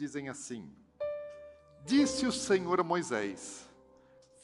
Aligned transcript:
3, 0.00 0.08
1 0.08 0.08
2 0.08 0.08
dizem 0.08 0.28
assim: 0.30 0.72
Disse 1.84 2.26
o 2.26 2.32
Senhor 2.32 2.80
a 2.80 2.84
Moisés: 2.84 3.68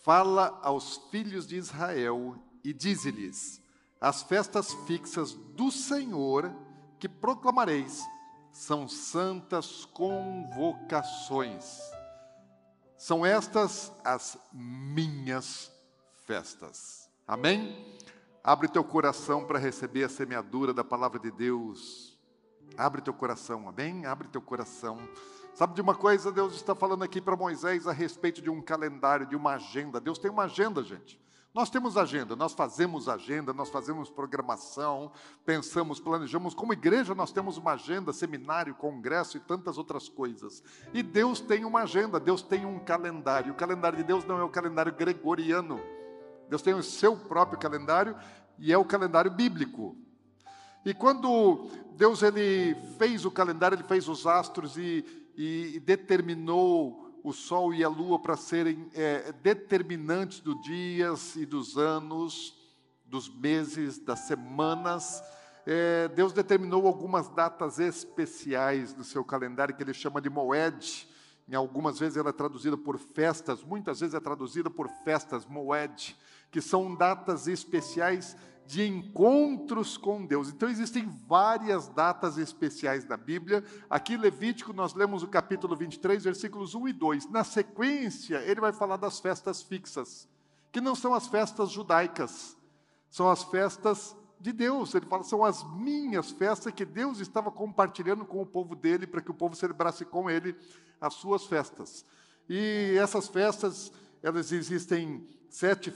Fala 0.02 0.58
aos 0.62 0.98
filhos 1.10 1.46
de 1.46 1.56
Israel 1.56 2.36
e 2.62 2.74
dize-lhes: 2.74 3.62
As 4.00 4.22
festas 4.22 4.74
fixas 4.86 5.32
do 5.32 5.70
Senhor 5.70 6.54
que 6.98 7.08
proclamareis 7.08 8.04
são 8.52 8.86
santas 8.86 9.86
convocações. 9.86 11.80
São 12.96 13.24
estas 13.24 13.92
as 14.04 14.38
minhas 14.52 15.70
festas. 16.26 17.08
Amém? 17.26 17.94
Abre 18.42 18.68
teu 18.68 18.84
coração 18.84 19.44
para 19.44 19.58
receber 19.58 20.04
a 20.04 20.08
semeadura 20.08 20.72
da 20.72 20.84
palavra 20.84 21.18
de 21.18 21.30
Deus. 21.30 22.16
Abre 22.76 23.02
teu 23.02 23.12
coração, 23.12 23.68
amém? 23.68 24.06
Abre 24.06 24.28
teu 24.28 24.40
coração. 24.40 24.98
Sabe 25.56 25.72
de 25.72 25.80
uma 25.80 25.94
coisa? 25.94 26.30
Deus 26.30 26.54
está 26.54 26.74
falando 26.74 27.02
aqui 27.02 27.18
para 27.18 27.34
Moisés 27.34 27.86
a 27.86 27.92
respeito 27.92 28.42
de 28.42 28.50
um 28.50 28.60
calendário, 28.60 29.24
de 29.24 29.34
uma 29.34 29.54
agenda. 29.54 29.98
Deus 29.98 30.18
tem 30.18 30.30
uma 30.30 30.42
agenda, 30.42 30.82
gente. 30.82 31.18
Nós 31.54 31.70
temos 31.70 31.96
agenda, 31.96 32.36
nós 32.36 32.52
fazemos 32.52 33.08
agenda, 33.08 33.54
nós 33.54 33.70
fazemos 33.70 34.10
programação, 34.10 35.10
pensamos, 35.46 35.98
planejamos. 35.98 36.52
Como 36.52 36.74
igreja, 36.74 37.14
nós 37.14 37.32
temos 37.32 37.56
uma 37.56 37.72
agenda, 37.72 38.12
seminário, 38.12 38.74
congresso 38.74 39.38
e 39.38 39.40
tantas 39.40 39.78
outras 39.78 40.10
coisas. 40.10 40.62
E 40.92 41.02
Deus 41.02 41.40
tem 41.40 41.64
uma 41.64 41.84
agenda, 41.84 42.20
Deus 42.20 42.42
tem 42.42 42.66
um 42.66 42.78
calendário. 42.78 43.54
O 43.54 43.56
calendário 43.56 43.96
de 43.96 44.04
Deus 44.04 44.26
não 44.26 44.38
é 44.38 44.44
o 44.44 44.50
calendário 44.50 44.92
gregoriano. 44.92 45.80
Deus 46.50 46.60
tem 46.60 46.74
o 46.74 46.82
seu 46.82 47.16
próprio 47.16 47.58
calendário 47.58 48.14
e 48.58 48.74
é 48.74 48.76
o 48.76 48.84
calendário 48.84 49.30
bíblico. 49.30 49.96
E 50.84 50.92
quando 50.92 51.66
Deus 51.96 52.22
ele 52.22 52.76
fez 52.98 53.24
o 53.24 53.30
calendário, 53.30 53.74
ele 53.74 53.84
fez 53.84 54.06
os 54.06 54.26
astros 54.26 54.76
e, 54.76 55.25
e 55.36 55.78
determinou 55.80 57.20
o 57.22 57.32
Sol 57.32 57.74
e 57.74 57.84
a 57.84 57.88
Lua 57.88 58.18
para 58.18 58.36
serem 58.36 58.88
é, 58.94 59.32
determinantes 59.42 60.40
dos 60.40 60.60
dias 60.62 61.36
e 61.36 61.44
dos 61.44 61.76
anos, 61.76 62.56
dos 63.04 63.28
meses, 63.28 63.98
das 63.98 64.20
semanas. 64.20 65.22
É, 65.66 66.08
Deus 66.08 66.32
determinou 66.32 66.86
algumas 66.86 67.28
datas 67.28 67.78
especiais 67.78 68.94
no 68.94 69.02
seu 69.02 69.24
calendário 69.24 69.74
que 69.74 69.82
ele 69.82 69.92
chama 69.92 70.20
de 70.20 70.30
Moed. 70.30 71.08
Em 71.48 71.54
algumas 71.54 71.98
vezes 71.98 72.16
ela 72.16 72.30
é 72.30 72.32
traduzida 72.32 72.76
por 72.76 72.98
festas, 72.98 73.62
muitas 73.62 74.00
vezes 74.00 74.14
é 74.14 74.20
traduzida 74.20 74.70
por 74.70 74.88
festas, 75.04 75.44
Moed, 75.44 76.16
que 76.50 76.60
são 76.60 76.94
datas 76.94 77.46
especiais 77.46 78.36
de 78.66 78.86
encontros 78.86 79.96
com 79.96 80.26
Deus. 80.26 80.48
Então 80.48 80.68
existem 80.68 81.08
várias 81.26 81.88
datas 81.88 82.36
especiais 82.36 83.06
na 83.06 83.16
Bíblia. 83.16 83.64
Aqui 83.88 84.16
Levítico 84.16 84.72
nós 84.72 84.92
lemos 84.92 85.22
o 85.22 85.28
capítulo 85.28 85.76
23, 85.76 86.24
versículos 86.24 86.74
1 86.74 86.88
e 86.88 86.92
2. 86.92 87.30
Na 87.30 87.44
sequência, 87.44 88.38
ele 88.38 88.60
vai 88.60 88.72
falar 88.72 88.96
das 88.96 89.20
festas 89.20 89.62
fixas, 89.62 90.28
que 90.72 90.80
não 90.80 90.94
são 90.94 91.14
as 91.14 91.28
festas 91.28 91.70
judaicas, 91.70 92.56
são 93.08 93.30
as 93.30 93.44
festas 93.44 94.16
de 94.40 94.52
Deus. 94.52 94.94
Ele 94.94 95.06
fala, 95.06 95.22
são 95.22 95.44
as 95.44 95.62
minhas 95.76 96.32
festas 96.32 96.72
que 96.72 96.84
Deus 96.84 97.20
estava 97.20 97.50
compartilhando 97.52 98.24
com 98.24 98.42
o 98.42 98.46
povo 98.46 98.74
dele 98.74 99.06
para 99.06 99.22
que 99.22 99.30
o 99.30 99.34
povo 99.34 99.54
celebrasse 99.54 100.04
com 100.04 100.28
ele 100.28 100.56
as 101.00 101.14
suas 101.14 101.46
festas. 101.46 102.04
E 102.48 102.96
essas 102.98 103.28
festas, 103.28 103.92
elas 104.22 104.50
existem 104.50 105.26
sete 105.48 105.90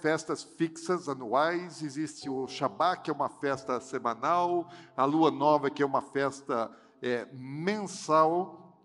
festas 0.00 0.42
fixas 0.42 1.08
anuais, 1.08 1.82
existe 1.82 2.28
o 2.28 2.46
Shabat, 2.46 3.02
que 3.02 3.10
é 3.10 3.14
uma 3.14 3.28
festa 3.28 3.80
semanal, 3.80 4.68
a 4.96 5.04
Lua 5.04 5.30
Nova, 5.30 5.70
que 5.70 5.82
é 5.82 5.86
uma 5.86 6.02
festa 6.02 6.70
é, 7.02 7.26
mensal, 7.32 8.78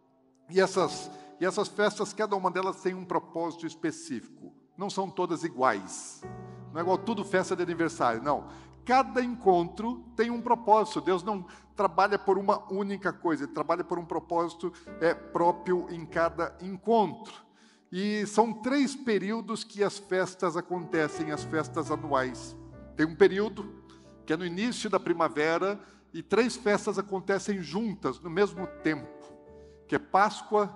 e 0.50 0.60
essas, 0.60 1.10
e 1.40 1.46
essas 1.46 1.68
festas, 1.68 2.14
cada 2.14 2.36
uma 2.36 2.52
delas 2.52 2.82
tem 2.82 2.94
um 2.94 3.06
propósito 3.06 3.66
específico, 3.66 4.54
não 4.78 4.90
são 4.90 5.10
todas 5.10 5.44
iguais, 5.44 6.22
não 6.72 6.80
é 6.80 6.84
igual 6.84 6.98
tudo 6.98 7.24
festa 7.24 7.56
de 7.56 7.64
aniversário, 7.64 8.24
não. 8.24 8.48
Cada 8.84 9.22
encontro 9.22 10.04
tem 10.16 10.32
um 10.32 10.42
propósito. 10.42 11.02
Deus 11.02 11.22
não 11.22 11.46
trabalha 11.76 12.18
por 12.18 12.38
uma 12.38 12.72
única 12.72 13.14
coisa, 13.14 13.44
Ele 13.44 13.54
trabalha 13.54 13.84
por 13.84 14.00
um 14.00 14.06
propósito 14.06 14.74
é, 15.00 15.14
próprio 15.14 15.88
em 15.92 16.06
cada 16.06 16.56
encontro. 16.62 17.51
E 17.92 18.26
são 18.26 18.54
três 18.54 18.96
períodos 18.96 19.66
que 19.66 19.84
as 19.84 19.98
festas 19.98 20.56
acontecem, 20.56 21.32
as 21.32 21.44
festas 21.44 21.92
anuais. 21.92 22.56
Tem 22.96 23.06
um 23.06 23.16
período 23.16 23.84
que 24.26 24.32
é 24.32 24.38
no 24.38 24.46
início 24.46 24.90
da 24.90 25.00
primavera 25.00 25.78
e 26.14 26.24
três 26.24 26.56
festas 26.56 26.98
acontecem 26.98 27.62
juntas 27.62 28.20
no 28.22 28.30
mesmo 28.30 28.66
tempo, 28.82 29.10
que 29.88 29.96
é 29.96 30.00
Páscoa, 30.00 30.68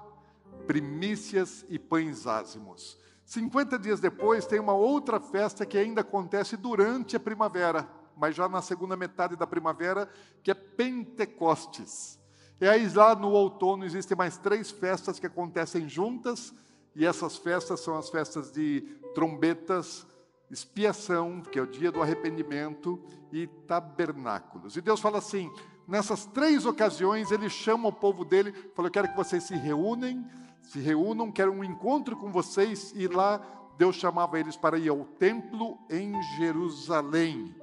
primícias 0.67 1.65
e 1.69 1.79
pães 1.79 2.27
ázimos. 2.27 2.97
50 3.23 3.79
dias 3.79 4.01
depois 4.01 4.45
tem 4.45 4.59
uma 4.59 4.73
outra 4.73 5.19
festa 5.19 5.65
que 5.65 5.77
ainda 5.77 6.01
acontece 6.01 6.57
durante 6.57 7.15
a 7.15 7.19
primavera, 7.19 7.89
mas 8.17 8.35
já 8.35 8.49
na 8.49 8.61
segunda 8.61 8.97
metade 8.97 9.37
da 9.37 9.47
primavera, 9.47 10.09
que 10.43 10.51
é 10.51 10.53
Pentecostes. 10.53 12.19
E 12.59 12.67
aí 12.67 12.87
lá 12.89 13.15
no 13.15 13.31
outono 13.31 13.85
existem 13.85 14.17
mais 14.17 14.37
três 14.37 14.69
festas 14.69 15.17
que 15.17 15.25
acontecem 15.25 15.87
juntas, 15.89 16.53
e 16.95 17.05
essas 17.05 17.37
festas 17.37 17.81
são 17.81 17.97
as 17.97 18.09
festas 18.09 18.51
de 18.51 18.81
trombetas, 19.13 20.05
expiação, 20.49 21.41
que 21.41 21.59
é 21.59 21.61
o 21.61 21.67
dia 21.67 21.91
do 21.91 22.01
arrependimento, 22.01 22.99
e 23.31 23.47
tabernáculos. 23.67 24.77
E 24.77 24.81
Deus 24.81 25.01
fala 25.01 25.17
assim: 25.17 25.51
nessas 25.87 26.25
três 26.25 26.65
ocasiões, 26.65 27.31
Ele 27.31 27.49
chama 27.49 27.89
o 27.89 27.93
povo 27.93 28.23
dele, 28.23 28.53
fala: 28.73 28.87
Eu 28.87 28.91
quero 28.91 29.09
que 29.09 29.17
vocês 29.17 29.43
se 29.43 29.55
reúnem, 29.55 30.25
se 30.61 30.79
reúnam, 30.79 31.31
quero 31.31 31.51
um 31.51 31.63
encontro 31.63 32.15
com 32.15 32.31
vocês, 32.31 32.93
e 32.95 33.07
lá 33.07 33.41
Deus 33.77 33.95
chamava 33.97 34.39
eles 34.39 34.55
para 34.55 34.77
ir 34.77 34.89
ao 34.89 35.03
templo 35.03 35.77
em 35.89 36.13
Jerusalém. 36.37 37.53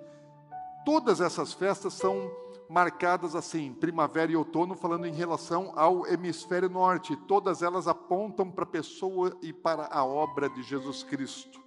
Todas 0.84 1.20
essas 1.20 1.52
festas 1.52 1.94
são 1.94 2.30
marcadas 2.68 3.34
assim, 3.34 3.72
primavera 3.72 4.32
e 4.32 4.36
outono, 4.36 4.74
falando 4.74 5.06
em 5.06 5.12
relação 5.12 5.72
ao 5.76 6.06
hemisfério 6.06 6.68
norte. 6.68 7.16
Todas 7.28 7.62
elas 7.62 7.86
apontam 7.86 8.50
para 8.50 8.64
a 8.64 8.66
pessoa 8.66 9.36
e 9.42 9.52
para 9.52 9.88
a 9.90 10.04
obra 10.04 10.48
de 10.48 10.62
Jesus 10.62 11.02
Cristo. 11.02 11.60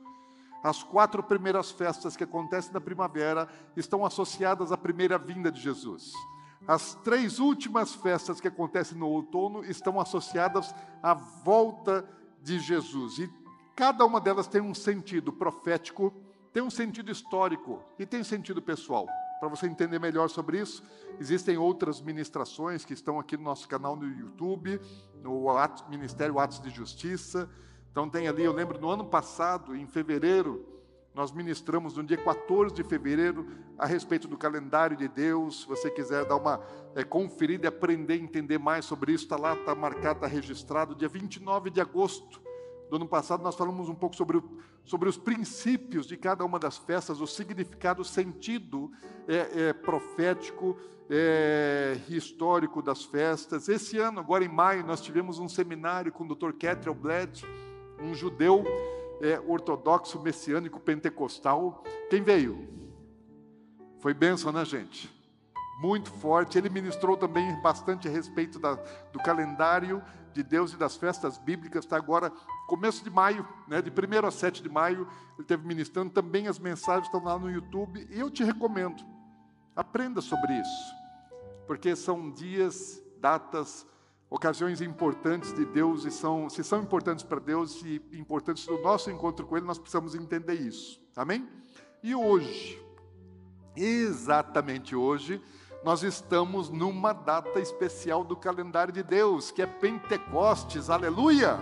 As 0.64 0.82
quatro 0.82 1.22
primeiras 1.22 1.70
festas 1.70 2.18
que 2.18 2.24
acontecem 2.24 2.74
na 2.74 2.82
primavera 2.82 3.48
estão 3.78 4.04
associadas 4.04 4.72
à 4.72 4.78
primeira 4.78 5.18
vinda 5.18 5.52
de 5.52 5.62
Jesus. 5.62 6.12
As 6.68 6.96
três 6.96 7.38
últimas 7.38 7.94
festas 7.94 8.42
que 8.42 8.48
acontecem 8.48 8.98
no 8.98 9.08
outono 9.08 9.64
estão 9.64 10.00
associadas 10.00 10.74
à 11.04 11.14
volta 11.14 12.04
de 12.42 12.58
Jesus. 12.60 13.20
E 13.20 13.32
cada 13.76 14.04
uma 14.06 14.20
delas 14.20 14.48
tem 14.48 14.62
um 14.62 14.74
sentido 14.74 15.32
profético, 15.32 16.12
tem 16.52 16.64
um 16.64 16.72
sentido 16.72 17.12
histórico 17.12 17.84
e 18.00 18.06
tem 18.06 18.24
sentido 18.24 18.60
pessoal. 18.60 19.08
Para 19.40 19.50
você 19.50 19.68
entender 19.68 20.00
melhor 20.00 20.30
sobre 20.30 20.60
isso, 20.60 20.84
existem 21.20 21.58
outras 21.58 22.02
ministrações 22.02 22.86
que 22.86 22.94
estão 22.94 23.20
aqui 23.20 23.36
no 23.36 23.44
nosso 23.44 23.68
canal 23.68 23.96
no 23.96 24.08
YouTube, 24.08 24.80
no 25.22 25.46
Ministério 25.90 26.40
Atos 26.40 26.62
de 26.62 26.70
Justiça. 26.70 27.50
Então 27.92 28.10
tem 28.10 28.28
ali, 28.28 28.44
eu 28.44 28.54
lembro 28.54 28.80
no 28.80 28.90
ano 28.90 29.06
passado, 29.06 29.76
em 29.76 29.86
fevereiro, 29.86 30.66
nós 31.16 31.32
ministramos 31.32 31.96
no 31.96 32.04
dia 32.04 32.18
14 32.18 32.76
de 32.76 32.84
fevereiro 32.84 33.48
a 33.78 33.86
respeito 33.86 34.28
do 34.28 34.38
calendário 34.38 34.98
de 34.98 35.08
Deus. 35.08 35.62
Se 35.62 35.68
você 35.68 35.90
quiser 35.90 36.26
dar 36.26 36.36
uma 36.36 36.60
é, 36.94 37.06
conferida 37.06 37.66
e 37.66 37.70
aprender 37.70 38.22
entender 38.22 38.58
mais 38.58 38.84
sobre 38.84 39.14
isso, 39.14 39.24
está 39.24 39.38
lá, 39.38 39.54
está 39.54 39.74
marcado, 39.74 40.18
está 40.18 40.28
registrado. 40.28 40.94
Dia 40.94 41.08
29 41.08 41.70
de 41.70 41.80
agosto 41.80 42.45
do 42.90 42.98
ano 42.98 43.08
passado, 43.08 43.44
nós 43.44 43.56
falamos 43.56 43.90
um 43.90 43.96
pouco 43.96 44.16
sobre, 44.16 44.42
sobre 44.84 45.10
os 45.10 45.18
princípios 45.18 46.06
de 46.06 46.18
cada 46.18 46.46
uma 46.46 46.60
das 46.60 46.78
festas, 46.78 47.20
o 47.20 47.28
significado, 47.28 48.02
o 48.02 48.06
sentido 48.06 48.92
é, 49.28 49.70
é, 49.70 49.74
profético, 49.74 50.78
é, 51.10 51.98
histórico 52.08 52.82
das 52.82 53.04
festas. 53.04 53.68
Esse 53.68 53.98
ano, 53.98 54.20
agora 54.20 54.44
em 54.44 54.50
maio, 54.50 54.86
nós 54.86 55.02
tivemos 55.02 55.40
um 55.40 55.50
seminário 55.50 56.12
com 56.12 56.24
o 56.24 56.36
Dr. 56.36 56.52
Ketriel 56.54 56.96
Bled, 56.96 57.46
um 58.00 58.14
judeu 58.14 58.64
é, 59.22 59.40
ortodoxo, 59.48 60.22
messiânico, 60.22 60.80
pentecostal. 60.80 61.84
Quem 62.10 62.22
veio? 62.22 62.68
Foi 64.00 64.14
bênção, 64.14 64.52
né, 64.52 64.64
gente? 64.64 65.16
muito 65.78 66.10
forte. 66.10 66.58
Ele 66.58 66.70
ministrou 66.70 67.18
também 67.18 67.54
bastante 67.62 68.08
a 68.08 68.12
respeito 68.12 68.60
da, 68.60 68.76
do 69.12 69.20
calendário 69.20 70.02
de 70.36 70.44
Deus 70.44 70.74
e 70.74 70.78
das 70.78 70.98
festas 70.98 71.38
bíblicas. 71.38 71.86
Está 71.86 71.96
agora, 71.96 72.30
começo 72.68 73.04
de 73.04 73.10
maio, 73.10 73.48
né, 73.68 73.82
de 73.82 73.90
1 73.90 74.28
a 74.28 74.32
7 74.32 74.62
de 74.62 74.70
maio, 74.70 75.08
ele 75.38 75.48
teve 75.48 75.66
ministrando. 75.66 76.12
Também 76.12 76.48
as 76.48 76.60
mensagens 76.60 77.06
estão 77.06 77.24
lá 77.24 77.40
no 77.40 77.50
YouTube. 77.50 78.06
E 78.12 78.20
eu 78.20 78.30
te 78.30 78.44
recomendo, 78.44 79.02
aprenda 79.76 80.20
sobre 80.20 80.54
isso, 80.60 80.96
porque 81.66 81.96
são 81.96 82.30
dias, 82.30 83.02
datas, 83.20 83.88
ocasiões 84.30 84.82
importantes 84.82 85.54
de 85.54 85.66
Deus 85.66 86.04
e 86.04 86.12
são, 86.12 86.50
se 86.50 86.64
são 86.64 86.82
importantes 86.82 87.24
para 87.24 87.40
Deus 87.40 87.82
e 87.84 88.02
importantes 88.14 88.68
no 88.68 88.82
nosso 88.82 89.10
encontro 89.10 89.46
com 89.48 89.56
Ele, 89.56 89.66
nós 89.66 89.80
precisamos 89.80 90.16
entender 90.16 90.56
isso. 90.56 91.02
Amém? 91.16 91.48
E 92.04 92.14
hoje, 92.14 92.82
exatamente 93.76 94.96
hoje, 94.96 95.42
nós 95.86 96.02
estamos 96.02 96.72
numa 96.72 97.14
data 97.14 97.60
especial 97.60 98.24
do 98.24 98.36
calendário 98.36 98.92
de 98.92 99.04
Deus, 99.04 99.52
que 99.52 99.62
é 99.62 99.68
Pentecostes, 99.68 100.90
aleluia! 100.90 101.60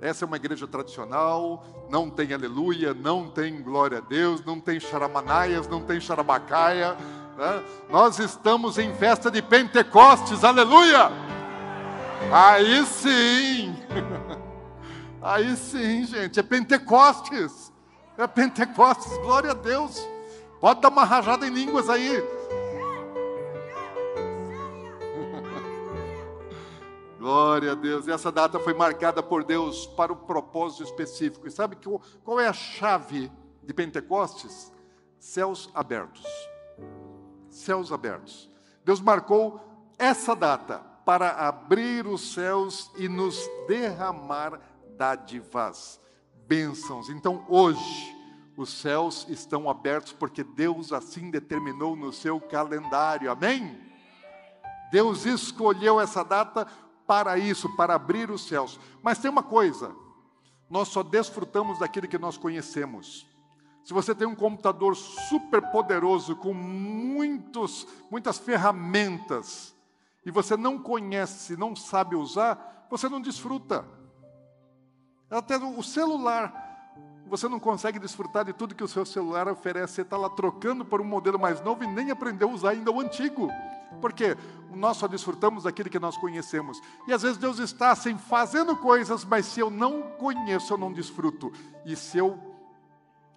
Essa 0.00 0.24
é 0.24 0.26
uma 0.26 0.34
igreja 0.34 0.66
tradicional, 0.66 1.64
não 1.88 2.10
tem 2.10 2.32
aleluia, 2.32 2.92
não 2.92 3.30
tem 3.30 3.62
glória 3.62 3.98
a 3.98 4.00
Deus, 4.00 4.44
não 4.44 4.58
tem 4.58 4.80
charamanaias, 4.80 5.68
não 5.68 5.80
tem 5.80 6.00
charabacaia. 6.00 6.96
Né? 7.38 7.62
Nós 7.88 8.18
estamos 8.18 8.76
em 8.76 8.92
festa 8.92 9.30
de 9.30 9.40
Pentecostes, 9.40 10.42
aleluia! 10.42 11.12
Aí 12.32 12.84
sim! 12.86 13.72
Aí 15.22 15.56
sim, 15.56 16.06
gente, 16.06 16.40
é 16.40 16.42
Pentecostes. 16.42 17.72
É 18.18 18.26
Pentecostes, 18.26 19.16
glória 19.18 19.52
a 19.52 19.54
Deus. 19.54 20.04
Pode 20.60 20.80
dar 20.80 20.88
uma 20.88 21.04
rajada 21.04 21.46
em 21.46 21.50
línguas 21.50 21.88
aí. 21.88 22.39
Glória 27.20 27.72
a 27.72 27.74
Deus. 27.74 28.06
E 28.06 28.10
essa 28.10 28.32
data 28.32 28.58
foi 28.58 28.72
marcada 28.72 29.22
por 29.22 29.44
Deus 29.44 29.86
para 29.88 30.10
um 30.10 30.16
propósito 30.16 30.84
específico. 30.84 31.46
E 31.46 31.50
sabe 31.50 31.76
qual 32.24 32.40
é 32.40 32.48
a 32.48 32.52
chave 32.54 33.30
de 33.62 33.74
Pentecostes? 33.74 34.72
Céus 35.18 35.68
abertos. 35.74 36.24
Céus 37.50 37.92
abertos. 37.92 38.48
Deus 38.82 39.02
marcou 39.02 39.60
essa 39.98 40.34
data 40.34 40.78
para 41.04 41.46
abrir 41.46 42.06
os 42.06 42.32
céus 42.32 42.90
e 42.96 43.06
nos 43.06 43.38
derramar 43.68 44.58
dádivas, 44.96 46.00
bênçãos. 46.46 47.10
Então, 47.10 47.44
hoje, 47.50 48.16
os 48.56 48.70
céus 48.80 49.26
estão 49.28 49.68
abertos 49.68 50.14
porque 50.14 50.42
Deus 50.42 50.90
assim 50.90 51.30
determinou 51.30 51.94
no 51.94 52.14
seu 52.14 52.40
calendário. 52.40 53.30
Amém? 53.30 53.78
Deus 54.90 55.26
escolheu 55.26 56.00
essa 56.00 56.24
data 56.24 56.66
para 57.10 57.36
isso, 57.36 57.68
para 57.74 57.96
abrir 57.96 58.30
os 58.30 58.46
céus. 58.46 58.78
Mas 59.02 59.18
tem 59.18 59.28
uma 59.28 59.42
coisa: 59.42 59.92
nós 60.70 60.86
só 60.86 61.02
desfrutamos 61.02 61.80
daquilo 61.80 62.06
que 62.06 62.16
nós 62.16 62.36
conhecemos. 62.36 63.26
Se 63.82 63.92
você 63.92 64.14
tem 64.14 64.28
um 64.28 64.34
computador 64.36 64.94
super 64.94 65.60
poderoso 65.72 66.36
com 66.36 66.54
muitos, 66.54 67.84
muitas 68.08 68.38
ferramentas 68.38 69.74
e 70.24 70.30
você 70.30 70.56
não 70.56 70.78
conhece, 70.78 71.56
não 71.56 71.74
sabe 71.74 72.14
usar, 72.14 72.86
você 72.88 73.08
não 73.08 73.20
desfruta. 73.20 73.84
Até 75.28 75.56
o 75.56 75.82
celular, 75.82 76.69
você 77.30 77.48
não 77.48 77.60
consegue 77.60 78.00
desfrutar 78.00 78.44
de 78.44 78.52
tudo 78.52 78.74
que 78.74 78.82
o 78.82 78.88
seu 78.88 79.06
celular 79.06 79.46
oferece. 79.46 79.94
Você 79.94 80.02
está 80.02 80.16
lá 80.16 80.28
trocando 80.28 80.84
por 80.84 81.00
um 81.00 81.04
modelo 81.04 81.38
mais 81.38 81.60
novo 81.60 81.84
e 81.84 81.86
nem 81.86 82.10
aprendeu 82.10 82.50
a 82.50 82.52
usar 82.52 82.70
ainda 82.70 82.90
o 82.90 83.00
antigo. 83.00 83.48
Porque 84.00 84.36
nós 84.74 84.96
só 84.96 85.06
desfrutamos 85.06 85.62
daquilo 85.62 85.88
que 85.88 85.98
nós 86.00 86.16
conhecemos. 86.16 86.80
E 87.06 87.12
às 87.12 87.22
vezes 87.22 87.38
Deus 87.38 87.60
está 87.60 87.92
assim 87.92 88.18
fazendo 88.18 88.76
coisas, 88.76 89.24
mas 89.24 89.46
se 89.46 89.60
eu 89.60 89.70
não 89.70 90.02
conheço, 90.02 90.72
eu 90.72 90.78
não 90.78 90.92
desfruto. 90.92 91.52
E 91.86 91.94
se 91.94 92.18
eu 92.18 92.36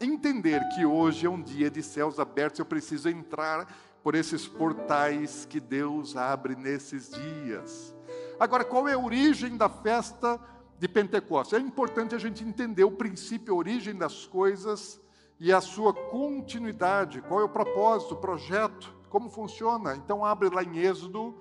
entender 0.01 0.68
que 0.69 0.86
hoje 0.86 1.28
é 1.28 1.30
um 1.30 1.42
dia 1.42 1.69
de 1.69 1.84
céus 1.84 2.19
abertos, 2.19 2.60
eu 2.60 2.66
preciso 2.66 3.10
entrar 3.10 3.68
por 4.04 4.16
esses 4.16 4.48
portais 4.48 5.45
que 5.45 5.60
Deus 5.60 6.18
abre 6.18 6.56
nesses 6.56 7.12
dias. 7.12 7.95
Agora, 8.40 8.66
qual 8.66 8.88
é 8.88 8.94
a 8.94 9.00
origem 9.00 9.56
da 9.56 9.69
festa 9.69 10.40
de 10.80 10.88
Pentecostes? 10.88 11.58
É 11.58 11.62
importante 11.62 12.16
a 12.16 12.18
gente 12.18 12.44
entender 12.44 12.84
o 12.84 12.92
princípio, 12.92 13.54
a 13.54 13.58
origem 13.58 13.96
das 13.96 14.25
coisas 14.25 15.00
e 15.40 15.52
a 15.52 15.62
sua 15.62 15.94
continuidade. 15.94 17.22
Qual 17.22 17.42
é 17.42 17.44
o 17.44 17.50
propósito, 17.50 18.14
o 18.14 18.18
projeto? 18.18 18.94
Como 19.10 19.30
funciona? 19.30 19.96
Então 19.96 20.25
abre 20.25 20.50
lá 20.50 20.64
em 20.64 20.78
Êxodo, 20.78 21.38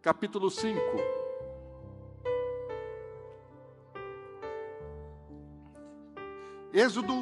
capítulo 0.00 0.50
5. 0.50 0.78
Êxodo, 6.72 7.20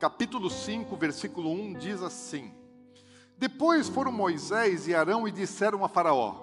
capítulo 0.00 0.50
5, 0.50 0.96
versículo 0.96 1.50
1 1.50 1.74
diz 1.74 2.02
assim: 2.02 2.52
Depois 3.38 3.88
foram 3.88 4.10
Moisés 4.10 4.88
e 4.88 4.94
Arão 4.94 5.28
e 5.28 5.30
disseram 5.30 5.84
a 5.84 5.88
Faraó: 5.88 6.34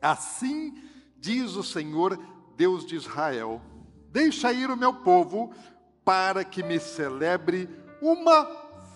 Assim 0.00 0.80
diz 1.16 1.56
o 1.56 1.64
Senhor, 1.64 2.16
Deus 2.58 2.84
de 2.84 2.96
Israel: 2.96 3.62
Deixa 4.10 4.52
ir 4.52 4.68
o 4.68 4.76
meu 4.76 4.92
povo 4.92 5.54
para 6.04 6.44
que 6.44 6.60
me 6.60 6.80
celebre 6.80 7.70
uma 8.02 8.44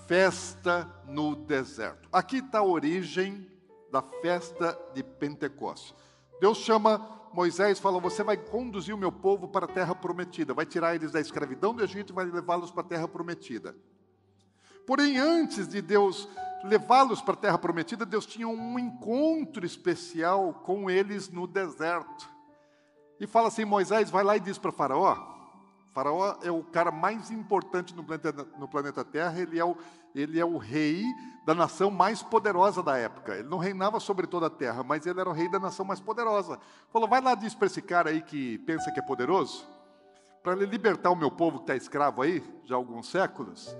festa 0.08 0.92
no 1.06 1.36
deserto. 1.36 2.08
Aqui 2.12 2.38
está 2.38 2.58
a 2.58 2.64
origem 2.64 3.48
da 3.92 4.02
festa 4.20 4.76
de 4.92 5.04
Pentecostes. 5.04 5.94
Deus 6.40 6.58
chama 6.58 7.20
Moisés 7.32 7.78
fala: 7.78 8.00
Você 8.00 8.24
vai 8.24 8.36
conduzir 8.36 8.92
o 8.92 8.98
meu 8.98 9.12
povo 9.12 9.46
para 9.46 9.66
a 9.66 9.72
terra 9.72 9.94
prometida, 9.94 10.52
vai 10.52 10.66
tirar 10.66 10.96
eles 10.96 11.12
da 11.12 11.20
escravidão 11.20 11.72
do 11.72 11.84
Egito 11.84 12.12
e 12.12 12.16
vai 12.16 12.26
levá-los 12.26 12.72
para 12.72 12.82
a 12.82 12.88
terra 12.88 13.06
prometida. 13.06 13.76
Porém, 14.84 15.18
antes 15.18 15.68
de 15.68 15.80
Deus 15.80 16.28
levá-los 16.64 17.22
para 17.22 17.34
a 17.34 17.36
terra 17.36 17.58
prometida, 17.58 18.04
Deus 18.04 18.26
tinha 18.26 18.48
um 18.48 18.76
encontro 18.76 19.64
especial 19.64 20.52
com 20.64 20.90
eles 20.90 21.28
no 21.28 21.46
deserto. 21.46 22.31
E 23.22 23.26
fala 23.28 23.46
assim: 23.46 23.64
Moisés 23.64 24.10
vai 24.10 24.24
lá 24.24 24.36
e 24.36 24.40
diz 24.40 24.58
para 24.58 24.72
Faraó: 24.72 25.16
Faraó 25.92 26.34
é 26.42 26.50
o 26.50 26.64
cara 26.64 26.90
mais 26.90 27.30
importante 27.30 27.94
no 27.94 28.02
planeta, 28.02 28.48
no 28.58 28.66
planeta 28.66 29.04
Terra, 29.04 29.40
ele 29.40 29.60
é, 29.60 29.64
o, 29.64 29.76
ele 30.12 30.40
é 30.40 30.44
o 30.44 30.58
rei 30.58 31.04
da 31.46 31.54
nação 31.54 31.88
mais 31.88 32.20
poderosa 32.20 32.82
da 32.82 32.98
época. 32.98 33.36
Ele 33.36 33.48
não 33.48 33.58
reinava 33.58 34.00
sobre 34.00 34.26
toda 34.26 34.46
a 34.46 34.50
terra, 34.50 34.82
mas 34.82 35.06
ele 35.06 35.20
era 35.20 35.30
o 35.30 35.32
rei 35.32 35.48
da 35.48 35.60
nação 35.60 35.84
mais 35.84 36.00
poderosa. 36.00 36.58
Falou: 36.92 37.08
vai 37.08 37.20
lá, 37.20 37.36
diz 37.36 37.54
para 37.54 37.66
esse 37.68 37.80
cara 37.80 38.10
aí 38.10 38.22
que 38.22 38.58
pensa 38.58 38.90
que 38.90 38.98
é 38.98 39.02
poderoso, 39.02 39.68
para 40.42 40.54
ele 40.54 40.66
libertar 40.66 41.12
o 41.12 41.16
meu 41.16 41.30
povo 41.30 41.58
que 41.58 41.62
está 41.62 41.76
escravo 41.76 42.22
aí, 42.22 42.42
já 42.64 42.74
há 42.74 42.76
alguns 42.76 43.06
séculos, 43.08 43.76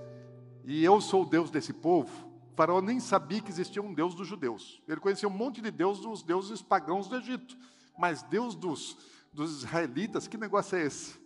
e 0.63 0.85
eu 0.85 1.01
sou 1.01 1.23
o 1.23 1.25
Deus 1.25 1.51
desse 1.51 1.73
povo. 1.73 2.31
Faraó 2.55 2.79
nem 2.79 3.01
sabia 3.01 3.41
que 3.41 3.49
existia 3.49 3.81
um 3.81 3.93
Deus 3.93 4.15
dos 4.15 4.25
judeus. 4.25 4.81
Ele 4.87 5.01
conhecia 5.01 5.27
um 5.27 5.31
monte 5.33 5.59
de 5.59 5.69
Deus 5.69 5.99
dos 5.99 6.23
deuses 6.23 6.61
pagãos 6.61 7.09
do 7.09 7.17
Egito. 7.17 7.57
Mas 7.97 8.23
Deus 8.23 8.55
dos, 8.55 8.97
dos 9.33 9.63
israelitas, 9.63 10.27
que 10.27 10.37
negócio 10.37 10.77
é 10.77 10.83
esse? 10.83 11.19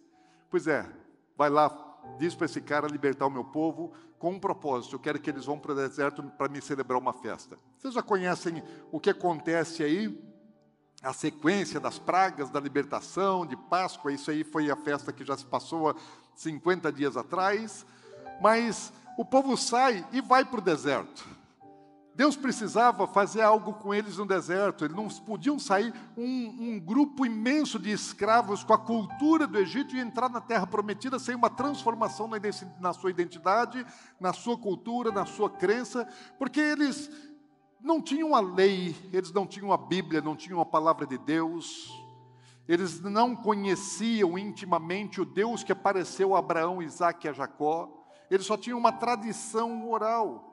Pois 0.49 0.65
é, 0.67 0.89
vai 1.37 1.49
lá, 1.49 1.69
diz 2.17 2.33
para 2.33 2.45
esse 2.45 2.61
cara 2.61 2.87
libertar 2.87 3.25
o 3.27 3.29
meu 3.29 3.43
povo 3.43 3.93
com 4.17 4.31
um 4.31 4.39
propósito. 4.39 4.95
Eu 4.95 4.99
quero 4.99 5.19
que 5.19 5.29
eles 5.29 5.45
vão 5.45 5.59
para 5.59 5.73
o 5.73 5.75
deserto 5.75 6.23
para 6.23 6.49
me 6.49 6.61
celebrar 6.61 6.99
uma 6.99 7.13
festa. 7.13 7.57
Vocês 7.77 7.93
já 7.93 8.01
conhecem 8.01 8.63
o 8.91 8.99
que 8.99 9.09
acontece 9.09 9.83
aí? 9.83 10.23
A 11.03 11.13
sequência 11.13 11.79
das 11.79 11.99
pragas, 11.99 12.49
da 12.49 12.59
libertação, 12.59 13.45
de 13.45 13.55
Páscoa, 13.55 14.11
isso 14.11 14.31
aí 14.31 14.43
foi 14.43 14.71
a 14.71 14.75
festa 14.75 15.13
que 15.13 15.23
já 15.23 15.37
se 15.37 15.45
passou 15.45 15.89
há 15.89 15.95
50 16.35 16.91
dias 16.91 17.15
atrás. 17.15 17.85
Mas 18.41 18.91
o 19.17 19.23
povo 19.23 19.55
sai 19.55 20.07
e 20.11 20.21
vai 20.21 20.43
para 20.43 20.59
o 20.59 20.63
deserto. 20.63 21.36
Deus 22.17 22.35
precisava 22.35 23.05
fazer 23.05 23.43
algo 23.43 23.75
com 23.75 23.93
eles 23.93 24.17
no 24.17 24.25
deserto. 24.25 24.83
Eles 24.83 24.97
não 24.97 25.07
podiam 25.07 25.59
sair 25.59 25.93
um, 26.17 26.23
um, 26.23 26.79
grupo 26.79 27.23
imenso 27.23 27.77
de 27.77 27.91
escravos 27.91 28.63
com 28.63 28.73
a 28.73 28.77
cultura 28.79 29.45
do 29.45 29.59
Egito 29.59 29.95
e 29.95 29.99
entrar 29.99 30.27
na 30.27 30.41
terra 30.41 30.65
prometida 30.65 31.19
sem 31.19 31.35
uma 31.35 31.47
transformação 31.47 32.27
na, 32.27 32.37
na 32.79 32.91
sua 32.91 33.11
identidade, 33.11 33.85
na 34.19 34.33
sua 34.33 34.57
cultura, 34.57 35.11
na 35.11 35.27
sua 35.27 35.47
crença, 35.47 36.07
porque 36.39 36.59
eles 36.59 37.07
não 37.79 38.01
tinham 38.01 38.33
a 38.33 38.39
lei, 38.39 38.95
eles 39.13 39.31
não 39.31 39.45
tinham 39.45 39.71
a 39.71 39.77
Bíblia, 39.77 40.19
não 40.19 40.35
tinham 40.35 40.59
a 40.59 40.65
palavra 40.65 41.05
de 41.05 41.19
Deus. 41.19 41.87
Eles 42.67 42.99
não 42.99 43.35
conheciam 43.35 44.39
intimamente 44.39 45.21
o 45.21 45.25
Deus 45.25 45.63
que 45.63 45.71
apareceu 45.71 46.35
a 46.35 46.39
Abraão, 46.39 46.81
Isaac 46.81 47.27
e 47.27 47.29
a 47.29 47.33
Jacó. 47.33 47.87
Eles 48.27 48.47
só 48.47 48.57
tinham 48.57 48.79
uma 48.79 48.91
tradição 48.91 49.87
oral. 49.87 50.46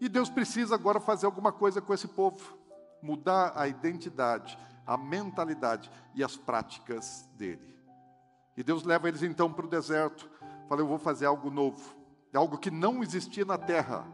E 0.00 0.08
Deus 0.08 0.28
precisa 0.28 0.74
agora 0.74 1.00
fazer 1.00 1.26
alguma 1.26 1.52
coisa 1.52 1.80
com 1.80 1.94
esse 1.94 2.08
povo, 2.08 2.58
mudar 3.02 3.52
a 3.54 3.68
identidade, 3.68 4.58
a 4.86 4.96
mentalidade 4.96 5.90
e 6.14 6.22
as 6.22 6.36
práticas 6.36 7.28
dele. 7.36 7.74
E 8.56 8.62
Deus 8.62 8.84
leva 8.84 9.08
eles 9.08 9.22
então 9.22 9.52
para 9.52 9.66
o 9.66 9.68
deserto. 9.68 10.28
Fala, 10.68 10.80
eu 10.80 10.86
vou 10.86 10.98
fazer 10.98 11.26
algo 11.26 11.50
novo, 11.50 11.94
algo 12.34 12.58
que 12.58 12.70
não 12.70 13.02
existia 13.02 13.44
na 13.44 13.58
terra. 13.58 14.06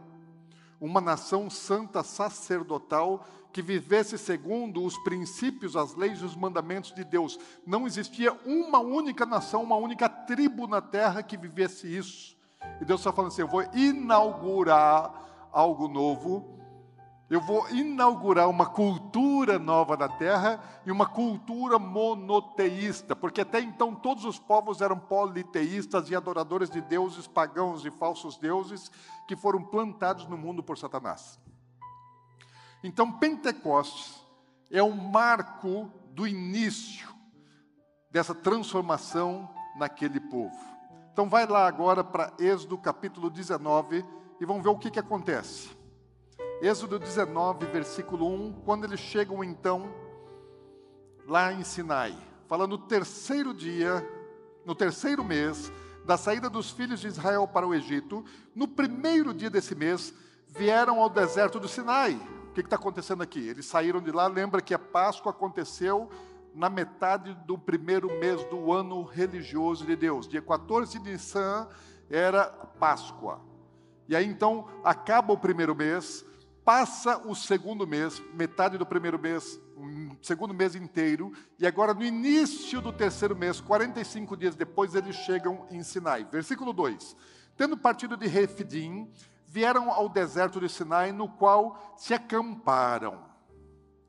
uma 0.81 0.99
nação 0.99 1.47
santa 1.47 2.01
sacerdotal 2.01 3.23
que 3.53 3.61
vivesse 3.61 4.17
segundo 4.17 4.83
os 4.83 4.97
princípios, 4.99 5.75
as 5.75 5.93
leis 5.93 6.19
e 6.19 6.25
os 6.25 6.35
mandamentos 6.35 6.91
de 6.91 7.03
Deus. 7.03 7.37
Não 7.67 7.85
existia 7.85 8.33
uma 8.45 8.79
única 8.79 9.25
nação, 9.25 9.61
uma 9.61 9.75
única 9.75 10.09
tribo 10.09 10.65
na 10.65 10.81
terra 10.81 11.21
que 11.21 11.37
vivesse 11.37 11.85
isso. 11.85 12.35
E 12.81 12.85
Deus 12.85 13.01
está 13.01 13.13
falando 13.13 13.31
assim: 13.31 13.41
eu 13.41 13.47
vou 13.47 13.63
inaugurar 13.73 15.13
algo 15.51 15.87
novo 15.87 16.61
eu 17.31 17.39
vou 17.39 17.69
inaugurar 17.69 18.49
uma 18.49 18.65
cultura 18.65 19.57
nova 19.57 19.95
na 19.95 20.09
terra 20.09 20.61
e 20.85 20.91
uma 20.91 21.05
cultura 21.05 21.79
monoteísta, 21.79 23.15
porque 23.15 23.39
até 23.39 23.61
então 23.61 23.95
todos 23.95 24.25
os 24.25 24.37
povos 24.37 24.81
eram 24.81 24.99
politeístas 24.99 26.09
e 26.09 26.15
adoradores 26.15 26.69
de 26.69 26.81
deuses 26.81 27.27
pagãos 27.27 27.85
e 27.85 27.89
falsos 27.89 28.35
deuses 28.37 28.91
que 29.29 29.37
foram 29.37 29.63
plantados 29.63 30.27
no 30.27 30.37
mundo 30.37 30.61
por 30.61 30.77
Satanás. 30.77 31.39
Então, 32.83 33.09
Pentecostes 33.09 34.21
é 34.69 34.83
o 34.83 34.93
marco 34.93 35.89
do 36.09 36.27
início 36.27 37.07
dessa 38.09 38.35
transformação 38.35 39.49
naquele 39.77 40.19
povo. 40.19 40.59
Então, 41.13 41.29
vai 41.29 41.47
lá 41.47 41.65
agora 41.65 42.03
para 42.03 42.33
Êxodo 42.37 42.77
capítulo 42.77 43.29
19 43.29 44.03
e 44.41 44.45
vamos 44.45 44.63
ver 44.63 44.69
o 44.69 44.77
que, 44.77 44.89
que 44.89 44.99
acontece. 44.99 45.69
Êxodo 46.63 46.97
19, 46.97 47.67
versículo 47.67 48.27
1, 48.27 48.53
quando 48.65 48.85
eles 48.85 48.99
chegam 48.99 49.43
então 49.43 49.93
lá 51.27 51.53
em 51.53 51.63
Sinai, 51.63 52.17
falando 52.47 52.71
no 52.71 52.77
terceiro 52.79 53.53
dia, 53.53 54.03
no 54.65 54.73
terceiro 54.73 55.23
mês 55.23 55.71
da 56.03 56.17
saída 56.17 56.49
dos 56.49 56.71
filhos 56.71 56.99
de 56.99 57.07
Israel 57.07 57.47
para 57.47 57.67
o 57.67 57.73
Egito, 57.73 58.25
no 58.55 58.67
primeiro 58.67 59.31
dia 59.31 59.47
desse 59.47 59.75
mês, 59.75 60.11
vieram 60.47 60.99
ao 60.99 61.09
deserto 61.09 61.59
do 61.59 61.67
Sinai. 61.67 62.19
O 62.49 62.53
que 62.53 62.61
está 62.61 62.77
acontecendo 62.77 63.21
aqui? 63.21 63.47
Eles 63.47 63.67
saíram 63.67 64.01
de 64.01 64.11
lá, 64.11 64.25
lembra 64.25 64.59
que 64.59 64.73
a 64.73 64.79
Páscoa 64.79 65.31
aconteceu 65.31 66.09
na 66.55 66.67
metade 66.67 67.35
do 67.45 67.59
primeiro 67.59 68.09
mês 68.19 68.43
do 68.45 68.73
ano 68.73 69.03
religioso 69.03 69.85
de 69.85 69.95
Deus. 69.95 70.27
Dia 70.27 70.41
14 70.41 70.97
de 70.97 71.11
Nissan 71.11 71.67
era 72.09 72.45
Páscoa. 72.45 73.50
E 74.11 74.15
aí 74.15 74.27
então 74.27 74.67
acaba 74.83 75.31
o 75.31 75.37
primeiro 75.37 75.73
mês, 75.73 76.23
Passa 76.63 77.17
o 77.27 77.33
segundo 77.33 77.87
mês, 77.87 78.21
metade 78.35 78.77
do 78.77 78.85
primeiro 78.85 79.17
mês, 79.17 79.59
segundo 80.21 80.53
mês 80.53 80.75
inteiro, 80.75 81.33
e 81.57 81.65
agora 81.65 81.91
no 81.91 82.03
início 82.03 82.79
do 82.79 82.93
terceiro 82.93 83.35
mês, 83.35 83.59
45 83.59 84.37
dias 84.37 84.55
depois, 84.55 84.93
eles 84.93 85.15
chegam 85.15 85.65
em 85.71 85.81
Sinai. 85.81 86.23
Versículo 86.31 86.71
2: 86.71 87.15
Tendo 87.57 87.75
partido 87.75 88.15
de 88.15 88.27
Refidim, 88.27 89.11
vieram 89.47 89.89
ao 89.89 90.07
deserto 90.07 90.59
de 90.59 90.69
Sinai, 90.69 91.11
no 91.11 91.27
qual 91.27 91.95
se 91.97 92.13
acamparam. 92.13 93.25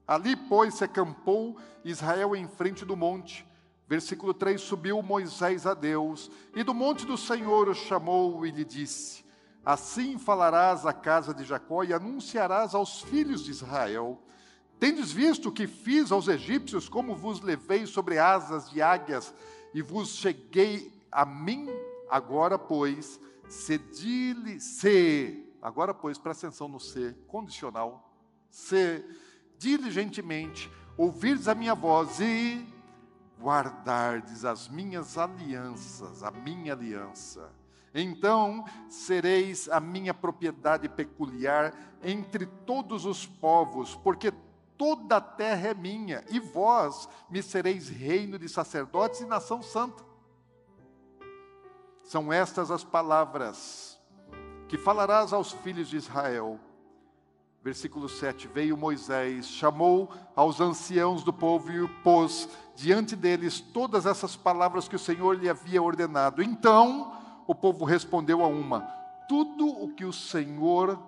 Ali, 0.06 0.36
pois, 0.36 0.74
se 0.74 0.84
acampou 0.84 1.56
Israel 1.82 2.36
em 2.36 2.46
frente 2.46 2.84
do 2.84 2.94
monte. 2.94 3.46
Versículo 3.88 4.34
3: 4.34 4.60
Subiu 4.60 5.02
Moisés 5.02 5.66
a 5.66 5.72
Deus, 5.72 6.30
e 6.54 6.62
do 6.62 6.74
monte 6.74 7.06
do 7.06 7.16
Senhor 7.16 7.70
o 7.70 7.74
chamou 7.74 8.44
e 8.44 8.50
lhe 8.50 8.62
disse: 8.64 9.21
Assim 9.64 10.18
falarás 10.18 10.84
à 10.84 10.92
casa 10.92 11.32
de 11.32 11.44
Jacó 11.44 11.84
e 11.84 11.92
anunciarás 11.92 12.74
aos 12.74 13.00
filhos 13.02 13.44
de 13.44 13.52
Israel: 13.52 14.20
Tendes 14.80 15.12
visto 15.12 15.48
o 15.48 15.52
que 15.52 15.68
fiz 15.68 16.10
aos 16.10 16.26
egípcios, 16.26 16.88
como 16.88 17.14
vos 17.14 17.40
levei 17.40 17.86
sobre 17.86 18.18
asas 18.18 18.68
de 18.68 18.82
águias 18.82 19.32
e 19.72 19.80
vos 19.80 20.16
cheguei 20.16 20.92
a 21.12 21.24
mim? 21.24 21.68
Agora, 22.10 22.58
pois, 22.58 23.20
cedi-lhe, 23.48 24.58
se, 24.60 25.48
agora, 25.62 25.94
pois, 25.94 26.18
presta 26.18 26.48
atenção 26.48 26.66
no 26.66 26.80
ser 26.80 27.16
condicional, 27.28 28.12
se 28.50 29.04
diligentemente 29.58 30.68
ouvirdes 30.96 31.46
a 31.46 31.54
minha 31.54 31.74
voz 31.74 32.18
e 32.18 32.66
guardardes 33.40 34.44
as 34.44 34.68
minhas 34.68 35.16
alianças, 35.16 36.24
a 36.24 36.32
minha 36.32 36.72
aliança 36.72 37.61
então 37.94 38.64
sereis 38.88 39.68
a 39.68 39.80
minha 39.80 40.14
propriedade 40.14 40.88
peculiar 40.88 41.74
entre 42.02 42.46
todos 42.46 43.04
os 43.04 43.26
povos, 43.26 43.94
porque 43.94 44.32
toda 44.76 45.18
a 45.18 45.20
terra 45.20 45.68
é 45.68 45.74
minha, 45.74 46.24
e 46.30 46.40
vós 46.40 47.08
me 47.30 47.42
sereis 47.42 47.88
reino 47.88 48.38
de 48.38 48.48
sacerdotes 48.48 49.20
e 49.20 49.26
nação 49.26 49.62
santa. 49.62 50.02
São 52.02 52.32
estas 52.32 52.70
as 52.70 52.82
palavras 52.82 54.00
que 54.68 54.76
falarás 54.76 55.32
aos 55.32 55.52
filhos 55.52 55.88
de 55.88 55.96
Israel. 55.96 56.58
Versículo 57.62 58.08
7: 58.08 58.48
Veio 58.48 58.76
Moisés, 58.76 59.46
chamou 59.46 60.10
aos 60.34 60.60
anciãos 60.60 61.22
do 61.22 61.32
povo 61.32 61.70
e 61.70 61.86
pôs 62.02 62.48
diante 62.74 63.14
deles 63.14 63.60
todas 63.60 64.04
essas 64.04 64.34
palavras 64.34 64.88
que 64.88 64.96
o 64.96 64.98
Senhor 64.98 65.36
lhe 65.38 65.48
havia 65.48 65.80
ordenado. 65.80 66.42
Então, 66.42 67.21
o 67.46 67.54
povo 67.54 67.84
respondeu 67.84 68.42
a 68.42 68.46
uma: 68.48 68.80
Tudo 69.28 69.66
o 69.66 69.94
que 69.94 70.04
o 70.04 70.12
Senhor 70.12 70.98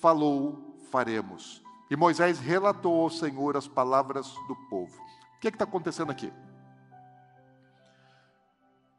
falou, 0.00 0.76
faremos. 0.90 1.62
E 1.90 1.96
Moisés 1.96 2.38
relatou 2.38 3.02
ao 3.02 3.10
Senhor 3.10 3.56
as 3.56 3.66
palavras 3.66 4.34
do 4.46 4.54
povo. 4.68 5.00
O 5.36 5.40
que 5.40 5.48
é 5.48 5.50
está 5.50 5.64
acontecendo 5.64 6.10
aqui? 6.10 6.32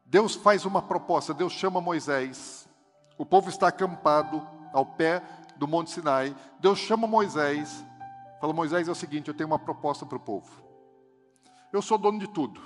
Deus 0.04 0.34
faz 0.34 0.64
uma 0.64 0.82
proposta, 0.82 1.32
Deus 1.32 1.52
chama 1.52 1.80
Moisés, 1.80 2.68
o 3.16 3.24
povo 3.24 3.48
está 3.48 3.68
acampado 3.68 4.44
ao 4.72 4.84
pé 4.84 5.22
do 5.56 5.68
Monte 5.68 5.90
Sinai. 5.90 6.34
Deus 6.58 6.78
chama 6.78 7.06
Moisés, 7.06 7.84
fala: 8.40 8.52
Moisés, 8.52 8.88
é 8.88 8.90
o 8.90 8.94
seguinte, 8.94 9.28
eu 9.28 9.34
tenho 9.34 9.48
uma 9.48 9.58
proposta 9.58 10.04
para 10.04 10.16
o 10.16 10.20
povo. 10.20 10.50
Eu 11.72 11.80
sou 11.80 11.96
dono 11.96 12.18
de 12.18 12.26
tudo, 12.26 12.60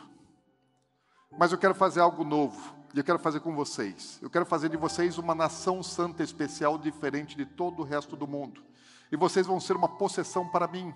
mas 1.36 1.52
eu 1.52 1.58
quero 1.58 1.74
fazer 1.74 2.00
algo 2.00 2.24
novo. 2.24 2.73
E 2.94 2.98
eu 2.98 3.02
quero 3.02 3.18
fazer 3.18 3.40
com 3.40 3.56
vocês. 3.56 4.20
Eu 4.22 4.30
quero 4.30 4.46
fazer 4.46 4.68
de 4.68 4.76
vocês 4.76 5.18
uma 5.18 5.34
nação 5.34 5.82
santa 5.82 6.22
especial, 6.22 6.78
diferente 6.78 7.36
de 7.36 7.44
todo 7.44 7.80
o 7.80 7.84
resto 7.84 8.14
do 8.14 8.24
mundo. 8.24 8.62
E 9.10 9.16
vocês 9.16 9.48
vão 9.48 9.58
ser 9.58 9.76
uma 9.76 9.88
possessão 9.88 10.48
para 10.48 10.68
mim. 10.68 10.94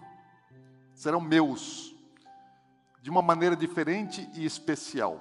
Serão 0.95 1.21
meus. 1.21 1.93
De 3.03 3.11
uma 3.11 3.21
maneira 3.21 3.57
diferente 3.57 4.31
e 4.35 4.47
especial. 4.47 5.21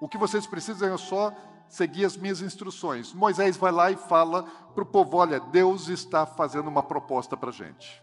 O 0.00 0.08
que 0.08 0.16
vocês 0.16 0.46
precisam 0.46 0.94
é 0.94 0.96
só 0.96 1.34
seguir 1.68 2.04
as 2.04 2.16
minhas 2.16 2.40
instruções. 2.40 3.12
Moisés 3.12 3.56
vai 3.56 3.72
lá 3.72 3.90
e 3.90 3.96
fala 3.96 4.44
para 4.74 4.84
o 4.84 4.86
povo: 4.86 5.16
olha, 5.16 5.40
Deus 5.40 5.88
está 5.88 6.24
fazendo 6.24 6.68
uma 6.68 6.84
proposta 6.84 7.36
para 7.36 7.48
a 7.48 7.52
gente. 7.52 8.00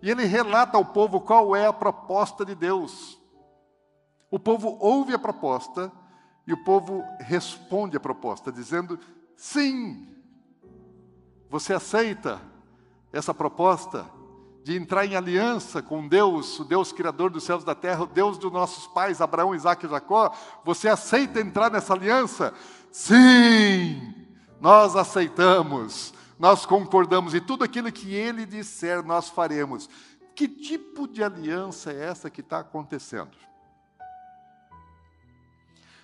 E 0.00 0.10
ele 0.10 0.24
relata 0.24 0.78
ao 0.78 0.84
povo 0.86 1.20
qual 1.20 1.54
é 1.54 1.66
a 1.66 1.74
proposta 1.74 2.42
de 2.42 2.54
Deus. 2.54 3.18
O 4.30 4.38
povo 4.38 4.78
ouve 4.80 5.12
a 5.12 5.18
proposta 5.18 5.92
e 6.46 6.52
o 6.52 6.64
povo 6.64 7.04
responde 7.20 7.96
à 7.96 8.00
proposta, 8.00 8.50
dizendo: 8.50 8.98
sim, 9.36 10.08
você 11.48 11.74
aceita 11.74 12.40
essa 13.12 13.34
proposta 13.34 14.06
de 14.64 14.76
entrar 14.76 15.04
em 15.04 15.16
aliança 15.16 15.82
com 15.82 16.06
Deus, 16.06 16.58
o 16.60 16.64
Deus 16.64 16.92
Criador 16.92 17.30
dos 17.30 17.44
céus 17.44 17.62
e 17.62 17.66
da 17.66 17.74
terra, 17.74 18.04
o 18.04 18.06
Deus 18.06 18.38
dos 18.38 18.52
nossos 18.52 18.86
pais, 18.86 19.20
Abraão, 19.20 19.54
Isaac 19.54 19.84
e 19.84 19.88
Jacó? 19.88 20.32
Você 20.64 20.88
aceita 20.88 21.40
entrar 21.40 21.70
nessa 21.70 21.92
aliança? 21.92 22.54
Sim, 22.90 24.14
nós 24.60 24.94
aceitamos, 24.94 26.14
nós 26.38 26.64
concordamos, 26.64 27.34
e 27.34 27.40
tudo 27.40 27.64
aquilo 27.64 27.90
que 27.90 28.14
ele 28.14 28.46
disser, 28.46 29.04
nós 29.04 29.28
faremos. 29.28 29.88
Que 30.34 30.48
tipo 30.48 31.08
de 31.08 31.22
aliança 31.22 31.92
é 31.92 32.04
essa 32.04 32.30
que 32.30 32.40
está 32.40 32.60
acontecendo? 32.60 33.30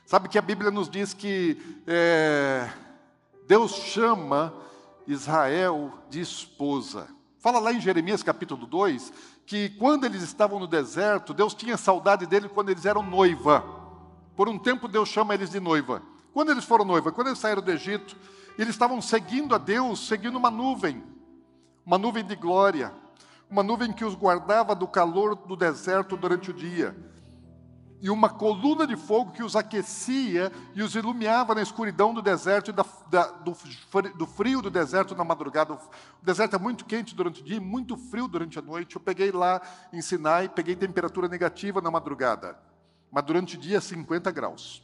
Sabe 0.09 0.27
que 0.27 0.39
a 0.39 0.43
Bíblia 0.43 0.71
nos 0.71 0.89
diz 0.89 1.13
que 1.13 1.61
é, 1.87 2.67
Deus 3.47 3.73
chama 3.73 4.55
Israel 5.07 5.93
de 6.09 6.19
esposa. 6.19 7.09
Fala 7.39 7.59
lá 7.59 7.75
em 7.75 7.79
Jeremias 7.79 8.23
capítulo 8.23 8.67
2 8.67 9.13
que 9.45 9.69
quando 9.69 10.07
eles 10.07 10.23
estavam 10.23 10.59
no 10.59 10.67
deserto, 10.67 11.35
Deus 11.35 11.53
tinha 11.53 11.77
saudade 11.77 12.25
dele 12.25 12.49
quando 12.49 12.71
eles 12.71 12.87
eram 12.87 13.03
noiva. 13.03 13.63
Por 14.35 14.49
um 14.49 14.59
tempo 14.59 14.89
Deus 14.89 15.11
chama 15.11 15.35
eles 15.35 15.51
de 15.51 15.61
noiva. 15.61 16.03
Quando 16.33 16.53
eles 16.53 16.65
foram 16.65 16.87
noiva, 16.87 17.13
quando 17.13 17.27
eles 17.27 17.39
saíram 17.39 17.61
do 17.61 17.71
Egito, 17.71 18.17
eles 18.57 18.71
estavam 18.71 19.03
seguindo 19.03 19.55
a 19.55 19.59
Deus, 19.59 20.09
seguindo 20.09 20.39
uma 20.39 20.51
nuvem, 20.51 21.05
uma 21.85 21.99
nuvem 21.99 22.25
de 22.25 22.35
glória, 22.35 22.95
uma 23.51 23.63
nuvem 23.63 23.93
que 23.93 24.07
os 24.07 24.15
guardava 24.15 24.75
do 24.75 24.89
calor 24.89 25.35
do 25.35 25.55
deserto 25.55 26.17
durante 26.17 26.51
o 26.51 26.55
dia 26.55 26.97
e 28.01 28.11
uma 28.11 28.29
coluna 28.29 28.87
de 28.87 28.97
fogo 28.97 29.33
que 29.33 29.43
os 29.43 29.57
aquecia 29.57 30.53
e 30.75 30.83
os 30.83 30.95
iluminava 30.95 31.55
na 31.55 31.63
escuridão 31.63 32.15
do 32.15 32.23
deserto 32.23 32.71
e 32.71 32.73
da, 32.73 32.85
da, 33.11 33.27
do, 33.27 33.57
do, 34.17 34.27
frio 34.27 34.63
do 34.63 34.71
deserto 34.71 35.17
na 35.17 35.25
madrugada. 35.25 35.75
O 35.75 35.81
deserto 36.23 36.55
é 36.55 36.59
muito 36.59 36.85
quente 36.85 37.15
durante 37.15 37.41
o 37.41 37.45
dia 37.45 37.57
e 37.57 37.61
muito 37.61 37.97
frio 37.97 38.29
durante 38.29 38.59
a 38.59 38.63
noite. 38.63 38.95
Eu 38.95 39.01
peguei 39.01 39.33
lá 39.33 39.61
em 39.93 40.01
Sinai, 40.01 40.49
peguei 40.49 40.77
temperatura 40.77 41.29
negativa 41.29 41.81
na 41.81 41.91
madrugada, 41.91 42.57
mas 43.11 43.25
durante 43.25 43.57
o 43.57 43.59
dia 43.59 43.81
50 43.81 44.31
graus. 44.31 44.83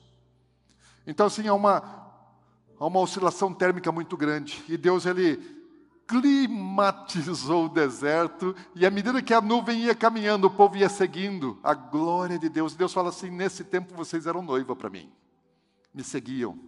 Então, 1.07 1.27
assim, 1.27 1.47
há 1.47 1.55
uma, 1.55 1.83
há 2.81 2.87
uma 2.87 2.99
oscilação 2.99 3.55
térmica 3.55 3.93
muito 3.93 4.17
grande. 4.17 4.65
E 4.69 4.77
Deus, 4.77 5.07
Ele 5.07 5.54
climatizou 6.07 7.67
o 7.67 7.69
deserto, 7.69 8.55
e 8.75 8.85
à 8.85 8.91
medida 8.91 9.23
que 9.23 9.33
a 9.33 9.41
nuvem 9.41 9.81
ia 9.81 9.95
caminhando, 9.95 10.47
o 10.47 10.51
povo 10.51 10.77
ia 10.77 10.89
seguindo 10.89 11.59
a 11.63 11.75
glória 11.75 12.39
de 12.39 12.49
Deus. 12.49 12.75
Deus 12.75 12.93
fala 12.93 13.09
assim: 13.09 13.31
nesse 13.31 13.65
tempo 13.65 13.95
vocês 13.95 14.27
eram 14.27 14.43
noiva 14.43 14.77
para 14.77 14.91
mim, 14.91 15.11
me 15.93 16.05
seguiam. 16.05 16.59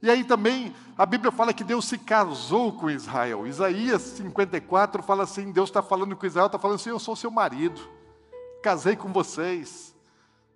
E 0.00 0.08
aí 0.08 0.22
também 0.22 0.74
a 0.96 1.04
Bíblia 1.04 1.32
fala 1.32 1.52
que 1.52 1.64
Deus 1.64 1.86
se 1.86 1.98
casou 1.98 2.72
com 2.72 2.88
Israel. 2.88 3.46
Isaías 3.46 4.02
54 4.02 5.02
fala 5.02 5.24
assim: 5.24 5.50
Deus 5.50 5.68
está 5.68 5.82
falando 5.82 6.16
com 6.16 6.26
Israel, 6.26 6.46
está 6.46 6.58
falando 6.58 6.76
assim: 6.76 6.90
eu 6.90 6.98
sou 6.98 7.16
seu 7.16 7.30
marido, 7.30 7.80
casei 8.62 8.96
com 8.96 9.12
vocês. 9.12 9.94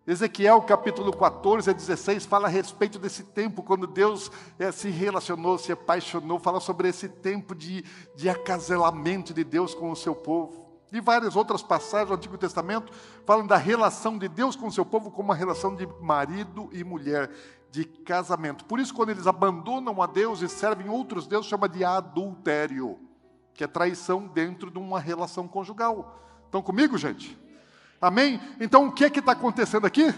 Ezequiel 0.05 0.61
capítulo 0.63 1.17
14 1.17 1.71
a 1.71 1.73
16 1.73 2.27
fala 2.27 2.49
a 2.49 2.51
respeito 2.51 2.99
desse 2.99 3.23
tempo, 3.23 3.63
quando 3.63 3.87
Deus 3.87 4.33
é, 4.59 4.73
se 4.73 4.91
relacionou, 4.91 5.57
se 5.57 5.71
apaixonou, 5.71 6.41
fala 6.41 6.59
sobre 6.59 6.89
esse 6.89 7.09
tempo 7.09 7.55
de, 7.55 7.85
de 8.17 8.29
acasalamento 8.29 9.33
de 9.33 9.45
Deus 9.45 9.75
com 9.75 9.93
o 9.93 9.97
seu 9.97 10.13
povo. 10.13 10.67
E 10.93 11.01
várias 11.01 11.37
outras 11.37 11.63
passagens 11.63 12.09
do 12.09 12.15
Antigo 12.15 12.37
Testamento 12.37 12.93
falam 13.25 13.47
da 13.47 13.57
relação 13.57 14.19
de 14.19 14.27
Deus 14.27 14.57
com 14.57 14.67
o 14.67 14.73
seu 14.73 14.85
povo 14.85 15.09
como 15.09 15.29
uma 15.29 15.37
relação 15.37 15.77
de 15.77 15.89
marido 16.01 16.69
e 16.73 16.83
mulher, 16.83 17.31
de 17.71 17.85
casamento. 17.85 18.65
Por 18.65 18.81
isso, 18.81 18.93
quando 18.93 19.11
eles 19.11 19.29
abandonam 19.29 20.03
a 20.03 20.07
Deus 20.07 20.43
e 20.43 20.49
servem 20.49 20.91
outros 20.91 21.29
deuses, 21.29 21.49
chama 21.49 21.69
de 21.69 21.85
adultério, 21.85 22.99
que 23.55 23.63
é 23.63 23.69
traição 23.69 24.27
dentro 24.27 24.69
de 24.69 24.79
uma 24.79 24.99
relação 24.99 25.47
conjugal. 25.47 26.19
Estão 26.45 26.61
comigo, 26.61 26.99
gente? 26.99 27.41
Amém? 28.03 28.41
Então 28.59 28.89
o 28.89 28.93
que 28.93 29.05
é 29.05 29.11
que 29.11 29.21
está 29.21 29.31
acontecendo 29.31 29.87
aqui? 29.87 30.13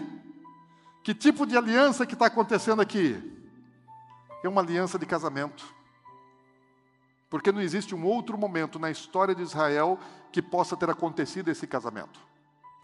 Que 1.02 1.14
tipo 1.14 1.44
de 1.46 1.54
aliança 1.54 2.06
que 2.06 2.14
está 2.14 2.24
acontecendo 2.26 2.80
aqui? 2.80 3.22
É 4.42 4.48
uma 4.48 4.62
aliança 4.62 4.98
de 4.98 5.04
casamento. 5.04 5.62
Porque 7.28 7.52
não 7.52 7.60
existe 7.60 7.94
um 7.94 8.06
outro 8.06 8.38
momento 8.38 8.78
na 8.78 8.90
história 8.90 9.34
de 9.34 9.42
Israel 9.42 9.98
que 10.32 10.40
possa 10.40 10.78
ter 10.78 10.88
acontecido 10.88 11.50
esse 11.50 11.66
casamento. 11.66 12.18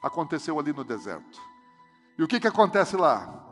Aconteceu 0.02 0.58
ali 0.60 0.70
no 0.70 0.84
deserto. 0.84 1.40
E 2.18 2.22
o 2.22 2.28
que, 2.28 2.38
que 2.38 2.48
acontece 2.48 2.94
lá? 2.94 3.46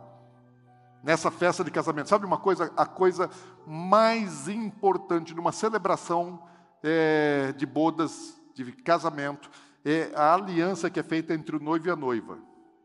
Nessa 1.03 1.31
festa 1.31 1.65
de 1.65 1.71
casamento. 1.71 2.11
Sabe 2.11 2.27
uma 2.27 2.37
coisa? 2.37 2.71
A 2.77 2.85
coisa 2.85 3.31
mais 3.67 4.49
importante 4.49 5.35
numa 5.35 5.53
celebração 5.53 6.43
é, 6.83 7.55
de 7.57 7.65
bodas, 7.65 8.39
de 8.55 8.71
casamento, 8.73 9.51
é 9.91 10.13
a 10.15 10.35
aliança 10.35 10.91
que 10.91 11.01
é 11.01 11.03
feita 11.03 11.33
entre 11.33 11.57
o 11.57 11.61
noivo 11.61 11.89
e 11.89 11.91
a 11.91 11.97
noiva. 11.97 12.39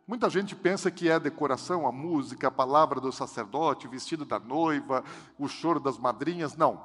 Muita 0.07 0.29
gente 0.29 0.55
pensa 0.55 0.91
que 0.91 1.09
é 1.09 1.13
a 1.13 1.19
decoração, 1.19 1.87
a 1.87 1.91
música, 1.91 2.47
a 2.47 2.51
palavra 2.51 2.99
do 2.99 3.11
sacerdote, 3.11 3.87
o 3.87 3.89
vestido 3.89 4.25
da 4.25 4.39
noiva, 4.39 5.03
o 5.37 5.47
choro 5.47 5.79
das 5.79 5.97
madrinhas. 5.97 6.55
Não. 6.55 6.81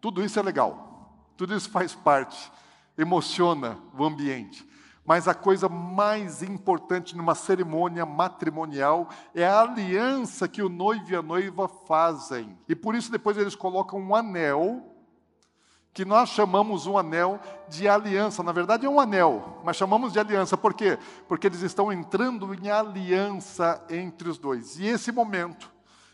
Tudo 0.00 0.24
isso 0.24 0.38
é 0.38 0.42
legal. 0.42 1.32
Tudo 1.36 1.54
isso 1.54 1.68
faz 1.70 1.94
parte, 1.94 2.50
emociona 2.96 3.78
o 3.96 4.04
ambiente. 4.04 4.66
Mas 5.04 5.28
a 5.28 5.34
coisa 5.34 5.68
mais 5.68 6.42
importante 6.42 7.16
numa 7.16 7.34
cerimônia 7.34 8.04
matrimonial 8.04 9.08
é 9.34 9.46
a 9.46 9.60
aliança 9.60 10.48
que 10.48 10.62
o 10.62 10.68
noivo 10.68 11.12
e 11.12 11.14
a 11.14 11.22
noiva 11.22 11.68
fazem. 11.68 12.58
E 12.68 12.74
por 12.74 12.94
isso 12.94 13.10
depois 13.12 13.36
eles 13.36 13.54
colocam 13.54 14.00
um 14.00 14.14
anel 14.16 14.95
que 15.96 16.04
nós 16.04 16.28
chamamos 16.28 16.86
um 16.86 16.98
anel 16.98 17.40
de 17.70 17.88
aliança. 17.88 18.42
Na 18.42 18.52
verdade, 18.52 18.84
é 18.84 18.88
um 18.88 19.00
anel, 19.00 19.62
mas 19.64 19.76
chamamos 19.76 20.12
de 20.12 20.18
aliança. 20.18 20.54
Por 20.54 20.74
quê? 20.74 20.98
Porque 21.26 21.46
eles 21.46 21.62
estão 21.62 21.90
entrando 21.90 22.52
em 22.52 22.68
aliança 22.68 23.82
entre 23.88 24.28
os 24.28 24.36
dois. 24.36 24.78
E 24.78 24.84
esse 24.84 25.10
momento 25.10 25.72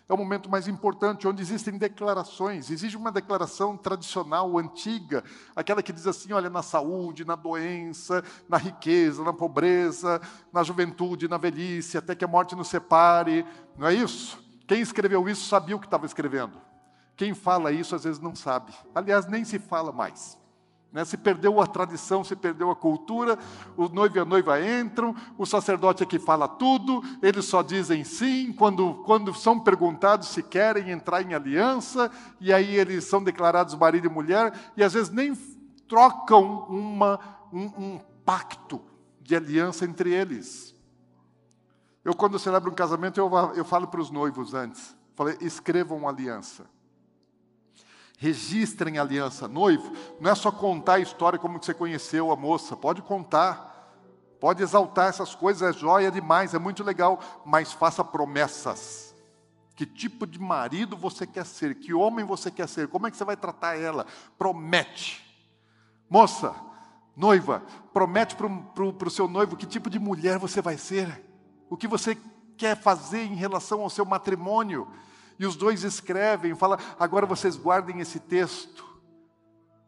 é 0.08 0.14
o 0.14 0.16
momento 0.16 0.48
mais 0.48 0.68
importante, 0.68 1.26
onde 1.26 1.42
existem 1.42 1.76
declarações. 1.76 2.70
Existe 2.70 2.96
uma 2.96 3.10
declaração 3.10 3.76
tradicional, 3.76 4.56
antiga, 4.56 5.24
aquela 5.56 5.82
que 5.82 5.92
diz 5.92 6.06
assim: 6.06 6.32
olha, 6.32 6.48
na 6.48 6.62
saúde, 6.62 7.24
na 7.24 7.34
doença, 7.34 8.22
na 8.48 8.58
riqueza, 8.58 9.24
na 9.24 9.32
pobreza, 9.32 10.20
na 10.52 10.62
juventude, 10.62 11.26
na 11.26 11.38
velhice, 11.38 11.98
até 11.98 12.14
que 12.14 12.24
a 12.24 12.28
morte 12.28 12.54
nos 12.54 12.68
separe. 12.68 13.44
Não 13.76 13.88
é 13.88 13.94
isso? 13.94 14.40
Quem 14.64 14.80
escreveu 14.80 15.28
isso 15.28 15.48
sabia 15.48 15.74
o 15.74 15.80
que 15.80 15.88
estava 15.88 16.06
escrevendo. 16.06 16.71
Quem 17.16 17.34
fala 17.34 17.72
isso 17.72 17.94
às 17.94 18.04
vezes 18.04 18.20
não 18.20 18.34
sabe. 18.34 18.72
Aliás, 18.94 19.26
nem 19.26 19.44
se 19.44 19.58
fala 19.58 19.92
mais. 19.92 20.38
Né? 20.92 21.04
Se 21.04 21.16
perdeu 21.16 21.60
a 21.60 21.66
tradição, 21.66 22.22
se 22.22 22.36
perdeu 22.36 22.70
a 22.70 22.76
cultura, 22.76 23.38
o 23.76 23.88
noivo 23.88 24.16
e 24.16 24.20
a 24.20 24.24
noiva 24.24 24.60
entram, 24.60 25.14
o 25.38 25.46
sacerdote 25.46 26.02
é 26.02 26.06
que 26.06 26.18
fala 26.18 26.46
tudo, 26.46 27.02
eles 27.22 27.46
só 27.46 27.62
dizem 27.62 28.04
sim 28.04 28.52
quando, 28.52 29.02
quando 29.04 29.32
são 29.34 29.58
perguntados 29.58 30.28
se 30.28 30.42
querem 30.42 30.90
entrar 30.90 31.22
em 31.22 31.34
aliança, 31.34 32.10
e 32.38 32.52
aí 32.52 32.76
eles 32.76 33.04
são 33.04 33.24
declarados 33.24 33.74
marido 33.74 34.06
e 34.06 34.10
mulher, 34.10 34.52
e 34.76 34.84
às 34.84 34.92
vezes 34.92 35.10
nem 35.10 35.34
trocam 35.88 36.66
uma, 36.68 37.18
um, 37.50 37.64
um 37.64 38.00
pacto 38.24 38.80
de 39.20 39.34
aliança 39.34 39.86
entre 39.86 40.12
eles. 40.12 40.76
Eu, 42.04 42.14
quando 42.14 42.38
celebro 42.38 42.70
um 42.70 42.74
casamento, 42.74 43.18
eu, 43.18 43.30
eu 43.54 43.64
falo 43.64 43.86
para 43.86 44.00
os 44.00 44.10
noivos 44.10 44.52
antes, 44.52 44.94
falei, 45.14 45.38
escrevam 45.40 45.96
uma 45.96 46.10
aliança 46.10 46.64
registrem 48.22 48.98
aliança. 48.98 49.48
Noivo, 49.48 49.92
não 50.20 50.30
é 50.30 50.34
só 50.36 50.52
contar 50.52 50.94
a 50.94 51.00
história 51.00 51.40
como 51.40 51.60
você 51.60 51.74
conheceu 51.74 52.30
a 52.30 52.36
moça, 52.36 52.76
pode 52.76 53.02
contar, 53.02 53.98
pode 54.38 54.62
exaltar 54.62 55.08
essas 55.08 55.34
coisas, 55.34 55.68
é 55.68 55.76
joia 55.76 56.08
demais, 56.08 56.54
é 56.54 56.58
muito 56.58 56.84
legal, 56.84 57.18
mas 57.44 57.72
faça 57.72 58.04
promessas. 58.04 59.12
Que 59.74 59.84
tipo 59.84 60.24
de 60.24 60.38
marido 60.38 60.96
você 60.96 61.26
quer 61.26 61.44
ser? 61.44 61.74
Que 61.74 61.92
homem 61.92 62.24
você 62.24 62.48
quer 62.48 62.68
ser? 62.68 62.86
Como 62.86 63.08
é 63.08 63.10
que 63.10 63.16
você 63.16 63.24
vai 63.24 63.36
tratar 63.36 63.76
ela? 63.76 64.06
Promete. 64.38 65.20
Moça, 66.08 66.54
noiva, 67.16 67.60
promete 67.92 68.36
para 68.36 68.46
o 68.46 69.10
seu 69.10 69.26
noivo 69.26 69.56
que 69.56 69.66
tipo 69.66 69.90
de 69.90 69.98
mulher 69.98 70.38
você 70.38 70.62
vai 70.62 70.78
ser, 70.78 71.24
o 71.68 71.76
que 71.76 71.88
você 71.88 72.16
quer 72.56 72.80
fazer 72.80 73.22
em 73.24 73.34
relação 73.34 73.80
ao 73.80 73.90
seu 73.90 74.04
matrimônio. 74.04 74.86
E 75.38 75.46
os 75.46 75.56
dois 75.56 75.84
escrevem, 75.84 76.54
fala, 76.54 76.78
agora 76.98 77.26
vocês 77.26 77.56
guardem 77.56 78.00
esse 78.00 78.20
texto, 78.20 78.92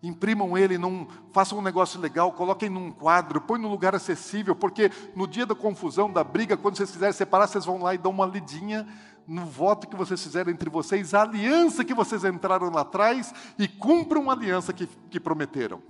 imprimam 0.03 0.57
ele, 0.57 0.77
num, 0.77 1.07
façam 1.33 1.59
um 1.59 1.63
negócio 1.63 2.01
legal, 2.01 2.33
coloquem 2.33 2.69
num 2.69 2.91
quadro, 2.91 3.41
põem 3.41 3.61
num 3.61 3.71
lugar 3.71 3.95
acessível, 3.95 4.55
porque 4.55 4.91
no 5.17 5.27
dia 5.27 5.47
da 5.47 5.55
confusão, 5.55 6.13
da 6.13 6.23
briga, 6.23 6.57
quando 6.57 6.77
vocês 6.77 6.91
quiserem 6.91 7.15
separar, 7.15 7.47
vocês 7.47 7.65
vão 7.65 7.83
lá 7.83 7.95
e 7.95 7.99
dão 7.99 8.13
uma 8.13 8.27
lidinha 8.27 8.87
no 9.27 9.47
voto 9.47 9.89
que 9.89 9.97
vocês 9.97 10.23
fizeram 10.23 10.51
entre 10.51 10.69
vocês, 10.69 11.15
a 11.15 11.23
aliança 11.23 11.85
que 11.85 11.95
vocês 11.95 12.25
entraram 12.25 12.71
lá 12.71 12.83
atrás 12.83 13.33
e 13.59 13.67
cumpram 13.67 14.29
a 14.29 14.35
aliança 14.35 14.73
que, 14.73 14.87
que 15.11 15.19
prometeram. 15.19 15.83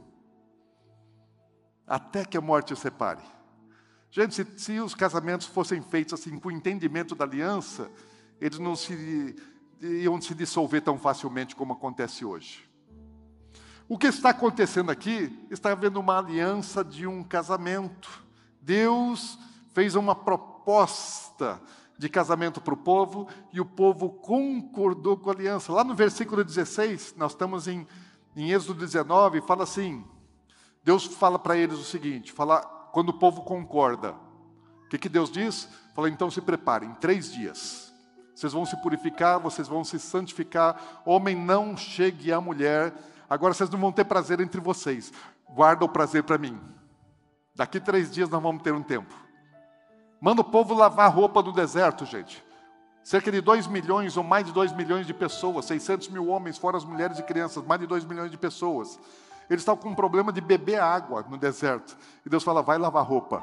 Até 1.87 2.25
que 2.25 2.37
a 2.37 2.41
morte 2.41 2.73
os 2.73 2.79
separe. 2.79 3.23
Gente, 4.11 4.35
se, 4.35 4.47
se 4.57 4.81
os 4.81 4.95
casamentos 4.95 5.47
fossem 5.49 5.83
feitos 5.83 6.15
assim, 6.15 6.39
com 6.39 6.49
o 6.49 6.53
entendimento 6.53 7.17
da 7.17 7.25
aliança, 7.25 7.91
eles 8.41 8.59
não 8.59 8.77
se 8.77 9.35
iam 9.81 10.21
se 10.21 10.35
dissolver 10.35 10.83
tão 10.83 10.99
facilmente 10.99 11.55
como 11.55 11.73
acontece 11.75 12.25
hoje. 12.25 12.69
O 13.87 13.99
que 13.99 14.07
está 14.07 14.31
acontecendo 14.31 14.91
aqui 14.91 15.47
está 15.51 15.73
havendo 15.73 16.01
uma 16.01 16.19
aliança 16.19 16.83
de 16.83 17.07
um 17.07 17.23
casamento. 17.23 18.25
Deus 18.61 19.39
fez 19.75 19.95
uma 19.95 20.15
proposta 20.15 21.61
de 21.99 22.09
casamento 22.09 22.61
para 22.61 22.75
o 22.75 22.79
povo 22.79 23.29
e 23.53 23.61
o 23.61 23.65
povo 23.65 24.09
concordou 24.09 25.19
com 25.19 25.29
a 25.29 25.35
aliança. 25.35 25.73
Lá 25.73 25.85
no 25.85 25.95
versículo 25.95 26.43
16, 26.43 27.15
nós 27.19 27.33
estamos 27.33 27.69
em, 27.69 27.87
em 28.35 28.53
Êxodo 28.53 28.81
19, 28.81 29.43
fala 29.43 29.65
assim: 29.65 30.03
Deus 30.83 31.05
fala 31.05 31.39
para 31.39 31.57
eles 31.57 31.79
o 31.79 31.85
seguinte: 31.85 32.33
fala, 32.33 32.63
quando 32.91 33.11
o 33.11 33.19
povo 33.19 33.43
concorda, 33.43 34.13
o 34.87 34.89
que, 34.89 34.99
que 34.99 35.09
Deus 35.09 35.31
diz? 35.31 35.69
Fala, 35.95 36.09
então 36.09 36.31
se 36.31 36.41
preparem, 36.41 36.95
três 36.95 37.31
dias. 37.31 37.84
Vocês 38.35 38.53
vão 38.53 38.67
se 38.67 38.77
purificar, 38.83 39.39
vocês 39.39 39.69
vão 39.69 39.85
se 39.85 39.99
santificar. 39.99 41.03
Homem 41.05 41.37
não 41.37 41.77
chegue 41.77 42.33
à 42.33 42.41
mulher. 42.41 42.93
Agora 43.31 43.55
vocês 43.55 43.71
não 43.71 43.79
vão 43.79 43.93
ter 43.93 44.05
prazer 44.05 44.41
entre 44.41 44.61
vocês. 44.61 45.13
Guarda 45.49 45.85
o 45.85 45.89
prazer 45.89 46.25
para 46.25 46.37
mim. 46.37 46.61
Daqui 47.55 47.79
três 47.79 48.11
dias 48.11 48.29
nós 48.29 48.43
vamos 48.43 48.63
ter 48.63 48.73
um 48.73 48.83
tempo. 48.83 49.15
Manda 50.21 50.41
o 50.41 50.45
povo 50.45 50.75
lavar 50.75 51.13
roupa 51.15 51.43
no 51.43 51.53
deserto, 51.53 52.05
gente. 52.05 52.43
Cerca 53.05 53.31
de 53.31 53.41
2 53.41 53.67
milhões 53.67 54.17
ou 54.17 54.25
mais 54.25 54.47
de 54.47 54.53
2 54.53 54.73
milhões 54.73 55.07
de 55.07 55.13
pessoas, 55.13 55.67
600 55.67 56.09
mil 56.09 56.27
homens, 56.29 56.57
fora 56.57 56.79
as 56.79 56.85
mulheres 56.85 57.19
e 57.19 57.23
crianças, 57.23 57.63
mais 57.63 57.81
de 57.81 57.87
2 57.87 58.05
milhões 58.05 58.31
de 58.31 58.39
pessoas. 58.39 58.99
Eles 59.49 59.61
estavam 59.61 59.83
com 59.83 59.91
um 59.91 59.95
problema 59.95 60.33
de 60.33 60.41
beber 60.41 60.81
água 60.81 61.25
no 61.29 61.37
deserto. 61.37 61.97
E 62.25 62.31
Deus 62.31 62.43
fala: 62.43 62.63
vai 62.63 62.79
lavar 62.79 63.05
roupa. 63.05 63.43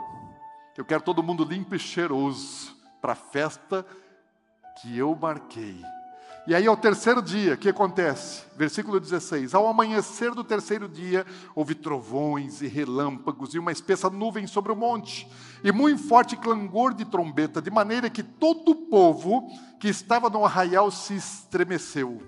Eu 0.75 0.83
quero 0.83 1.03
todo 1.03 1.21
mundo 1.21 1.43
limpo 1.43 1.75
e 1.75 1.79
cheiroso 1.79 2.75
para 2.99 3.13
a 3.13 3.15
festa 3.15 3.85
que 4.79 4.97
eu 4.97 5.15
marquei. 5.15 5.81
E 6.47 6.55
aí, 6.55 6.65
ao 6.65 6.75
terceiro 6.75 7.21
dia, 7.21 7.53
o 7.53 7.57
que 7.57 7.69
acontece? 7.69 8.43
Versículo 8.57 8.99
16: 8.99 9.53
Ao 9.53 9.67
amanhecer 9.67 10.31
do 10.31 10.43
terceiro 10.43 10.89
dia, 10.89 11.25
houve 11.53 11.75
trovões 11.75 12.61
e 12.61 12.67
relâmpagos 12.67 13.53
e 13.53 13.59
uma 13.59 13.71
espessa 13.71 14.09
nuvem 14.09 14.47
sobre 14.47 14.71
o 14.71 14.75
monte, 14.75 15.29
e 15.63 15.71
muito 15.71 16.01
forte 16.07 16.35
clangor 16.35 16.95
de 16.95 17.05
trombeta, 17.05 17.61
de 17.61 17.69
maneira 17.69 18.09
que 18.09 18.23
todo 18.23 18.71
o 18.71 18.75
povo 18.75 19.47
que 19.79 19.87
estava 19.87 20.29
no 20.31 20.43
arraial 20.43 20.89
se 20.89 21.13
estremeceu. 21.13 22.19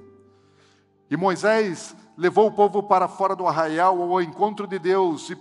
E 1.09 1.17
Moisés 1.17 1.95
levou 2.15 2.47
o 2.47 2.51
povo 2.51 2.83
para 2.83 3.07
fora 3.07 3.35
do 3.35 3.47
arraial 3.47 3.99
ao 3.99 4.21
encontro 4.21 4.67
de 4.67 4.77
Deus 4.77 5.29
e, 5.29 5.37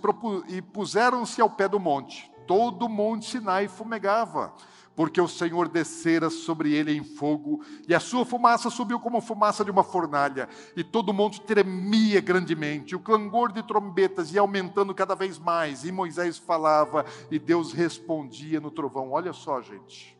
e 0.47 0.61
puseram-se 0.61 1.39
ao 1.39 1.49
pé 1.49 1.67
do 1.67 1.79
monte. 1.79 2.31
Todo 2.47 2.87
o 2.87 2.89
monte 2.89 3.29
Sinai 3.29 3.67
fumegava, 3.67 4.51
porque 4.95 5.19
o 5.19 5.27
Senhor 5.27 5.67
descera 5.67 6.29
sobre 6.29 6.73
ele 6.73 6.95
em 6.95 7.03
fogo, 7.03 7.63
e 7.87 7.95
a 7.95 7.99
sua 7.99 8.25
fumaça 8.25 8.69
subiu 8.69 8.99
como 8.99 9.21
fumaça 9.21 9.63
de 9.65 9.71
uma 9.71 9.83
fornalha, 9.83 10.47
e 10.75 10.83
todo 10.83 11.09
o 11.09 11.13
monte 11.13 11.41
tremia 11.41 12.21
grandemente, 12.21 12.95
o 12.95 12.99
clangor 12.99 13.51
de 13.51 13.63
trombetas 13.63 14.33
ia 14.33 14.41
aumentando 14.41 14.93
cada 14.93 15.15
vez 15.15 15.39
mais, 15.39 15.83
e 15.83 15.91
Moisés 15.91 16.37
falava, 16.37 17.05
e 17.31 17.39
Deus 17.39 17.73
respondia 17.73 18.59
no 18.59 18.71
trovão. 18.71 19.11
Olha 19.11 19.33
só, 19.33 19.61
gente. 19.61 20.17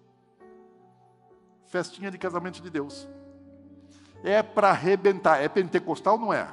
Festinha 1.65 2.11
de 2.11 2.17
casamento 2.17 2.61
de 2.61 2.69
Deus 2.69 3.07
é 4.23 4.41
para 4.41 4.69
arrebentar. 4.69 5.41
É 5.41 5.49
pentecostal, 5.49 6.17
não 6.17 6.33
é? 6.33 6.47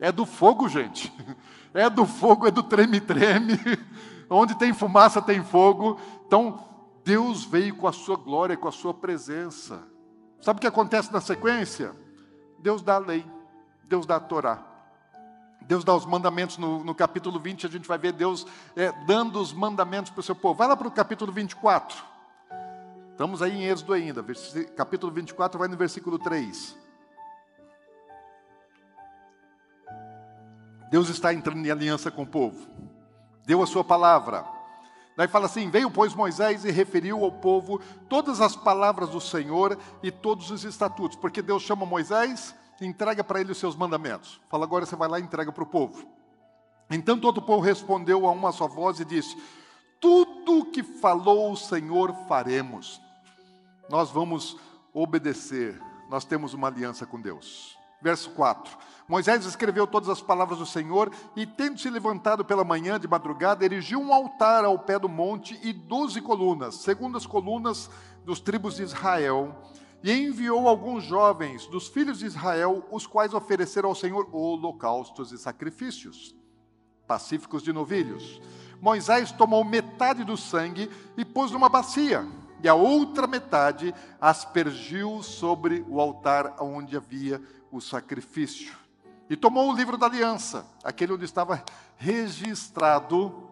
É 0.00 0.10
do 0.10 0.26
fogo, 0.26 0.68
gente. 0.68 1.12
É 1.74 1.90
do 1.90 2.06
fogo, 2.06 2.46
é 2.46 2.50
do 2.50 2.62
treme-treme. 2.62 3.52
Onde 4.30 4.54
tem 4.54 4.72
fumaça, 4.72 5.20
tem 5.20 5.44
fogo. 5.44 6.00
Então, 6.26 6.58
Deus 7.06 7.44
veio 7.44 7.76
com 7.76 7.86
a 7.86 7.92
sua 7.92 8.16
glória, 8.16 8.56
com 8.56 8.66
a 8.66 8.72
sua 8.72 8.92
presença. 8.92 9.80
Sabe 10.40 10.58
o 10.58 10.60
que 10.60 10.66
acontece 10.66 11.12
na 11.12 11.20
sequência? 11.20 11.94
Deus 12.58 12.82
dá 12.82 12.96
a 12.96 12.98
lei, 12.98 13.24
Deus 13.84 14.04
dá 14.06 14.16
a 14.16 14.20
Torá. 14.20 14.60
Deus 15.62 15.84
dá 15.84 15.94
os 15.94 16.04
mandamentos 16.04 16.58
no, 16.58 16.82
no 16.82 16.96
capítulo 16.96 17.38
20, 17.38 17.64
a 17.64 17.70
gente 17.70 17.86
vai 17.86 17.96
ver 17.96 18.12
Deus 18.12 18.44
é, 18.74 18.90
dando 19.06 19.40
os 19.40 19.52
mandamentos 19.52 20.10
para 20.10 20.18
o 20.18 20.22
seu 20.22 20.34
povo. 20.34 20.58
Vai 20.58 20.66
lá 20.66 20.76
para 20.76 20.88
o 20.88 20.90
capítulo 20.90 21.30
24. 21.30 21.96
Estamos 23.12 23.40
aí 23.40 23.52
em 23.52 23.66
Êxodo 23.66 23.92
ainda, 23.92 24.24
capítulo 24.74 25.12
24, 25.12 25.60
vai 25.60 25.68
no 25.68 25.76
versículo 25.76 26.18
3. 26.18 26.76
Deus 30.90 31.08
está 31.08 31.32
entrando 31.32 31.64
em 31.64 31.70
aliança 31.70 32.10
com 32.10 32.22
o 32.22 32.26
povo, 32.26 32.68
deu 33.44 33.62
a 33.62 33.66
sua 33.66 33.84
palavra. 33.84 34.55
Daí 35.16 35.26
fala 35.26 35.46
assim: 35.46 35.70
Veio, 35.70 35.90
pois, 35.90 36.14
Moisés 36.14 36.64
e 36.64 36.70
referiu 36.70 37.24
ao 37.24 37.32
povo 37.32 37.80
todas 38.08 38.40
as 38.40 38.54
palavras 38.54 39.10
do 39.10 39.20
Senhor 39.20 39.78
e 40.02 40.10
todos 40.10 40.50
os 40.50 40.64
estatutos, 40.64 41.16
porque 41.16 41.42
Deus 41.42 41.62
chama 41.62 41.86
Moisés 41.86 42.54
e 42.80 42.86
entrega 42.86 43.24
para 43.24 43.40
ele 43.40 43.52
os 43.52 43.58
seus 43.58 43.74
mandamentos. 43.74 44.40
Fala, 44.50 44.64
agora 44.64 44.84
você 44.84 44.94
vai 44.94 45.08
lá 45.08 45.18
e 45.18 45.22
entrega 45.22 45.50
para 45.50 45.64
o 45.64 45.66
povo. 45.66 46.06
Então 46.90 47.18
todo 47.18 47.38
o 47.38 47.42
povo 47.42 47.62
respondeu 47.62 48.26
a 48.26 48.30
uma 48.30 48.52
só 48.52 48.68
voz 48.68 49.00
e 49.00 49.04
disse: 49.04 49.36
Tudo 50.00 50.60
o 50.60 50.64
que 50.66 50.82
falou 50.82 51.50
o 51.50 51.56
Senhor 51.56 52.14
faremos 52.28 53.00
nós 53.88 54.10
vamos 54.10 54.56
obedecer, 54.92 55.80
nós 56.08 56.24
temos 56.24 56.54
uma 56.54 56.68
aliança 56.68 57.06
com 57.06 57.20
Deus. 57.20 57.76
Verso 58.02 58.30
4: 58.30 58.76
Moisés 59.08 59.44
escreveu 59.44 59.86
todas 59.86 60.08
as 60.08 60.20
palavras 60.20 60.58
do 60.58 60.66
Senhor 60.66 61.12
e, 61.36 61.46
tendo 61.46 61.78
se 61.78 61.88
levantado 61.88 62.44
pela 62.44 62.64
manhã 62.64 62.98
de 62.98 63.06
madrugada, 63.06 63.64
erigiu 63.64 64.00
um 64.00 64.12
altar 64.12 64.64
ao 64.64 64.78
pé 64.78 64.98
do 64.98 65.08
monte 65.08 65.58
e 65.62 65.72
doze 65.72 66.20
colunas, 66.20 66.76
segundo 66.76 67.16
as 67.16 67.24
colunas 67.24 67.88
dos 68.24 68.40
tribos 68.40 68.76
de 68.76 68.82
Israel, 68.82 69.54
e 70.02 70.12
enviou 70.12 70.68
alguns 70.68 71.04
jovens 71.04 71.66
dos 71.66 71.86
filhos 71.86 72.18
de 72.18 72.26
Israel, 72.26 72.84
os 72.90 73.06
quais 73.06 73.32
ofereceram 73.32 73.88
ao 73.88 73.94
Senhor 73.94 74.28
holocaustos 74.32 75.30
e 75.30 75.38
sacrifícios, 75.38 76.34
pacíficos 77.06 77.62
de 77.62 77.72
novilhos. 77.72 78.40
Moisés 78.80 79.30
tomou 79.30 79.64
metade 79.64 80.24
do 80.24 80.36
sangue 80.36 80.90
e 81.16 81.24
pôs 81.24 81.52
numa 81.52 81.68
bacia 81.68 82.26
e 82.62 82.68
a 82.68 82.74
outra 82.74 83.26
metade 83.26 83.94
aspergiu 84.20 85.22
sobre 85.22 85.84
o 85.88 86.00
altar 86.00 86.56
onde 86.60 86.96
havia 86.96 87.40
o 87.70 87.80
sacrifício. 87.80 88.85
E 89.28 89.36
tomou 89.36 89.70
o 89.70 89.76
livro 89.76 89.96
da 89.96 90.06
aliança, 90.06 90.66
aquele 90.84 91.12
onde 91.12 91.24
estava 91.24 91.64
registrado 91.96 93.50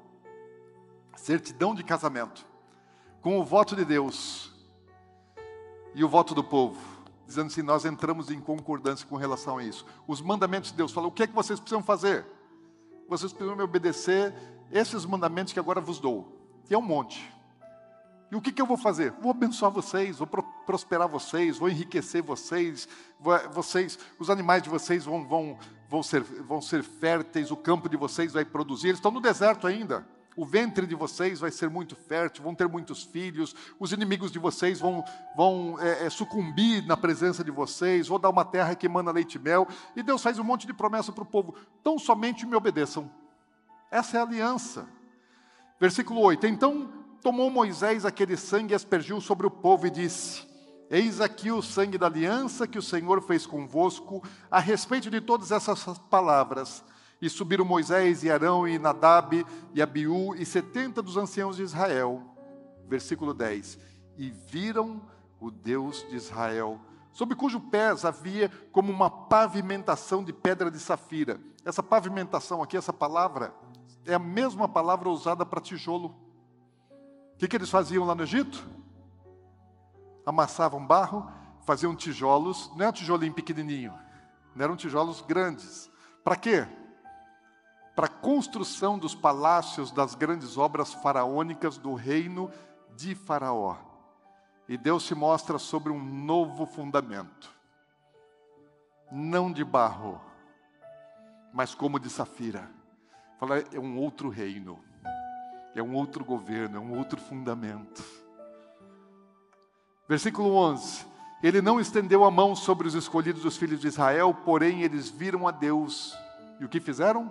certidão 1.17 1.75
de 1.75 1.83
casamento, 1.83 2.47
com 3.21 3.39
o 3.39 3.45
voto 3.45 3.75
de 3.75 3.85
Deus 3.85 4.53
e 5.95 6.05
o 6.05 6.09
voto 6.09 6.35
do 6.35 6.45
povo, 6.45 6.79
dizendo 7.27 7.47
assim: 7.47 7.63
nós 7.63 7.85
entramos 7.85 8.31
em 8.31 8.41
concordância 8.41 9.07
com 9.07 9.17
relação 9.17 9.59
a 9.59 9.65
isso. 9.65 9.85
Os 10.07 10.21
mandamentos 10.21 10.71
de 10.71 10.77
Deus 10.77 10.93
falam: 10.93 11.09
o 11.09 11.13
que 11.13 11.23
é 11.23 11.27
que 11.27 11.35
vocês 11.35 11.59
precisam 11.59 11.83
fazer? 11.83 12.27
Vocês 13.09 13.33
precisam 13.33 13.57
me 13.57 13.63
obedecer 13.63 14.35
esses 14.71 15.05
mandamentos 15.05 15.53
que 15.53 15.59
agora 15.59 15.81
vos 15.81 15.99
dou. 15.99 16.39
E 16.69 16.75
é 16.75 16.79
um 16.79 16.83
monte. 16.83 17.33
E 18.31 18.37
o 18.37 18.41
que, 18.41 18.53
que 18.53 18.61
eu 18.61 18.67
vou 18.67 18.77
fazer? 18.77 19.13
Vou 19.13 19.31
abençoar 19.31 19.71
vocês, 19.71 20.19
vou 20.19 20.27
prosperar 20.65 21.09
vocês, 21.09 21.59
vou 21.59 21.69
enriquecer 21.69 22.23
vocês, 22.23 22.89
vocês, 23.53 23.99
os 24.19 24.31
animais 24.31 24.63
de 24.63 24.69
vocês 24.69 25.05
vão, 25.05 25.27
vão, 25.27 25.59
vão, 25.89 26.03
ser, 26.03 26.23
vão 26.23 26.61
ser 26.61 26.83
férteis, 26.83 27.51
o 27.51 27.57
campo 27.57 27.89
de 27.89 27.97
vocês 27.97 28.33
vai 28.33 28.45
produzir. 28.45 28.89
Eles 28.89 28.99
estão 28.99 29.11
no 29.11 29.21
deserto 29.21 29.67
ainda. 29.67 30.07
O 30.37 30.45
ventre 30.45 30.85
de 30.85 30.97
vocês 30.97 31.39
vai 31.39 31.53
ser 31.53 31.71
muito 31.71 31.95
fértil, 31.95 32.43
vão 32.43 32.55
ter 32.55 32.69
muitos 32.69 33.05
filhos, 33.05 33.55
os 33.79 33.93
inimigos 33.93 34.33
de 34.33 34.39
vocês 34.41 34.81
vão, 34.81 35.05
vão 35.37 35.77
é, 35.81 36.07
é, 36.07 36.11
sucumbir 36.11 36.85
na 36.87 36.97
presença 36.97 37.45
de 37.45 37.53
vocês, 37.53 38.09
vou 38.09 38.19
dar 38.19 38.31
uma 38.31 38.45
terra 38.45 38.75
que 38.75 38.87
emana 38.87 39.13
leite 39.13 39.37
e 39.37 39.39
mel. 39.39 39.69
E 39.95 40.03
Deus 40.03 40.23
faz 40.23 40.39
um 40.39 40.45
monte 40.45 40.67
de 40.67 40.75
promessa 40.75 41.13
para 41.13 41.23
o 41.23 41.27
povo: 41.27 41.55
tão 41.85 41.99
somente 41.99 42.45
me 42.45 42.57
obedeçam. 42.57 43.09
Essa 43.93 44.17
é 44.17 44.21
a 44.21 44.25
aliança. 44.25 44.89
Versículo 45.79 46.21
8: 46.21 46.49
Então 46.49 46.93
tomou 47.23 47.49
Moisés 47.49 48.05
aquele 48.05 48.37
sangue 48.37 48.73
e 48.73 48.75
aspergiu 48.75 49.21
sobre 49.21 49.47
o 49.47 49.51
povo 49.51 49.87
e 49.87 49.91
disse: 49.91 50.45
Eis 50.95 51.21
aqui 51.21 51.51
o 51.51 51.61
sangue 51.61 51.99
da 51.99 52.07
aliança 52.07 52.69
que 52.69 52.79
o 52.79 52.83
Senhor 52.83 53.21
fez 53.21 53.45
convosco, 53.45 54.23
a 54.49 54.61
respeito 54.61 55.11
de 55.11 55.21
todas 55.21 55.51
essas 55.51 55.99
palavras. 56.09 56.85
E 57.21 57.29
subiram 57.29 57.65
Moisés 57.65 58.23
e 58.23 58.31
Arão 58.31 58.69
e 58.69 58.79
Nadab 58.79 59.45
e 59.75 59.83
Abiú 59.83 60.37
e 60.37 60.47
setenta 60.47 61.03
dos 61.03 61.17
anciãos 61.17 61.57
de 61.57 61.65
Israel. 61.65 62.23
Versículo 62.87 63.35
10. 63.35 63.77
E 64.17 64.31
viram 64.31 65.03
o 65.41 65.51
Deus 65.51 66.07
de 66.09 66.15
Israel, 66.15 66.81
sob 67.11 67.35
cujo 67.35 67.59
pés 67.59 68.05
havia 68.05 68.49
como 68.71 68.93
uma 68.93 69.11
pavimentação 69.11 70.23
de 70.23 70.33
pedra 70.33 70.71
de 70.71 70.79
safira. 70.79 71.41
Essa 71.65 71.83
pavimentação 71.83 72.63
aqui, 72.63 72.77
essa 72.77 72.93
palavra, 72.93 73.53
é 74.07 74.15
a 74.15 74.21
mesma 74.21 74.69
palavra 74.69 75.09
usada 75.09 75.45
para 75.45 75.61
tijolo. 75.61 76.15
O 77.35 77.37
que, 77.37 77.49
que 77.49 77.57
eles 77.57 77.69
faziam 77.69 78.05
lá 78.05 78.15
no 78.15 78.23
Egito? 78.23 78.84
Amassavam 80.27 80.85
barro, 80.85 81.31
faziam 81.65 81.95
tijolos, 81.95 82.71
não 82.77 82.87
é 82.87 82.89
um 82.89 82.93
tijolinho 82.93 83.33
pequenininho, 83.33 83.93
não 84.55 84.65
eram 84.65 84.77
tijolos 84.77 85.21
grandes. 85.21 85.91
Para 86.23 86.37
quê? 86.37 86.67
Para 87.95 88.07
a 88.07 88.11
construção 88.11 88.99
dos 88.99 89.15
palácios 89.15 89.91
das 89.91 90.15
grandes 90.15 90.57
obras 90.57 90.93
faraônicas 90.95 91.79
do 91.79 91.95
reino 91.95 92.51
de 92.97 93.15
Faraó. 93.15 93.77
E 94.69 94.77
Deus 94.77 95.07
se 95.07 95.15
mostra 95.15 95.59
sobre 95.59 95.93
um 95.93 96.03
novo 96.03 96.65
fundamento, 96.65 97.55
não 99.13 99.53
de 99.53 99.63
barro, 99.63 100.21
mas 101.53 101.75
como 101.75 102.01
de 102.01 102.09
safira. 102.09 102.71
Fala, 103.39 103.59
é 103.59 103.79
um 103.79 103.99
outro 103.99 104.29
reino 104.31 104.83
é 105.75 105.83
um 105.83 105.95
outro 105.95 106.25
governo, 106.25 106.77
é 106.77 106.81
um 106.81 106.97
outro 106.97 107.21
fundamento. 107.21 108.05
Versículo 110.09 110.55
11: 110.55 111.07
Ele 111.43 111.63
não 111.63 111.81
estendeu 111.81 112.25
a 112.25 112.31
mão 112.31 112.55
sobre 112.55 112.87
os 112.87 112.95
escolhidos 112.95 113.43
dos 113.43 113.57
filhos 113.57 113.81
de 113.81 113.89
Israel, 113.89 114.35
porém 114.45 114.83
eles 114.83 115.09
viram 115.09 115.49
a 115.49 115.51
Deus. 115.51 116.17
E 116.61 116.65
o 116.65 116.69
que 116.69 116.81
fizeram? 116.81 117.31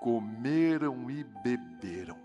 Comeram 0.00 1.10
e 1.10 1.24
beberam. 1.42 2.16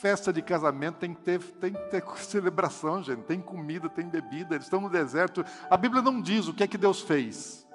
Festa 0.00 0.32
de 0.32 0.40
casamento 0.40 0.96
tem 0.96 1.12
que, 1.12 1.20
ter, 1.20 1.38
tem 1.38 1.72
que 1.74 1.90
ter 1.90 2.02
celebração, 2.16 3.02
gente. 3.02 3.22
Tem 3.22 3.40
comida, 3.40 3.88
tem 3.88 4.08
bebida. 4.08 4.54
Eles 4.54 4.66
estão 4.66 4.80
no 4.80 4.88
deserto. 4.88 5.44
A 5.68 5.76
Bíblia 5.76 6.00
não 6.00 6.22
diz 6.22 6.48
o 6.48 6.54
que 6.54 6.62
é 6.62 6.66
que 6.66 6.78
Deus 6.78 7.02
fez. 7.02 7.66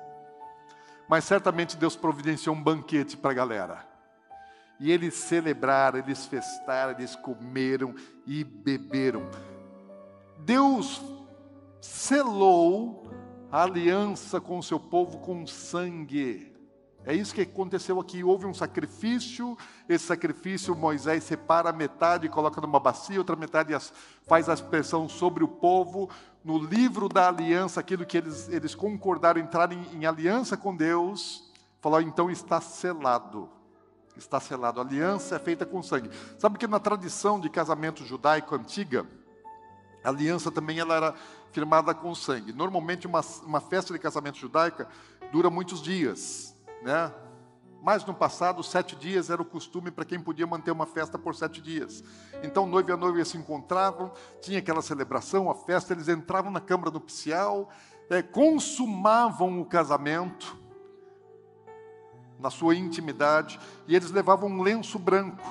Mas 1.08 1.26
certamente 1.26 1.78
Deus 1.78 1.96
providenciou 1.96 2.56
um 2.56 2.64
banquete 2.64 3.16
para 3.16 3.32
a 3.32 3.36
galera. 3.36 3.88
E 4.80 4.92
eles 4.92 5.14
celebraram, 5.14 6.00
eles 6.00 6.26
festaram, 6.26 6.94
eles 6.94 7.16
comeram 7.16 7.94
e 8.26 8.44
beberam. 8.44 9.30
Deus 10.40 11.02
selou 11.82 13.10
a 13.52 13.64
aliança 13.64 14.42
com 14.42 14.60
o 14.60 14.64
seu 14.64 14.80
povo 14.80 15.20
com 15.20 15.46
sangue. 15.48 16.54
É 17.06 17.14
isso 17.14 17.36
que 17.36 17.42
aconteceu 17.42 18.00
aqui. 18.00 18.24
Houve 18.24 18.46
um 18.48 18.54
sacrifício, 18.54 19.56
esse 19.88 20.06
sacrifício 20.06 20.76
Moisés 20.76 21.24
separa 21.24 21.72
metade 21.72 22.26
e 22.26 22.30
coloca 22.30 22.60
numa 22.60 22.80
bacia, 22.80 23.20
outra 23.20 23.36
metade 23.36 23.74
faz 24.26 24.50
a 24.50 24.54
expressão 24.54 25.08
sobre 25.08 25.44
o 25.44 25.48
povo. 25.48 26.10
No 26.44 26.58
livro 26.58 27.08
da 27.08 27.28
aliança, 27.28 27.80
aquilo 27.80 28.06
que 28.06 28.18
eles, 28.18 28.50
eles 28.50 28.74
concordaram 28.74 29.40
entrar 29.40 29.72
em, 29.72 29.86
em 29.94 30.06
aliança 30.06 30.58
com 30.58 30.76
Deus, 30.76 31.52
falou: 31.80 32.02
então 32.02 32.30
está 32.30 32.60
selado 32.60 33.50
está 34.18 34.40
selado. 34.40 34.80
A 34.80 34.84
aliança 34.84 35.36
é 35.36 35.40
feita 35.40 35.66
com 35.66 35.84
sangue. 35.84 36.10
Sabe 36.38 36.58
que 36.58 36.68
na 36.68 36.80
tradição 36.80 37.38
de 37.38 37.50
casamento 37.50 38.06
judaico 38.06 38.56
antiga, 38.56 39.06
a 40.06 40.10
aliança 40.10 40.52
também 40.52 40.80
ela 40.80 40.96
era 40.96 41.16
firmada 41.52 41.94
com 41.94 42.14
sangue. 42.14 42.54
Normalmente, 42.54 43.08
uma, 43.08 43.22
uma 43.44 43.60
festa 43.60 43.92
de 43.92 44.00
casamento 44.00 44.38
judaica 44.38 44.88
dura 45.32 45.50
muitos 45.50 45.82
dias, 45.82 46.56
né? 46.84 47.12
Mas 47.82 48.04
no 48.06 48.14
passado, 48.14 48.64
sete 48.64 48.96
dias 48.96 49.30
era 49.30 49.42
o 49.42 49.46
costume 49.46 49.92
para 49.92 50.06
quem 50.06 50.20
podia 50.20 50.48
manter 50.48 50.72
uma 50.72 50.86
festa 50.86 51.20
por 51.20 51.36
sete 51.36 51.62
dias. 51.62 52.04
Então, 52.42 52.66
noivo 52.66 52.90
e 52.90 52.94
a 52.94 52.98
noiva 52.98 53.24
se 53.24 53.38
encontravam, 53.38 54.12
tinha 54.42 54.60
aquela 54.60 54.82
celebração, 54.82 55.52
a 55.52 55.56
festa, 55.56 55.94
eles 55.94 56.08
entravam 56.08 56.52
na 56.52 56.60
câmara 56.60 56.90
nupcial, 56.90 57.70
é, 58.10 58.22
consumavam 58.22 59.62
o 59.62 59.66
casamento 59.66 60.58
na 62.40 62.50
sua 62.50 62.76
intimidade, 62.76 63.60
e 63.88 63.96
eles 63.96 64.12
levavam 64.12 64.50
um 64.50 64.62
lenço 64.62 64.98
branco 64.98 65.44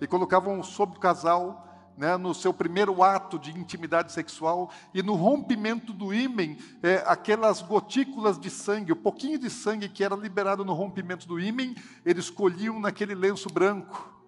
e 0.00 0.06
colocavam 0.06 0.62
sobre 0.62 0.96
o 0.96 1.00
casal 1.00 1.69
né, 1.96 2.16
no 2.16 2.34
seu 2.34 2.52
primeiro 2.52 3.02
ato 3.02 3.38
de 3.38 3.50
intimidade 3.50 4.12
sexual, 4.12 4.70
e 4.94 5.02
no 5.02 5.14
rompimento 5.14 5.92
do 5.92 6.14
ímen, 6.14 6.58
é, 6.82 7.02
aquelas 7.06 7.60
gotículas 7.60 8.38
de 8.38 8.50
sangue, 8.50 8.92
o 8.92 8.96
pouquinho 8.96 9.38
de 9.38 9.50
sangue 9.50 9.88
que 9.88 10.02
era 10.02 10.16
liberado 10.16 10.64
no 10.64 10.72
rompimento 10.72 11.26
do 11.26 11.38
ímen, 11.38 11.74
eles 12.04 12.30
colhiam 12.30 12.80
naquele 12.80 13.14
lenço 13.14 13.48
branco. 13.48 14.18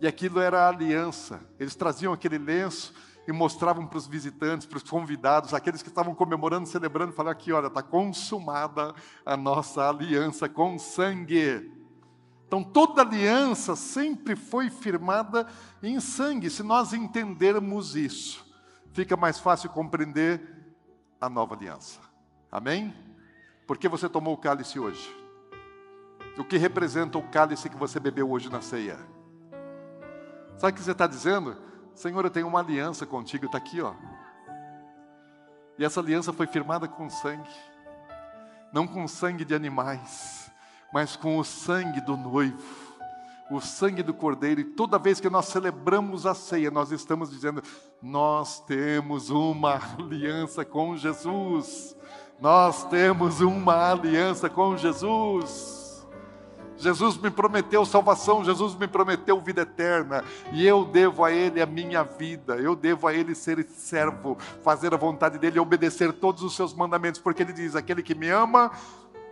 E 0.00 0.06
aquilo 0.06 0.40
era 0.40 0.64
a 0.64 0.68
aliança. 0.68 1.40
Eles 1.58 1.74
traziam 1.74 2.12
aquele 2.12 2.38
lenço 2.38 2.92
e 3.26 3.32
mostravam 3.32 3.86
para 3.86 3.98
os 3.98 4.06
visitantes, 4.06 4.66
para 4.66 4.76
os 4.76 4.82
convidados, 4.84 5.52
aqueles 5.52 5.82
que 5.82 5.88
estavam 5.88 6.14
comemorando, 6.14 6.68
celebrando, 6.68 7.12
falaram 7.12 7.36
aqui, 7.36 7.52
olha, 7.52 7.66
está 7.66 7.82
consumada 7.82 8.94
a 9.24 9.36
nossa 9.36 9.88
aliança 9.88 10.48
com 10.48 10.78
sangue. 10.78 11.75
Então, 12.46 12.62
toda 12.62 13.02
aliança 13.02 13.74
sempre 13.74 14.36
foi 14.36 14.70
firmada 14.70 15.46
em 15.82 15.98
sangue. 15.98 16.48
Se 16.48 16.62
nós 16.62 16.92
entendermos 16.92 17.96
isso, 17.96 18.46
fica 18.92 19.16
mais 19.16 19.40
fácil 19.40 19.68
compreender 19.70 20.40
a 21.20 21.28
nova 21.28 21.54
aliança. 21.56 21.98
Amém? 22.50 22.94
Por 23.66 23.76
que 23.76 23.88
você 23.88 24.08
tomou 24.08 24.34
o 24.34 24.38
cálice 24.38 24.78
hoje? 24.78 25.10
O 26.38 26.44
que 26.44 26.56
representa 26.56 27.18
o 27.18 27.28
cálice 27.30 27.68
que 27.68 27.76
você 27.76 27.98
bebeu 27.98 28.30
hoje 28.30 28.48
na 28.48 28.60
ceia? 28.60 28.96
Sabe 30.56 30.72
o 30.72 30.74
que 30.76 30.82
você 30.82 30.92
está 30.92 31.06
dizendo? 31.06 31.56
Senhor, 31.94 32.24
eu 32.24 32.30
tenho 32.30 32.46
uma 32.46 32.60
aliança 32.60 33.04
contigo, 33.04 33.46
está 33.46 33.58
aqui, 33.58 33.80
ó. 33.80 33.92
E 35.78 35.84
essa 35.84 35.98
aliança 35.98 36.32
foi 36.32 36.46
firmada 36.46 36.86
com 36.86 37.10
sangue, 37.10 37.50
não 38.72 38.86
com 38.86 39.08
sangue 39.08 39.44
de 39.44 39.54
animais 39.54 40.45
mas 40.92 41.16
com 41.16 41.38
o 41.38 41.44
sangue 41.44 42.00
do 42.00 42.16
noivo, 42.16 42.58
o 43.50 43.60
sangue 43.60 44.02
do 44.02 44.14
cordeiro. 44.14 44.60
E 44.60 44.64
toda 44.64 44.98
vez 44.98 45.20
que 45.20 45.30
nós 45.30 45.46
celebramos 45.46 46.26
a 46.26 46.34
ceia, 46.34 46.70
nós 46.70 46.90
estamos 46.90 47.30
dizendo: 47.30 47.62
nós 48.02 48.60
temos 48.60 49.30
uma 49.30 49.80
aliança 49.98 50.64
com 50.64 50.96
Jesus. 50.96 51.96
Nós 52.38 52.84
temos 52.84 53.40
uma 53.40 53.90
aliança 53.90 54.50
com 54.50 54.76
Jesus. 54.76 55.86
Jesus 56.78 57.16
me 57.16 57.30
prometeu 57.30 57.86
salvação, 57.86 58.44
Jesus 58.44 58.74
me 58.74 58.86
prometeu 58.86 59.40
vida 59.40 59.62
eterna, 59.62 60.22
e 60.52 60.66
eu 60.66 60.84
devo 60.84 61.24
a 61.24 61.32
Ele 61.32 61.62
a 61.62 61.64
minha 61.64 62.02
vida, 62.02 62.56
eu 62.56 62.76
devo 62.76 63.08
a 63.08 63.14
Ele 63.14 63.34
ser 63.34 63.64
servo, 63.64 64.36
fazer 64.62 64.92
a 64.92 64.98
vontade 64.98 65.38
dEle, 65.38 65.58
obedecer 65.58 66.12
todos 66.12 66.42
os 66.42 66.54
seus 66.54 66.74
mandamentos, 66.74 67.18
porque 67.18 67.42
Ele 67.42 67.52
diz: 67.54 67.74
aquele 67.74 68.02
que 68.02 68.14
me 68.14 68.28
ama, 68.28 68.70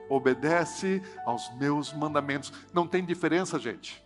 obedece 0.08 1.02
aos 1.24 1.52
meus 1.54 1.92
mandamentos. 1.92 2.52
Não 2.72 2.86
tem 2.86 3.04
diferença, 3.04 3.58
gente. 3.58 4.02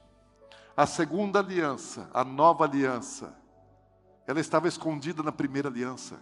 A 0.77 0.87
segunda 0.87 1.41
aliança, 1.41 2.09
a 2.15 2.25
nova 2.25 2.65
aliança, 2.65 3.37
ela 4.27 4.41
estava 4.41 4.69
escondida 4.69 5.23
na 5.23 5.33
primeira 5.33 5.69
aliança. 5.69 6.21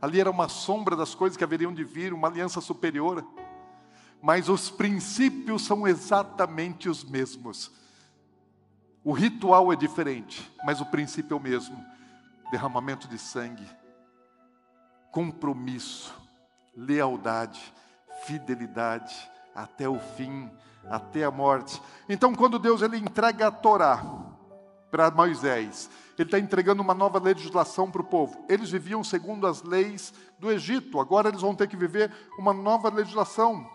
Ali 0.00 0.20
era 0.20 0.30
uma 0.30 0.48
sombra 0.48 0.96
das 0.96 1.14
coisas 1.14 1.36
que 1.36 1.44
haveriam 1.44 1.72
de 1.72 1.84
vir, 1.84 2.12
uma 2.12 2.28
aliança 2.28 2.60
superior. 2.60 3.24
Mas 4.20 4.48
os 4.48 4.70
princípios 4.70 5.62
são 5.64 5.86
exatamente 5.86 6.88
os 6.88 7.04
mesmos. 7.04 7.70
O 9.04 9.12
ritual 9.12 9.72
é 9.72 9.76
diferente, 9.76 10.50
mas 10.64 10.80
o 10.80 10.86
princípio 10.86 11.34
é 11.34 11.36
o 11.36 11.42
mesmo: 11.42 11.76
derramamento 12.50 13.06
de 13.06 13.18
sangue, 13.18 13.68
compromisso, 15.12 16.14
lealdade 16.74 17.72
fidelidade 18.24 19.14
até 19.54 19.88
o 19.88 19.98
fim, 19.98 20.50
até 20.88 21.24
a 21.24 21.30
morte. 21.30 21.80
Então, 22.08 22.34
quando 22.34 22.58
Deus 22.58 22.82
ele 22.82 22.98
entrega 22.98 23.48
a 23.48 23.50
Torá 23.50 24.02
para 24.90 25.10
Moisés, 25.10 25.90
ele 26.18 26.28
está 26.28 26.38
entregando 26.38 26.82
uma 26.82 26.94
nova 26.94 27.18
legislação 27.18 27.90
para 27.90 28.02
o 28.02 28.06
povo. 28.06 28.44
Eles 28.48 28.70
viviam 28.70 29.02
segundo 29.02 29.46
as 29.46 29.62
leis 29.62 30.12
do 30.38 30.50
Egito, 30.50 31.00
agora 31.00 31.28
eles 31.28 31.40
vão 31.40 31.54
ter 31.54 31.68
que 31.68 31.76
viver 31.76 32.12
uma 32.38 32.52
nova 32.52 32.88
legislação. 32.88 33.68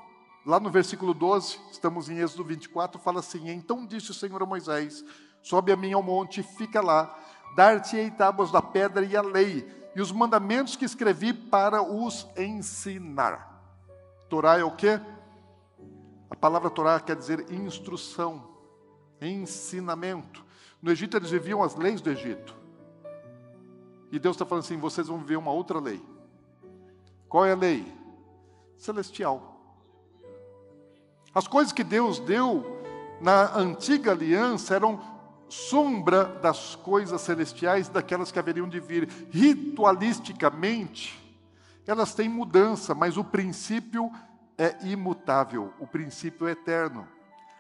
Lá 0.46 0.60
no 0.60 0.70
versículo 0.70 1.14
12, 1.14 1.60
estamos 1.72 2.10
em 2.10 2.20
Êxodo 2.20 2.44
24, 2.44 3.00
fala 3.00 3.20
assim: 3.20 3.50
Então 3.50 3.86
disse 3.86 4.12
o 4.12 4.14
Senhor 4.14 4.42
a 4.42 4.46
Moisés: 4.46 5.04
Sobe 5.42 5.72
a 5.72 5.76
mim 5.76 5.94
ao 5.94 6.04
monte, 6.04 6.42
fica 6.42 6.82
lá, 6.82 7.14
dar-te-ei 7.56 8.10
tábuas 8.12 8.52
da 8.52 8.62
pedra 8.62 9.06
e 9.06 9.16
a 9.16 9.22
lei, 9.22 9.68
e 9.96 10.02
os 10.02 10.12
mandamentos 10.12 10.76
que 10.76 10.86
escrevi 10.86 11.34
para 11.34 11.82
os 11.82 12.28
ensinar. 12.38 13.49
Torá 14.30 14.58
é 14.60 14.64
o 14.64 14.72
quê? 14.72 15.00
A 16.30 16.36
palavra 16.36 16.70
Torá 16.70 17.00
quer 17.00 17.16
dizer 17.16 17.52
instrução, 17.52 18.48
ensinamento. 19.20 20.46
No 20.82 20.92
Egito 20.92 21.18
eles 21.18 21.32
viviam 21.32 21.64
as 21.64 21.76
leis 21.76 22.00
do 22.00 22.10
Egito. 22.10 22.56
E 24.12 24.20
Deus 24.20 24.36
está 24.36 24.46
falando 24.46 24.64
assim: 24.64 24.78
vocês 24.78 25.08
vão 25.08 25.18
viver 25.20 25.38
uma 25.38 25.52
outra 25.52 25.80
lei. 25.80 26.02
Qual 27.28 27.46
é 27.46 27.52
a 27.52 27.56
lei? 27.56 27.86
Celestial. 28.78 29.58
As 31.34 31.48
coisas 31.48 31.74
que 31.74 31.84
Deus 31.84 32.20
deu 32.20 32.80
na 33.22 33.56
antiga 33.58 34.12
aliança 34.12 34.76
eram 34.76 35.00
sombra 35.48 36.26
das 36.26 36.76
coisas 36.76 37.22
celestiais, 37.22 37.90
daquelas 37.90 38.32
que 38.32 38.40
haveriam 38.40 38.70
de 38.70 38.80
vir. 38.80 39.10
Ritualisticamente, 39.30 41.20
elas 41.90 42.14
têm 42.14 42.30
mudança, 42.30 42.94
mas 42.94 43.18
o 43.18 43.24
princípio 43.24 44.12
é 44.58 44.76
imutável, 44.86 45.74
o 45.80 45.88
princípio 45.88 46.48
é 46.48 46.52
eterno. 46.52 47.08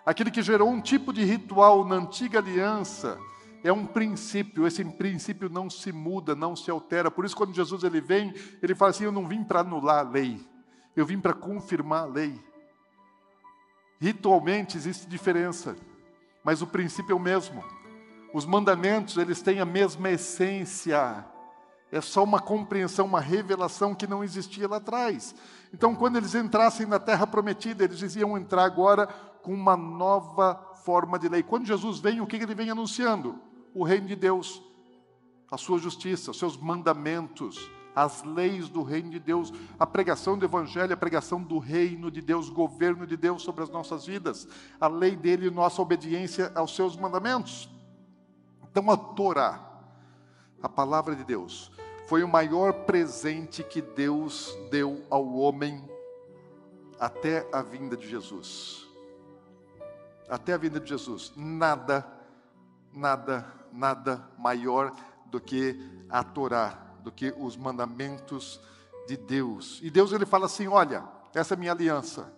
Aquele 0.06 0.30
que 0.30 0.42
gerou 0.42 0.70
um 0.70 0.82
tipo 0.82 1.12
de 1.12 1.24
ritual 1.24 1.86
na 1.86 1.96
antiga 1.96 2.39
aliança 2.39 3.20
é 3.63 3.74
um 3.74 3.86
princípio, 3.86 4.68
esse 4.68 4.84
princípio 4.86 5.50
não 5.50 5.70
se 5.70 5.92
muda, 5.92 6.36
não 6.36 6.56
se 6.56 6.70
altera. 6.70 7.10
Por 7.10 7.26
isso, 7.26 7.36
quando 7.36 7.54
Jesus 7.54 7.84
ele 7.84 8.00
vem, 8.00 8.34
ele 8.62 8.76
fala 8.76 8.92
assim: 8.92 9.04
Eu 9.04 9.12
não 9.12 9.28
vim 9.28 9.44
para 9.44 9.62
anular 9.62 10.00
a 10.00 10.10
lei, 10.10 10.39
eu 10.96 11.06
vim 11.06 11.20
para 11.20 11.34
confirmar 11.34 12.04
a 12.04 12.06
lei. 12.06 12.39
Ritualmente 14.00 14.78
existe 14.78 15.08
diferença, 15.08 15.76
mas 16.44 16.62
o 16.62 16.68
princípio 16.68 17.13
é 17.13 17.15
o 17.15 17.20
mesmo. 17.20 17.63
Os 18.34 18.46
mandamentos, 18.46 19.18
eles 19.18 19.42
têm 19.42 19.60
a 19.60 19.65
mesma 19.65 20.10
essência. 20.12 21.26
É 21.91 22.02
só 22.02 22.23
uma 22.23 22.39
compreensão, 22.39 23.06
uma 23.06 23.19
revelação 23.19 23.95
que 23.95 24.06
não 24.06 24.23
existia 24.23 24.67
lá 24.67 24.78
atrás. 24.78 25.34
Então, 25.73 25.95
quando 25.95 26.17
eles 26.17 26.36
entrassem 26.36 26.86
na 26.86 26.99
terra 26.99 27.25
prometida, 27.25 27.84
eles 27.84 28.15
iam 28.15 28.38
entrar 28.38 28.63
agora 28.63 29.08
com 29.41 29.54
uma 29.54 29.75
nova 29.75 30.56
forma 30.84 31.17
de 31.17 31.28
lei. 31.28 31.41
Quando 31.41 31.65
Jesus 31.65 31.99
vem, 31.99 32.21
o 32.21 32.28
que 32.28 32.36
ele 32.36 32.54
vem 32.54 32.69
anunciando? 32.69 33.39
O 33.73 33.84
reino 33.84 34.08
de 34.08 34.15
Deus, 34.15 34.62
a 35.49 35.58
sua 35.58 35.80
justiça, 35.80 36.32
os 36.32 36.38
seus 36.38 36.58
mandamentos, 36.58 37.69
as 37.95 38.23
leis 38.23 38.69
do 38.69 38.84
reino 38.84 39.10
de 39.10 39.19
Deus, 39.19 39.52
a 39.80 39.86
pregação 39.86 40.38
do 40.38 40.45
evangelho, 40.45 40.93
a 40.93 40.97
pregação 40.97 41.41
do 41.41 41.58
reino 41.58 42.10
de 42.10 42.21
Deus, 42.21 42.49
governo 42.49 43.06
de 43.06 43.17
Deus 43.17 43.41
sobre 43.41 43.63
as 43.63 43.69
nossas 43.69 44.06
vidas, 44.06 44.47
a 44.80 44.88
lei 44.88 45.15
dele 45.15 45.47
e 45.47 45.52
nossa 45.52 45.82
obediência 45.82 46.52
aos 46.56 46.75
seus 46.75 46.95
mandamentos. 46.95 47.69
Então, 48.71 48.89
a 48.91 48.97
Torá, 48.97 49.60
a 50.62 50.69
palavra 50.69 51.15
de 51.15 51.23
Deus, 51.23 51.71
foi 52.10 52.24
o 52.24 52.28
maior 52.28 52.74
presente 52.86 53.63
que 53.63 53.84
Deus 53.84 54.58
deu 54.72 55.06
ao 55.12 55.32
homem 55.36 55.88
até 57.00 57.48
a 57.54 57.62
vinda 57.62 57.95
de 57.95 58.10
Jesus. 58.10 58.88
Até 60.28 60.54
a 60.54 60.58
vinda 60.58 60.80
de 60.80 60.89
Jesus. 60.89 61.32
Nada, 61.36 62.04
nada, 62.91 63.54
nada 63.72 64.28
maior 64.39 64.91
do 65.28 65.39
que 65.39 65.80
a 66.10 66.24
Torá, 66.24 66.69
do 67.04 67.12
que 67.12 67.32
os 67.38 67.56
mandamentos 67.56 68.60
de 69.08 69.15
Deus. 69.15 69.80
E 69.84 69.91
Deus 69.91 70.12
ele 70.12 70.26
fala 70.26 70.48
assim: 70.48 70.67
olha, 70.67 71.04
essa 71.32 71.54
é 71.54 71.56
a 71.56 71.60
minha 71.60 71.74
aliança. 71.74 72.34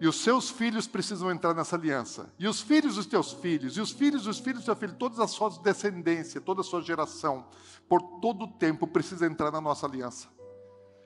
E 0.00 0.06
os 0.06 0.20
seus 0.20 0.48
filhos 0.48 0.86
precisam 0.86 1.30
entrar 1.30 1.54
nessa 1.54 1.74
aliança. 1.74 2.32
E 2.38 2.46
os 2.46 2.60
filhos 2.60 2.94
dos 2.94 3.06
teus 3.06 3.32
filhos, 3.32 3.76
e 3.76 3.80
os 3.80 3.90
filhos 3.90 4.24
dos 4.24 4.38
filhos 4.38 4.62
do 4.62 4.66
teu 4.66 4.76
filho, 4.76 4.94
todas 4.94 5.18
as 5.18 5.32
suas 5.32 5.58
descendências, 5.58 6.42
toda 6.44 6.60
a 6.60 6.64
sua 6.64 6.80
geração, 6.80 7.46
por 7.88 8.00
todo 8.20 8.44
o 8.44 8.48
tempo 8.48 8.86
precisa 8.86 9.26
entrar 9.26 9.50
na 9.50 9.60
nossa 9.60 9.86
aliança. 9.86 10.28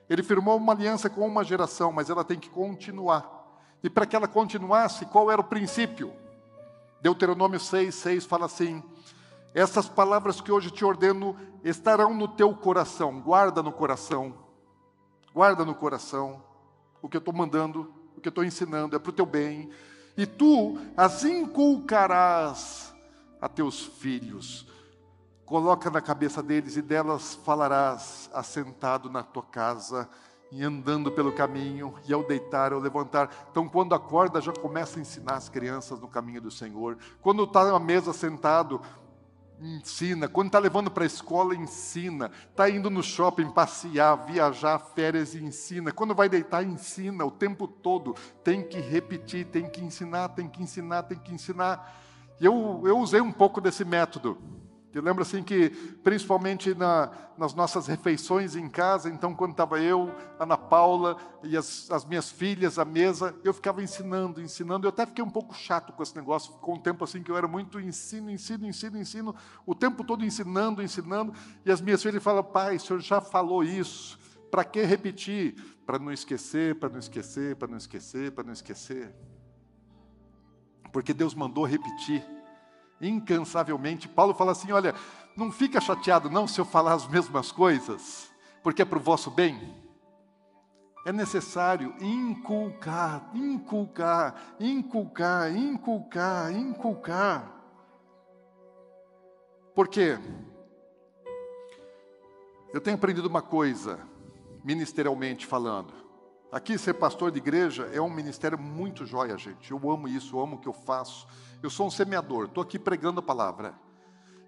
Ele 0.07 0.21
firmou 0.21 0.57
uma 0.57 0.73
aliança 0.73 1.09
com 1.09 1.25
uma 1.25 1.43
geração, 1.43 1.91
mas 1.91 2.09
ela 2.09 2.23
tem 2.23 2.37
que 2.37 2.49
continuar. 2.49 3.43
E 3.83 3.89
para 3.89 4.05
que 4.05 4.15
ela 4.15 4.27
continuasse, 4.27 5.05
qual 5.07 5.31
era 5.31 5.41
o 5.41 5.45
princípio? 5.45 6.13
Deuteronômio 7.01 7.59
6, 7.59 7.93
6 7.95 8.25
fala 8.25 8.45
assim: 8.45 8.83
Essas 9.55 9.89
palavras 9.89 10.39
que 10.39 10.51
hoje 10.51 10.69
te 10.69 10.85
ordeno 10.85 11.35
estarão 11.63 12.13
no 12.13 12.27
teu 12.27 12.53
coração, 12.55 13.19
guarda 13.21 13.63
no 13.63 13.71
coração, 13.71 14.35
guarda 15.33 15.65
no 15.65 15.73
coração 15.73 16.43
o 17.01 17.09
que 17.09 17.17
eu 17.17 17.19
estou 17.19 17.33
mandando 17.33 18.02
que 18.23 18.29
eu 18.29 18.31
estou 18.31 18.43
ensinando, 18.43 18.95
é 18.95 18.99
para 18.99 19.09
o 19.09 19.13
teu 19.13 19.25
bem. 19.25 19.69
E 20.17 20.25
tu 20.25 20.79
as 20.95 21.23
inculcarás 21.23 22.93
a 23.41 23.49
teus 23.49 23.85
filhos. 23.85 24.65
Coloca 25.45 25.91
na 25.91 26.01
cabeça 26.01 26.41
deles 26.41 26.77
e 26.77 26.81
delas 26.81 27.35
falarás 27.35 28.29
assentado 28.33 29.09
na 29.09 29.21
tua 29.21 29.43
casa 29.43 30.09
e 30.51 30.63
andando 30.63 31.11
pelo 31.11 31.31
caminho, 31.31 31.95
e 32.07 32.13
ao 32.13 32.23
deitar, 32.23 32.73
ao 32.73 32.79
levantar. 32.79 33.47
Então, 33.49 33.67
quando 33.67 33.95
acorda, 33.95 34.39
já 34.39 34.53
começa 34.53 34.99
a 34.99 35.01
ensinar 35.01 35.33
as 35.33 35.49
crianças 35.49 35.99
no 35.99 36.07
caminho 36.07 36.39
do 36.39 36.51
Senhor. 36.51 36.95
Quando 37.23 37.43
está 37.43 37.71
na 37.71 37.79
mesa 37.79 38.13
sentado, 38.13 38.79
ensina. 39.63 40.27
Quando 40.27 40.47
está 40.47 40.59
levando 40.59 40.91
para 40.91 41.03
a 41.03 41.07
escola, 41.07 41.55
ensina. 41.55 42.31
Está 42.49 42.69
indo 42.69 42.89
no 42.89 43.01
shopping 43.01 43.49
passear, 43.51 44.25
viajar, 44.25 44.79
férias, 44.79 45.35
ensina. 45.35 45.91
Quando 45.91 46.13
vai 46.13 46.27
deitar, 46.27 46.63
ensina 46.63 47.25
o 47.25 47.31
tempo 47.31 47.67
todo. 47.67 48.15
Tem 48.43 48.61
que 48.61 48.79
repetir, 48.79 49.45
tem 49.45 49.69
que 49.69 49.81
ensinar, 49.81 50.29
tem 50.29 50.47
que 50.47 50.61
ensinar, 50.61 51.03
tem 51.03 51.17
que 51.17 51.33
ensinar. 51.33 52.01
Eu, 52.39 52.81
eu 52.85 52.97
usei 52.99 53.21
um 53.21 53.31
pouco 53.31 53.61
desse 53.61 53.85
método. 53.85 54.37
Eu 54.93 55.01
lembro 55.01 55.23
assim 55.23 55.41
que, 55.41 55.71
principalmente 56.03 56.75
na, 56.75 57.11
nas 57.35 57.55
nossas 57.55 57.87
refeições 57.87 58.55
em 58.55 58.69
casa, 58.69 59.09
então 59.09 59.33
quando 59.33 59.51
estava 59.51 59.81
eu, 59.81 60.13
Ana 60.39 60.55
Paula 60.55 61.17
e 61.41 61.57
as, 61.57 61.89
as, 61.89 62.05
minhas 62.05 62.29
filhas 62.29 62.77
à 62.77 62.85
mesa, 62.85 63.35
eu 63.43 63.51
ficava 63.55 63.81
ensinando, 63.81 64.39
ensinando. 64.39 64.85
Eu 64.85 64.89
até 64.89 65.07
fiquei 65.07 65.23
um 65.23 65.29
pouco 65.29 65.55
chato 65.55 65.91
com 65.93 66.03
esse 66.03 66.15
negócio, 66.15 66.53
com 66.53 66.75
um 66.75 66.79
tempo 66.79 67.03
assim 67.03 67.23
que 67.23 67.31
eu 67.31 67.35
era 67.35 67.47
muito 67.47 67.79
ensino, 67.79 68.29
ensino, 68.29 68.67
ensino, 68.67 68.99
ensino, 68.99 69.35
o 69.65 69.73
tempo 69.73 70.03
todo 70.03 70.23
ensinando, 70.23 70.83
ensinando. 70.83 71.33
E 71.65 71.71
as 71.71 71.81
minhas 71.81 72.03
filhas 72.03 72.21
falam, 72.21 72.43
pai, 72.43 72.75
o 72.75 72.79
senhor 72.79 72.99
já 72.99 73.19
falou 73.19 73.63
isso, 73.63 74.19
para 74.51 74.63
que 74.63 74.83
repetir? 74.83 75.55
Para 75.87 75.97
não 75.97 76.11
esquecer, 76.11 76.75
para 76.75 76.89
não 76.89 76.99
esquecer, 76.99 77.55
para 77.55 77.67
não 77.67 77.77
esquecer, 77.77 78.31
para 78.31 78.43
não 78.43 78.53
esquecer. 78.53 79.11
Porque 80.91 81.15
Deus 81.15 81.33
mandou 81.33 81.65
repetir 81.65 82.23
incansavelmente. 83.01 84.07
Paulo 84.07 84.33
fala 84.33 84.51
assim: 84.51 84.71
olha, 84.71 84.95
não 85.35 85.51
fica 85.51 85.81
chateado 85.81 86.29
não 86.29 86.47
se 86.47 86.59
eu 86.59 86.65
falar 86.65 86.93
as 86.93 87.07
mesmas 87.07 87.51
coisas, 87.51 88.31
porque 88.61 88.81
é 88.81 88.85
para 88.85 88.97
o 88.97 89.01
vosso 89.01 89.31
bem. 89.31 89.83
É 91.05 91.11
necessário 91.11 91.93
inculcar, 91.99 93.29
inculcar, 93.35 94.55
inculcar, 94.59 95.55
inculcar, 95.55 96.53
inculcar. 96.53 97.51
Por 99.75 99.87
quê? 99.87 100.17
Eu 102.73 102.79
tenho 102.79 102.95
aprendido 102.95 103.27
uma 103.27 103.41
coisa, 103.41 103.99
ministerialmente 104.63 105.45
falando. 105.45 105.93
Aqui, 106.51 106.77
ser 106.77 106.93
pastor 106.93 107.31
de 107.31 107.39
igreja 107.39 107.89
é 107.91 107.99
um 107.99 108.09
ministério 108.09 108.57
muito 108.57 109.05
joia, 109.05 109.37
gente. 109.37 109.71
Eu 109.71 109.91
amo 109.91 110.07
isso, 110.07 110.35
eu 110.35 110.39
amo 110.39 110.55
o 110.55 110.59
que 110.59 110.67
eu 110.67 110.73
faço. 110.73 111.27
Eu 111.63 111.69
sou 111.69 111.87
um 111.87 111.89
semeador, 111.89 112.47
estou 112.47 112.61
aqui 112.61 112.77
pregando 112.77 113.21
a 113.21 113.23
palavra. 113.23 113.73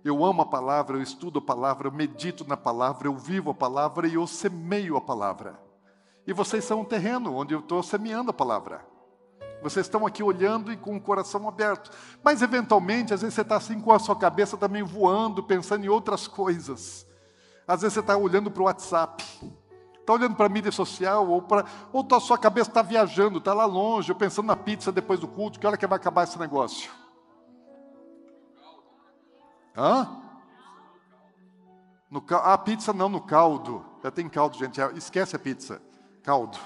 Eu 0.04 0.26
amo 0.26 0.42
a 0.42 0.46
palavra, 0.46 0.98
eu 0.98 1.02
estudo 1.02 1.40
a 1.40 1.42
palavra, 1.42 1.88
eu 1.88 1.92
medito 1.94 2.46
na 2.46 2.58
palavra, 2.58 3.08
eu 3.08 3.16
vivo 3.16 3.52
a 3.52 3.54
palavra 3.54 4.06
e 4.06 4.16
eu 4.16 4.28
semeio 4.28 4.98
a 4.98 5.02
palavra. 5.02 5.58
E 6.28 6.34
vocês 6.34 6.66
são 6.66 6.82
um 6.82 6.84
terreno 6.84 7.34
onde 7.34 7.54
eu 7.54 7.62
estou 7.62 7.82
semeando 7.82 8.32
a 8.32 8.34
palavra. 8.34 8.86
Vocês 9.64 9.86
estão 9.86 10.06
aqui 10.06 10.22
olhando 10.22 10.74
e 10.74 10.76
com 10.76 10.98
o 10.98 11.02
coração 11.02 11.48
aberto. 11.48 11.90
Mas, 12.22 12.42
eventualmente, 12.42 13.14
às 13.14 13.22
vezes 13.22 13.34
você 13.34 13.42
está 13.42 13.56
assim 13.56 13.80
com 13.80 13.94
a 13.94 13.98
sua 14.00 14.18
cabeça 14.18 14.58
também 14.58 14.84
voando, 14.84 15.42
pensando 15.42 15.86
em 15.86 15.90
outras 15.90 16.28
coisas. 16.28 17.08
Às 17.66 17.82
vezes 17.82 17.94
você 17.94 18.02
está 18.02 18.18
olhando 18.18 18.52
para 18.52 18.62
o 18.62 18.66
WhatsApp 18.66 19.24
está 20.02 20.14
olhando 20.14 20.36
para 20.36 20.46
a 20.46 20.50
mídia 20.50 20.72
social, 20.72 21.28
ou, 21.28 21.42
para, 21.42 21.66
ou 21.92 22.06
a 22.12 22.20
sua 22.20 22.38
cabeça 22.38 22.70
está 22.70 22.84
viajando, 22.84 23.40
está 23.40 23.56
lá 23.56 23.66
longe, 23.66 24.14
pensando 24.14 24.46
na 24.46 24.56
pizza 24.56 24.92
depois 24.92 25.20
do 25.20 25.28
culto, 25.28 25.60
que 25.60 25.66
hora 25.66 25.76
que 25.76 25.88
vai 25.88 25.98
acabar 25.98 26.26
esse 26.26 26.38
negócio? 26.38 26.92
Hã? 29.76 30.22
No, 32.10 32.24
ah, 32.30 32.58
pizza 32.58 32.94
não, 32.94 33.10
no 33.10 33.22
caldo. 33.22 33.86
Já 34.04 34.12
tem 34.12 34.30
caldo, 34.30 34.58
gente. 34.58 34.80
Esquece 34.96 35.36
a 35.36 35.40
pizza. 35.40 35.82
Caldo. 36.24 36.58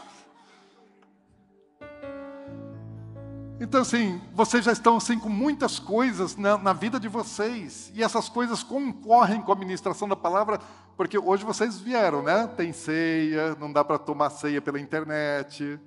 Então, 3.60 3.82
assim, 3.82 4.22
vocês 4.34 4.64
já 4.64 4.72
estão 4.72 4.96
assim 4.96 5.20
com 5.20 5.28
muitas 5.28 5.80
coisas 5.80 6.38
na, 6.38 6.58
na, 6.58 6.72
vida 6.72 6.98
de 6.98 7.10
vocês, 7.10 7.92
e 7.94 8.02
essas 8.02 8.30
coisas 8.30 8.64
concorrem 8.64 9.42
com 9.42 9.52
a 9.52 9.56
ministração 9.56 10.08
da 10.08 10.16
palavra, 10.16 10.60
porque 10.96 11.18
hoje 11.18 11.44
vocês 11.44 11.78
vieram, 11.78 12.24
né? 12.24 12.48
Tem 12.48 12.72
ceia, 12.72 13.56
não 13.60 13.72
dá 13.72 13.84
para 13.84 13.98
tomar 13.98 14.30
ceia 14.30 14.62
pela 14.62 14.80
internet. 14.80 15.78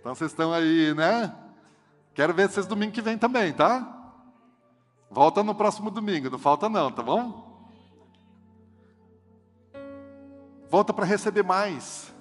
Então 0.00 0.14
vocês 0.16 0.32
estão 0.32 0.52
aí, 0.52 0.92
né? 0.94 1.32
Quero 2.12 2.34
ver 2.34 2.48
vocês 2.48 2.66
domingo 2.66 2.92
que 2.92 3.02
vem 3.02 3.16
também, 3.16 3.52
tá? 3.52 3.95
Volta 5.10 5.42
no 5.42 5.54
próximo 5.54 5.90
domingo, 5.90 6.30
não 6.30 6.38
falta 6.38 6.68
não, 6.68 6.90
tá 6.90 7.02
bom? 7.02 7.46
Volta 10.68 10.92
para 10.92 11.04
receber 11.04 11.42
mais. 11.42 12.12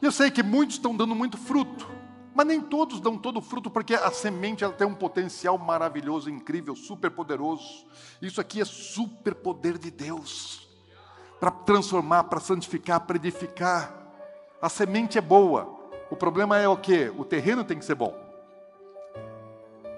Eu 0.00 0.10
sei 0.10 0.30
que 0.30 0.42
muitos 0.42 0.76
estão 0.76 0.96
dando 0.96 1.14
muito 1.14 1.36
fruto. 1.36 2.00
Mas 2.32 2.46
nem 2.46 2.60
todos 2.60 3.00
dão 3.00 3.18
todo 3.18 3.40
fruto, 3.40 3.68
porque 3.68 3.94
a 3.94 4.10
semente 4.10 4.62
ela 4.62 4.72
tem 4.72 4.86
um 4.86 4.94
potencial 4.94 5.58
maravilhoso, 5.58 6.30
incrível, 6.30 6.76
super 6.76 7.10
poderoso. 7.10 7.84
Isso 8.22 8.40
aqui 8.40 8.60
é 8.60 8.64
super 8.64 9.34
poder 9.34 9.76
de 9.76 9.90
Deus 9.90 10.68
para 11.40 11.50
transformar, 11.50 12.24
para 12.24 12.38
santificar, 12.38 13.00
para 13.00 13.16
edificar. 13.16 13.92
A 14.62 14.68
semente 14.68 15.18
é 15.18 15.20
boa. 15.20 15.76
O 16.10 16.16
problema 16.16 16.56
é 16.56 16.68
o 16.68 16.76
que? 16.76 17.12
O 17.16 17.24
terreno 17.24 17.64
tem 17.64 17.78
que 17.78 17.84
ser 17.84 17.94
bom. 17.94 18.14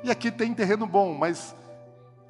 E 0.02 0.10
aqui 0.10 0.30
tem 0.30 0.54
terreno 0.54 0.86
bom, 0.86 1.14
mas 1.14 1.54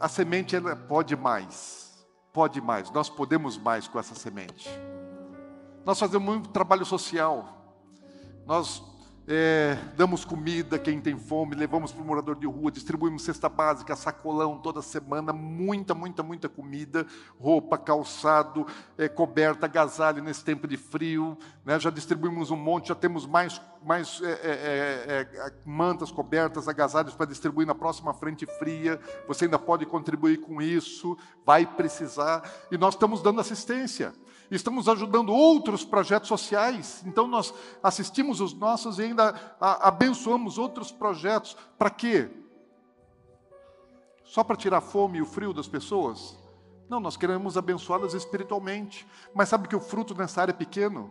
a 0.03 0.09
semente 0.09 0.57
ela 0.57 0.75
pode 0.75 1.15
mais. 1.15 2.05
Pode 2.33 2.61
mais. 2.61 2.91
Nós 2.91 3.09
podemos 3.09 3.57
mais 3.57 3.87
com 3.87 4.01
essa 4.01 4.17
semente. 4.17 4.69
Nós 5.85 5.97
fazemos 5.97 6.27
muito 6.27 6.49
trabalho 6.49 6.85
social. 6.85 7.79
Nós 8.45 8.83
é, 9.27 9.79
damos 9.97 10.25
comida 10.25 10.79
quem 10.79 11.01
tem 11.01 11.17
fome, 11.17 11.55
levamos 11.55 11.93
para 11.93 12.03
o 12.03 12.05
morador 12.05 12.35
de 12.35 12.47
rua, 12.47 12.73
distribuímos 12.73 13.23
cesta 13.23 13.49
básica, 13.49 13.95
sacolão 13.95 14.59
toda 14.59 14.83
semana, 14.83 15.33
muita, 15.33 15.95
muita, 15.95 16.23
muita 16.23 16.49
comida, 16.49 17.07
roupa, 17.39 17.79
calçado, 17.79 18.67
é, 18.99 19.09
coberta, 19.09 19.67
agasalho 19.67 20.23
nesse 20.23 20.45
tempo 20.45 20.67
de 20.67 20.77
frio. 20.77 21.39
Né? 21.65 21.79
Já 21.79 21.91
distribuímos 21.91 22.51
um 22.51 22.57
monte, 22.57 22.89
já 22.89 22.97
temos 22.97 23.25
mais, 23.25 23.61
mais 23.85 24.21
é, 24.23 24.31
é, 24.33 24.37
é, 25.33 25.47
é 25.47 25.53
mantas, 25.65 26.11
cobertas, 26.11 26.67
agasalhos 26.67 27.15
para 27.15 27.27
distribuir 27.27 27.67
na 27.67 27.75
próxima 27.75 28.13
frente 28.13 28.45
fria. 28.59 28.99
Você 29.29 29.45
ainda 29.45 29.59
pode 29.59 29.87
contribuir 29.87 30.39
com 30.39 30.61
isso, 30.61 31.17
vai 31.47 31.65
precisar. 31.65 32.43
E 32.73 32.77
nós 32.77 32.95
estamos 32.95 33.23
dando 33.23 33.41
assistência 33.41 34.13
estamos 34.57 34.89
ajudando 34.89 35.33
outros 35.33 35.85
projetos 35.85 36.29
sociais, 36.29 37.03
então 37.07 37.27
nós 37.27 37.55
assistimos 37.83 38.41
os 38.41 38.53
nossos 38.53 38.99
e 38.99 39.03
ainda 39.03 39.35
abençoamos 39.61 40.59
outros 40.59 40.93
projetos. 40.93 41.57
Para 41.79 41.91
quê? 41.91 42.31
Só 44.25 44.43
para 44.43 44.57
tirar 44.57 44.79
a 44.79 44.81
fome 44.81 45.19
e 45.19 45.23
o 45.23 45.27
frio 45.27 45.53
das 45.53 45.69
pessoas? 45.69 46.39
Não, 46.89 47.01
nós 47.01 47.17
queremos 47.17 47.57
abençoá-las 47.57 48.15
espiritualmente. 48.15 49.07
Mas 49.35 49.49
sabe 49.49 49.69
que 49.69 49.77
o 49.77 49.81
fruto 49.81 50.15
nessa 50.15 50.43
área 50.43 50.53
é 50.53 50.55
pequeno? 50.55 51.11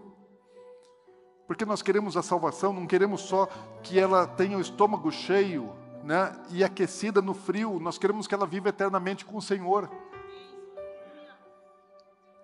Porque 1.48 1.66
nós 1.66 1.82
queremos 1.82 2.16
a 2.16 2.22
salvação, 2.22 2.72
não 2.72 2.86
queremos 2.86 3.22
só 3.22 3.48
que 3.84 4.00
ela 4.00 4.26
tenha 4.26 4.58
o 4.58 4.62
estômago 4.62 5.12
cheio 5.12 5.74
né, 6.04 6.36
e 6.50 6.64
aquecida 6.64 7.22
no 7.22 7.34
frio, 7.34 7.80
nós 7.80 7.98
queremos 7.98 8.28
que 8.28 8.34
ela 8.34 8.46
viva 8.46 8.70
eternamente 8.70 9.26
com 9.26 9.38
o 9.38 9.42
Senhor. 9.42 9.90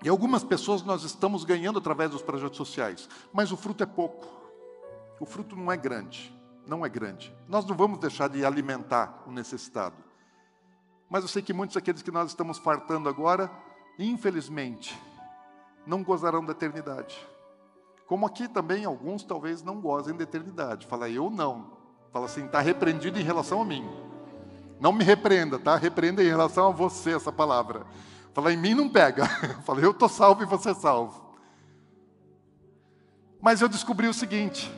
E 0.03 0.09
algumas 0.09 0.43
pessoas 0.43 0.83
nós 0.83 1.03
estamos 1.03 1.43
ganhando 1.43 1.79
através 1.79 2.11
dos 2.11 2.21
projetos 2.21 2.57
sociais, 2.57 3.09
mas 3.33 3.51
o 3.51 3.57
fruto 3.57 3.83
é 3.83 3.85
pouco. 3.85 4.27
O 5.19 5.25
fruto 5.25 5.55
não 5.55 5.71
é 5.71 5.77
grande, 5.77 6.33
não 6.67 6.85
é 6.85 6.89
grande. 6.89 7.35
Nós 7.47 7.65
não 7.65 7.75
vamos 7.75 7.97
deixar 7.99 8.29
de 8.29 8.45
alimentar 8.45 9.23
o 9.25 9.31
necessitado. 9.31 9.95
Mas 11.09 11.23
eu 11.23 11.27
sei 11.27 11.41
que 11.41 11.53
muitos 11.53 11.75
daqueles 11.75 12.01
que 12.01 12.11
nós 12.11 12.29
estamos 12.29 12.57
fartando 12.57 13.09
agora, 13.09 13.49
infelizmente, 13.97 14.99
não 15.85 16.03
gozarão 16.03 16.45
da 16.45 16.51
eternidade. 16.51 17.17
Como 18.05 18.25
aqui 18.25 18.47
também 18.47 18.85
alguns 18.85 19.23
talvez 19.23 19.63
não 19.63 19.81
gozem 19.81 20.15
da 20.15 20.23
eternidade. 20.23 20.85
Fala, 20.85 21.09
eu 21.09 21.29
não. 21.29 21.77
Fala 22.11 22.25
assim, 22.25 22.45
está 22.45 22.59
repreendido 22.59 23.19
em 23.19 23.23
relação 23.23 23.61
a 23.61 23.65
mim. 23.65 23.87
Não 24.79 24.91
me 24.93 25.03
repreenda, 25.03 25.57
tá? 25.57 25.75
Repreenda 25.75 26.23
em 26.23 26.27
relação 26.27 26.67
a 26.67 26.71
você 26.71 27.15
essa 27.15 27.31
palavra. 27.31 27.85
Falei, 28.33 28.55
em 28.55 28.57
mim 28.57 28.73
não 28.73 28.89
pega. 28.89 29.27
Falei, 29.65 29.85
eu 29.85 29.91
estou 29.91 30.09
salvo 30.09 30.43
e 30.43 30.45
você 30.45 30.71
é 30.71 30.73
salvo. 30.73 31.35
Mas 33.41 33.61
eu 33.61 33.69
descobri 33.69 34.07
o 34.07 34.13
seguinte: 34.13 34.71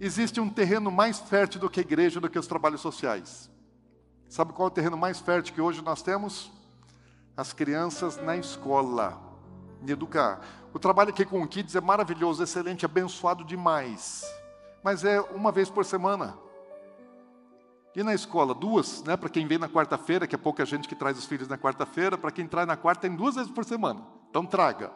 existe 0.00 0.40
um 0.40 0.48
terreno 0.48 0.90
mais 0.90 1.18
fértil 1.18 1.60
do 1.60 1.70
que 1.70 1.80
a 1.80 1.82
igreja, 1.82 2.20
do 2.20 2.28
que 2.28 2.38
os 2.38 2.46
trabalhos 2.46 2.80
sociais. 2.80 3.50
Sabe 4.28 4.52
qual 4.52 4.68
é 4.68 4.70
o 4.70 4.74
terreno 4.74 4.96
mais 4.96 5.20
fértil 5.20 5.54
que 5.54 5.60
hoje 5.60 5.82
nós 5.82 6.02
temos? 6.02 6.50
As 7.36 7.52
crianças 7.52 8.16
na 8.16 8.36
escola, 8.36 9.20
em 9.82 9.90
educar. 9.90 10.40
O 10.72 10.78
trabalho 10.78 11.10
aqui 11.10 11.24
com 11.24 11.42
o 11.42 11.46
Kids 11.48 11.76
é 11.76 11.80
maravilhoso, 11.80 12.42
excelente, 12.42 12.84
abençoado 12.84 13.44
demais. 13.44 14.24
mas 14.82 15.04
é 15.04 15.20
uma 15.20 15.50
vez 15.50 15.70
por 15.70 15.84
semana. 15.84 16.36
E 17.96 18.02
na 18.02 18.12
escola, 18.12 18.52
duas, 18.54 19.02
né? 19.04 19.16
Para 19.16 19.28
quem 19.28 19.46
vem 19.46 19.58
na 19.58 19.68
quarta-feira, 19.68 20.26
que 20.26 20.34
é 20.34 20.38
pouca 20.38 20.64
gente 20.66 20.88
que 20.88 20.96
traz 20.96 21.16
os 21.16 21.26
filhos 21.26 21.46
na 21.46 21.56
quarta-feira, 21.56 22.18
para 22.18 22.32
quem 22.32 22.46
traz 22.46 22.66
na 22.66 22.76
quarta, 22.76 23.02
tem 23.02 23.16
duas 23.16 23.36
vezes 23.36 23.52
por 23.52 23.64
semana. 23.64 24.04
Então 24.28 24.44
traga. 24.44 24.92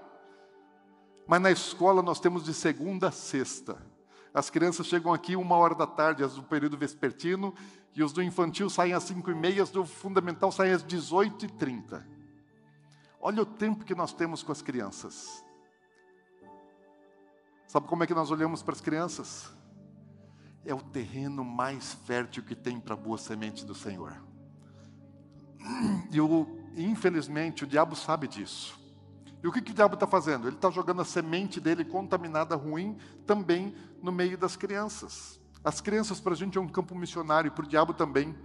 Mas 1.27 1.41
na 1.41 1.51
escola 1.51 2.03
nós 2.03 2.19
temos 2.19 2.43
de 2.43 2.53
segunda 2.53 3.09
a 3.09 3.13
sexta. 3.13 3.81
As 4.35 4.51
crianças 4.51 4.87
chegam 4.87 5.13
aqui 5.13 5.37
uma 5.37 5.57
hora 5.57 5.75
da 5.75 5.87
tarde, 5.87 6.25
as 6.25 6.35
do 6.35 6.43
período 6.43 6.77
vespertino, 6.77 7.55
e 7.95 8.03
os 8.03 8.13
do 8.13 8.23
infantil 8.23 8.69
saem 8.69 8.93
às 8.93 9.05
cinco 9.05 9.31
e 9.31 9.35
meia, 9.35 9.63
as 9.63 9.71
do 9.71 9.85
fundamental 9.85 10.51
saem 10.51 10.73
às 10.73 10.83
dezoito 10.83 11.45
e 11.45 11.49
trinta. 11.49 12.07
Olha 13.21 13.43
o 13.43 13.47
tempo 13.47 13.85
que 13.85 13.95
nós 13.95 14.13
temos 14.13 14.43
com 14.43 14.53
as 14.53 14.63
crianças. 14.63 15.45
Sabe 17.67 17.87
como 17.87 18.03
é 18.03 18.07
que 18.07 18.15
nós 18.15 18.31
olhamos 18.31 18.63
para 18.63 18.75
as 18.75 18.81
crianças? 18.81 19.53
É 20.69 20.75
o 20.75 20.83
terreno 20.83 21.43
mais 21.43 21.95
fértil 22.05 22.43
que 22.43 22.55
tem 22.55 22.79
para 22.79 22.93
a 22.93 22.97
boa 22.97 23.17
semente 23.17 23.65
do 23.65 23.75
Senhor. 23.75 24.15
E 26.13 26.21
o, 26.21 26.47
infelizmente 26.77 27.65
o 27.65 27.67
diabo 27.67 27.97
sabe 27.97 28.29
disso. 28.29 28.79
E 29.43 29.49
o 29.49 29.51
que, 29.51 29.63
que 29.63 29.71
o 29.71 29.75
diabo 29.75 29.95
está 29.95 30.07
fazendo? 30.07 30.47
Ele 30.47 30.57
está 30.57 30.71
jogando 30.71 31.01
a 31.01 31.07
semente 31.07 31.59
dele 31.59 31.87
contaminada, 31.87 32.55
ruim, 32.55 32.99
também 33.27 33.75
no 34.03 34.13
meio 34.13 34.37
das 34.37 34.57
crianças. 34.57 35.41
As 35.65 35.81
crianças 35.81 36.21
para 36.21 36.35
a 36.35 36.37
gente 36.37 36.59
é 36.59 36.61
um 36.61 36.69
campo 36.69 36.95
missionário, 36.95 37.51
para 37.51 37.65
o 37.65 37.69
diabo 37.69 37.95
também. 37.95 38.37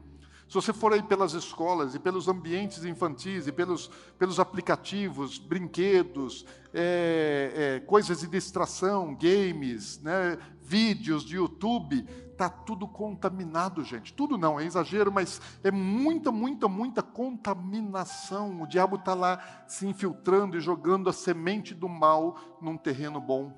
Se 0.54 0.62
você 0.62 0.72
for 0.72 0.94
aí 0.94 1.02
pelas 1.02 1.34
escolas 1.34 1.96
e 1.96 2.00
pelos 2.00 2.28
ambientes 2.28 2.86
infantis 2.86 3.48
e 3.48 3.52
pelos, 3.52 3.90
pelos 4.20 4.40
aplicativos, 4.40 5.40
brinquedos, 5.40 6.46
é, 6.72 7.54
é, 7.56 7.80
coisas 7.80 8.20
de 8.20 8.28
distração, 8.28 9.16
games, 9.16 10.00
né, 10.04 10.38
vídeos 10.62 11.26
de 11.26 11.38
YouTube, 11.38 12.08
está 12.32 12.48
tudo 12.50 12.88
contaminado, 12.88 13.84
gente. 13.84 14.14
Tudo 14.14 14.38
não, 14.38 14.60
é 14.60 14.64
exagero, 14.64 15.12
mas 15.12 15.42
é 15.64 15.72
muita, 15.72 16.32
muita, 16.32 16.68
muita 16.68 17.02
contaminação. 17.02 18.62
O 18.62 18.68
diabo 18.68 18.98
está 18.98 19.16
lá 19.16 19.66
se 19.68 19.88
infiltrando 19.88 20.56
e 20.56 20.62
jogando 20.62 21.10
a 21.10 21.14
semente 21.14 21.74
do 21.74 21.90
mal 21.90 22.38
num 22.62 22.78
terreno 22.78 23.20
bom. 23.20 23.58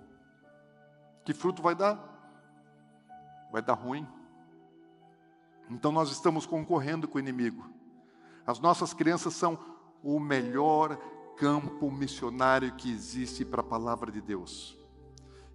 Que 1.26 1.34
fruto 1.34 1.62
vai 1.62 1.76
dar? 1.76 2.00
Vai 3.52 3.62
dar 3.62 3.74
ruim. 3.74 4.08
Então 5.70 5.92
nós 5.92 6.12
estamos 6.12 6.46
concorrendo 6.46 7.08
com 7.08 7.18
o 7.18 7.22
inimigo. 7.22 7.66
As 8.46 8.60
nossas 8.60 8.94
crianças 8.94 9.34
são 9.34 9.58
o 10.04 10.20
melhor 10.20 10.98
campo 11.38 11.92
missionário 11.92 12.74
que 12.76 12.92
existe 12.92 13.44
para 13.44 13.62
a 13.62 13.64
palavra 13.64 14.12
de 14.12 14.22
Deus. 14.22 14.78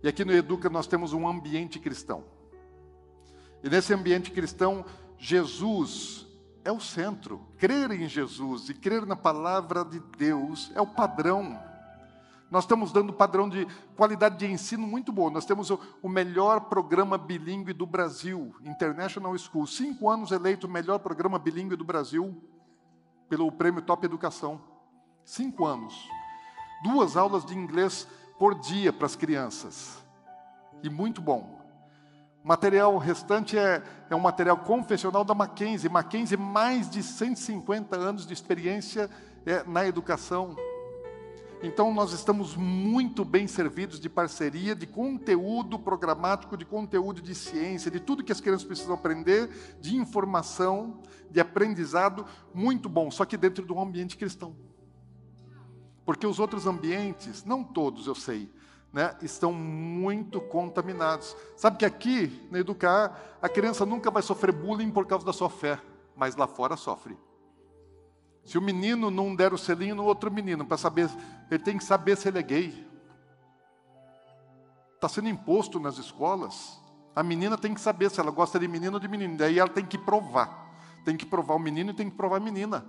E 0.02 0.08
aqui 0.08 0.24
no 0.24 0.32
Educa 0.32 0.68
nós 0.68 0.86
temos 0.86 1.12
um 1.12 1.28
ambiente 1.28 1.78
cristão. 1.78 2.24
E 3.62 3.68
nesse 3.68 3.92
ambiente 3.92 4.30
cristão, 4.30 4.84
Jesus 5.18 6.26
é 6.64 6.72
o 6.72 6.80
centro. 6.80 7.46
Crer 7.58 7.90
em 7.90 8.08
Jesus 8.08 8.68
e 8.68 8.74
crer 8.74 9.06
na 9.06 9.16
palavra 9.16 9.84
de 9.84 10.00
Deus 10.16 10.72
é 10.74 10.80
o 10.80 10.86
padrão. 10.86 11.60
Nós 12.50 12.64
estamos 12.64 12.90
dando 12.90 13.12
padrão 13.12 13.48
de 13.48 13.64
qualidade 13.96 14.36
de 14.36 14.46
ensino 14.46 14.84
muito 14.84 15.12
bom. 15.12 15.30
Nós 15.30 15.44
temos 15.44 15.70
o, 15.70 16.08
melhor 16.08 16.62
programa 16.62 17.16
bilíngue 17.16 17.72
do 17.72 17.86
Brasil, 17.86 18.52
International 18.64 19.36
School. 19.38 19.68
Cinco 19.68 20.10
anos 20.10 20.32
eleito 20.32 20.66
o 20.66 20.70
melhor 20.70 20.98
programa 20.98 21.38
bilíngue 21.38 21.76
do 21.76 21.84
Brasil 21.84 22.42
pelo 23.28 23.52
prêmio 23.52 23.80
Top 23.80 24.04
Educação. 24.04 24.60
Cinco 25.24 25.64
anos. 25.64 26.08
Duas 26.82 27.16
aulas 27.16 27.44
de 27.44 27.56
inglês 27.56 28.08
por 28.36 28.58
dia 28.58 28.92
para 28.92 29.06
as 29.06 29.14
crianças. 29.14 30.04
E 30.82 30.90
muito 30.90 31.20
bom. 31.20 31.60
O 32.42 32.48
material 32.48 32.96
restante 32.98 33.56
é, 33.56 33.80
é 34.08 34.16
um 34.16 34.20
material 34.20 34.56
confessional 34.56 35.22
da 35.22 35.34
Mackenzie. 35.34 35.88
Mackenzie, 35.88 36.36
mais 36.36 36.90
de 36.90 37.00
150 37.00 37.96
anos 37.96 38.26
de 38.26 38.32
experiência 38.32 39.08
é, 39.46 39.62
na 39.62 39.86
educação. 39.86 40.56
Então, 41.62 41.92
nós 41.92 42.12
estamos 42.12 42.56
muito 42.56 43.22
bem 43.22 43.46
servidos 43.46 44.00
de 44.00 44.08
parceria, 44.08 44.74
de 44.74 44.86
conteúdo 44.86 45.78
programático, 45.78 46.56
de 46.56 46.64
conteúdo 46.64 47.20
de 47.20 47.34
ciência, 47.34 47.90
de 47.90 48.00
tudo 48.00 48.24
que 48.24 48.32
as 48.32 48.40
crianças 48.40 48.66
precisam 48.66 48.94
aprender, 48.94 49.76
de 49.78 49.94
informação, 49.94 51.02
de 51.30 51.38
aprendizado, 51.38 52.24
muito 52.54 52.88
bom, 52.88 53.10
só 53.10 53.26
que 53.26 53.36
dentro 53.36 53.64
de 53.66 53.72
um 53.72 53.80
ambiente 53.80 54.16
cristão. 54.16 54.56
Porque 56.02 56.26
os 56.26 56.38
outros 56.38 56.66
ambientes, 56.66 57.44
não 57.44 57.62
todos 57.62 58.06
eu 58.06 58.14
sei, 58.14 58.50
né, 58.90 59.14
estão 59.20 59.52
muito 59.52 60.40
contaminados. 60.40 61.36
Sabe 61.58 61.76
que 61.76 61.84
aqui, 61.84 62.48
na 62.50 62.58
Educar, 62.58 63.36
a 63.40 63.50
criança 63.50 63.84
nunca 63.84 64.10
vai 64.10 64.22
sofrer 64.22 64.52
bullying 64.52 64.90
por 64.90 65.06
causa 65.06 65.26
da 65.26 65.32
sua 65.32 65.50
fé, 65.50 65.78
mas 66.16 66.36
lá 66.36 66.46
fora 66.46 66.74
sofre. 66.74 67.18
Se 68.50 68.58
o 68.58 68.60
menino 68.60 69.12
não 69.12 69.32
der 69.32 69.54
o 69.54 69.56
selinho 69.56 69.94
no 69.94 70.04
outro 70.04 70.28
menino, 70.28 70.66
para 70.66 70.76
saber, 70.76 71.08
ele 71.48 71.62
tem 71.62 71.78
que 71.78 71.84
saber 71.84 72.16
se 72.16 72.26
ele 72.26 72.40
é 72.40 72.42
gay. 72.42 72.90
Está 74.96 75.08
sendo 75.08 75.28
imposto 75.28 75.78
nas 75.78 75.98
escolas. 75.98 76.82
A 77.14 77.22
menina 77.22 77.56
tem 77.56 77.72
que 77.72 77.80
saber 77.80 78.10
se 78.10 78.18
ela 78.18 78.32
gosta 78.32 78.58
de 78.58 78.66
menino 78.66 78.94
ou 78.94 78.98
de 78.98 79.06
menino. 79.06 79.36
Daí 79.36 79.56
ela 79.56 79.68
tem 79.68 79.86
que 79.86 79.96
provar. 79.96 80.68
Tem 81.04 81.16
que 81.16 81.24
provar 81.24 81.54
o 81.54 81.60
menino 81.60 81.92
e 81.92 81.94
tem 81.94 82.10
que 82.10 82.16
provar 82.16 82.38
a 82.38 82.40
menina. 82.40 82.84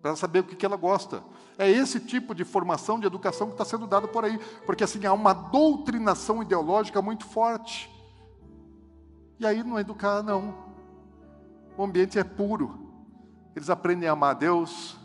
Para 0.00 0.16
saber 0.16 0.38
o 0.38 0.44
que, 0.44 0.64
ela 0.64 0.74
gosta. 0.74 1.22
É 1.58 1.70
esse 1.70 2.00
tipo 2.00 2.34
de 2.34 2.42
formação, 2.42 2.98
de 2.98 3.06
educação 3.06 3.48
que 3.48 3.52
está 3.52 3.64
sendo 3.66 3.86
dado 3.86 4.08
por 4.08 4.24
aí. 4.24 4.38
Porque 4.64 4.84
assim, 4.84 5.04
há 5.04 5.12
uma 5.12 5.34
doutrinação 5.34 6.42
ideológica 6.42 7.02
muito 7.02 7.26
forte. 7.26 7.90
E 9.38 9.46
aí 9.46 9.62
não 9.62 9.78
educar, 9.78 10.22
não. 10.22 10.54
O 11.76 11.84
ambiente 11.84 12.18
é 12.18 12.24
puro. 12.24 12.83
Eles 13.54 13.70
aprendem 13.70 14.08
a 14.08 14.12
amar 14.12 14.32
a 14.32 14.38
Deus, 14.38 14.96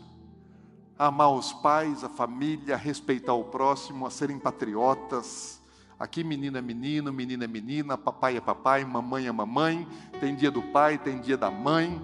a 0.98 1.06
amar 1.06 1.32
os 1.32 1.52
pais, 1.52 2.02
a 2.02 2.08
família, 2.08 2.74
a 2.74 2.78
respeitar 2.78 3.34
o 3.34 3.44
próximo, 3.44 4.06
a 4.06 4.10
serem 4.10 4.38
patriotas. 4.38 5.60
Aqui 5.98 6.24
menino 6.24 6.58
é 6.58 6.62
menino, 6.62 7.12
menina 7.12 7.44
é 7.44 7.46
menina, 7.46 7.96
papai 7.96 8.36
é 8.36 8.40
papai, 8.40 8.84
mamãe 8.84 9.26
é 9.26 9.32
mamãe. 9.32 9.86
Tem 10.18 10.34
dia 10.34 10.50
do 10.50 10.62
pai, 10.62 10.98
tem 10.98 11.20
dia 11.20 11.36
da 11.36 11.50
mãe. 11.50 12.00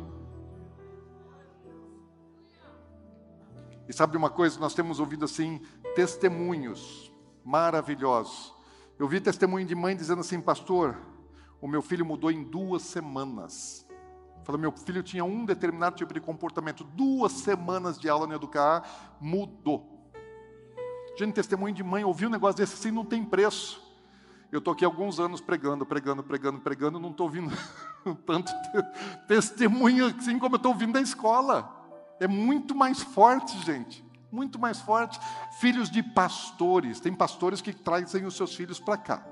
E 3.89 3.93
sabe 3.93 4.17
uma 4.17 4.31
coisa? 4.31 4.61
Nós 4.61 4.75
temos 4.75 5.01
ouvido 5.01 5.25
assim 5.25 5.61
testemunhos 5.95 7.13
maravilhosos. 7.45 8.55
Eu 8.99 9.09
vi 9.09 9.21
testemunho 9.21 9.67
de 9.67 9.75
mãe 9.75 9.97
dizendo 9.97 10.21
assim, 10.21 10.41
pastor, 10.41 10.97
o 11.61 11.69
meu 11.69 11.81
filho 11.81 12.05
mudou 12.05 12.31
em 12.31 12.43
duas 12.43 12.83
semanas. 12.83 13.86
Falou, 14.47 14.61
meu 14.61 14.71
filho 14.71 15.03
tinha 15.03 15.25
um 15.25 15.45
determinado 15.45 15.97
tipo 15.97 16.15
de 16.15 16.21
comportamento. 16.21 16.85
Duas 16.85 17.33
semanas 17.33 17.99
de 17.99 18.09
aula 18.09 18.29
no 18.29 18.35
Educar, 18.35 18.89
mudou. 19.21 20.09
Gente, 21.19 21.35
testemunho 21.35 21.75
de 21.75 21.83
mãe, 21.83 22.05
ouviu 22.05 22.29
um 22.29 22.31
negócio 22.31 22.57
desse 22.57 22.75
assim, 22.75 22.93
não 22.93 23.05
tem 23.05 23.25
preço. 23.25 23.83
Eu 24.53 24.61
estou 24.61 24.73
aqui 24.73 24.85
alguns 24.85 25.19
anos 25.19 25.41
pregando, 25.41 25.85
pregando, 25.85 26.23
pregando, 26.23 26.61
pregando, 26.61 27.01
não 27.01 27.11
estou 27.11 27.27
ouvindo 27.27 27.53
tanto 28.25 28.53
testemunho 29.27 30.07
assim 30.07 30.39
como 30.39 30.55
eu 30.55 30.59
estou 30.59 30.71
ouvindo 30.71 30.93
da 30.93 31.01
escola. 31.01 31.69
É 32.21 32.29
muito 32.29 32.73
mais 32.73 33.03
forte, 33.03 33.59
gente. 33.65 34.05
Muito 34.31 34.61
mais 34.61 34.79
forte. 34.81 35.19
Filhos 35.59 35.91
de 35.91 36.05
pastores. 36.05 37.01
Tem 37.01 37.13
pastores 37.13 37.61
que 37.61 37.73
trazem 37.73 38.25
os 38.25 38.37
seus 38.37 38.55
filhos 38.55 38.79
para 38.79 38.97
cá. 38.97 39.27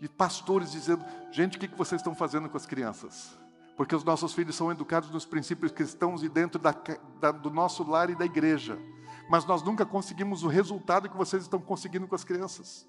E 0.00 0.08
pastores 0.08 0.72
dizendo: 0.72 1.04
gente, 1.30 1.56
o 1.56 1.60
que 1.60 1.68
vocês 1.68 2.00
estão 2.00 2.12
fazendo 2.12 2.48
com 2.48 2.56
as 2.56 2.66
crianças? 2.66 3.40
Porque 3.76 3.96
os 3.96 4.04
nossos 4.04 4.34
filhos 4.34 4.54
são 4.54 4.70
educados 4.70 5.10
nos 5.10 5.24
princípios 5.24 5.72
cristãos 5.72 6.22
e 6.22 6.28
dentro 6.28 6.58
da, 6.58 6.74
da, 7.20 7.32
do 7.32 7.50
nosso 7.50 7.82
lar 7.88 8.10
e 8.10 8.14
da 8.14 8.24
igreja, 8.24 8.78
mas 9.28 9.44
nós 9.44 9.62
nunca 9.62 9.86
conseguimos 9.86 10.42
o 10.42 10.48
resultado 10.48 11.08
que 11.08 11.16
vocês 11.16 11.42
estão 11.42 11.60
conseguindo 11.60 12.06
com 12.06 12.14
as 12.14 12.24
crianças. 12.24 12.86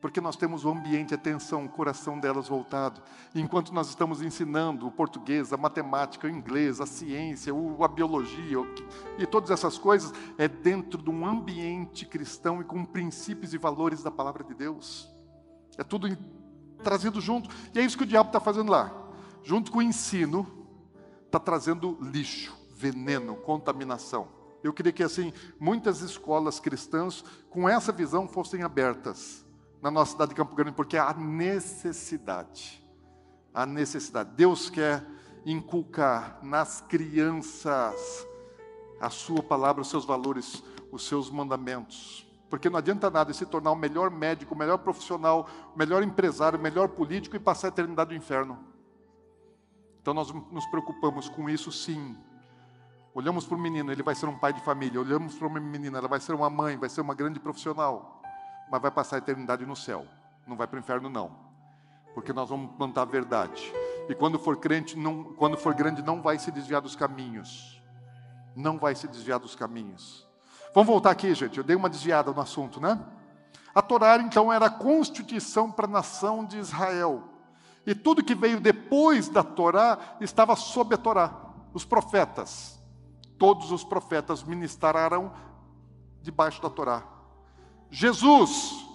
Porque 0.00 0.18
nós 0.18 0.34
temos 0.34 0.64
o 0.64 0.70
ambiente, 0.70 1.12
a 1.12 1.18
atenção, 1.18 1.66
o 1.66 1.68
coração 1.68 2.18
delas 2.18 2.48
voltado. 2.48 3.02
enquanto 3.34 3.74
nós 3.74 3.90
estamos 3.90 4.22
ensinando 4.22 4.86
o 4.86 4.90
português, 4.90 5.52
a 5.52 5.58
matemática, 5.58 6.26
o 6.26 6.30
inglês, 6.30 6.80
a 6.80 6.86
ciência, 6.86 7.52
a 7.52 7.88
biologia 7.88 8.56
e 9.18 9.26
todas 9.26 9.50
essas 9.50 9.76
coisas, 9.76 10.10
é 10.38 10.48
dentro 10.48 11.02
de 11.02 11.10
um 11.10 11.26
ambiente 11.26 12.06
cristão 12.06 12.62
e 12.62 12.64
com 12.64 12.82
princípios 12.82 13.52
e 13.52 13.58
valores 13.58 14.02
da 14.02 14.10
palavra 14.10 14.42
de 14.42 14.54
Deus. 14.54 15.06
É 15.76 15.84
tudo 15.84 16.08
trazido 16.82 17.20
junto. 17.20 17.50
E 17.74 17.78
é 17.78 17.82
isso 17.82 17.98
que 17.98 18.04
o 18.04 18.06
diabo 18.06 18.30
está 18.30 18.40
fazendo 18.40 18.72
lá 18.72 19.09
junto 19.42 19.70
com 19.70 19.78
o 19.78 19.82
ensino, 19.82 20.46
está 21.26 21.38
trazendo 21.38 21.96
lixo, 22.00 22.56
veneno, 22.74 23.36
contaminação. 23.36 24.28
Eu 24.62 24.72
queria 24.72 24.92
que 24.92 25.02
assim 25.02 25.32
muitas 25.58 26.00
escolas 26.00 26.60
cristãs 26.60 27.24
com 27.48 27.68
essa 27.68 27.92
visão 27.92 28.28
fossem 28.28 28.62
abertas 28.62 29.44
na 29.80 29.90
nossa 29.90 30.12
cidade 30.12 30.30
de 30.30 30.34
Campo 30.34 30.54
Grande, 30.54 30.72
porque 30.72 30.96
há 30.96 31.14
necessidade. 31.14 32.84
Há 33.54 33.64
necessidade. 33.64 34.30
Deus 34.36 34.68
quer 34.68 35.04
inculcar 35.44 36.38
nas 36.42 36.80
crianças 36.82 38.26
a 39.00 39.08
sua 39.08 39.42
palavra, 39.42 39.80
os 39.80 39.88
seus 39.88 40.04
valores, 40.04 40.62
os 40.92 41.06
seus 41.06 41.30
mandamentos. 41.30 42.26
Porque 42.50 42.68
não 42.68 42.78
adianta 42.78 43.08
nada 43.08 43.32
se 43.32 43.46
tornar 43.46 43.70
o 43.70 43.76
melhor 43.76 44.10
médico, 44.10 44.54
o 44.54 44.58
melhor 44.58 44.78
profissional, 44.78 45.48
o 45.74 45.78
melhor 45.78 46.02
empresário, 46.02 46.58
o 46.58 46.62
melhor 46.62 46.88
político 46.88 47.36
e 47.36 47.38
passar 47.38 47.68
a 47.68 47.70
eternidade 47.70 48.10
no 48.10 48.16
inferno. 48.16 48.58
Então 50.00 50.14
nós 50.14 50.32
nos 50.32 50.66
preocupamos 50.66 51.28
com 51.28 51.48
isso 51.48 51.70
sim. 51.70 52.16
Olhamos 53.14 53.44
para 53.44 53.56
o 53.56 53.60
menino, 53.60 53.90
ele 53.90 54.02
vai 54.02 54.14
ser 54.14 54.26
um 54.26 54.38
pai 54.38 54.52
de 54.52 54.60
família. 54.60 55.00
Olhamos 55.00 55.34
para 55.34 55.46
uma 55.46 55.60
menina, 55.60 55.98
ela 55.98 56.08
vai 56.08 56.20
ser 56.20 56.32
uma 56.32 56.48
mãe, 56.48 56.76
vai 56.76 56.88
ser 56.88 57.00
uma 57.00 57.14
grande 57.14 57.40
profissional. 57.40 58.22
Mas 58.70 58.80
vai 58.80 58.90
passar 58.90 59.16
a 59.16 59.18
eternidade 59.18 59.66
no 59.66 59.74
céu. 59.74 60.06
Não 60.46 60.56
vai 60.56 60.66
para 60.66 60.76
o 60.76 60.80
inferno, 60.80 61.10
não. 61.10 61.30
Porque 62.14 62.32
nós 62.32 62.48
vamos 62.48 62.72
plantar 62.76 63.02
a 63.02 63.04
verdade. 63.04 63.72
E 64.08 64.14
quando 64.14 64.38
for 64.38 64.56
crente, 64.56 64.96
não, 64.96 65.24
quando 65.34 65.56
for 65.56 65.74
grande, 65.74 66.02
não 66.02 66.22
vai 66.22 66.38
se 66.38 66.50
desviar 66.50 66.80
dos 66.80 66.96
caminhos. 66.96 67.82
Não 68.56 68.78
vai 68.78 68.94
se 68.94 69.06
desviar 69.06 69.38
dos 69.38 69.54
caminhos. 69.54 70.28
Vamos 70.74 70.88
voltar 70.88 71.10
aqui, 71.10 71.34
gente. 71.34 71.58
Eu 71.58 71.64
dei 71.64 71.76
uma 71.76 71.90
desviada 71.90 72.32
no 72.32 72.40
assunto, 72.40 72.80
né? 72.80 72.98
A 73.74 73.82
Torá, 73.82 74.16
então, 74.16 74.52
era 74.52 74.66
a 74.66 74.70
constituição 74.70 75.70
para 75.70 75.86
a 75.86 75.90
nação 75.90 76.44
de 76.44 76.58
Israel. 76.58 77.29
E 77.90 77.94
tudo 77.96 78.22
que 78.22 78.36
veio 78.36 78.60
depois 78.60 79.28
da 79.28 79.42
Torá 79.42 79.98
estava 80.20 80.54
sob 80.54 80.94
a 80.94 80.96
Torá. 80.96 81.34
Os 81.74 81.84
profetas, 81.84 82.80
todos 83.36 83.72
os 83.72 83.82
profetas 83.82 84.44
ministraram 84.44 85.32
debaixo 86.22 86.62
da 86.62 86.70
Torá. 86.70 87.02
Jesus 87.90 88.86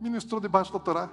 ministrou 0.00 0.40
debaixo 0.40 0.72
da 0.72 0.80
Torá. 0.80 1.08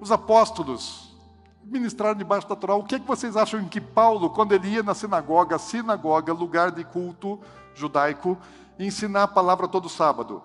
Os 0.00 0.10
apóstolos 0.10 1.16
ministraram 1.62 2.18
debaixo 2.18 2.48
da 2.48 2.56
Torá. 2.56 2.74
O 2.74 2.82
que, 2.82 2.96
é 2.96 2.98
que 2.98 3.06
vocês 3.06 3.36
acham 3.36 3.64
que 3.68 3.80
Paulo, 3.80 4.28
quando 4.30 4.50
ele 4.50 4.70
ia 4.70 4.82
na 4.82 4.94
sinagoga, 4.94 5.56
sinagoga, 5.56 6.32
lugar 6.32 6.72
de 6.72 6.82
culto 6.82 7.38
judaico, 7.76 8.36
ensinar 8.76 9.22
a 9.22 9.28
palavra 9.28 9.68
todo 9.68 9.88
sábado? 9.88 10.42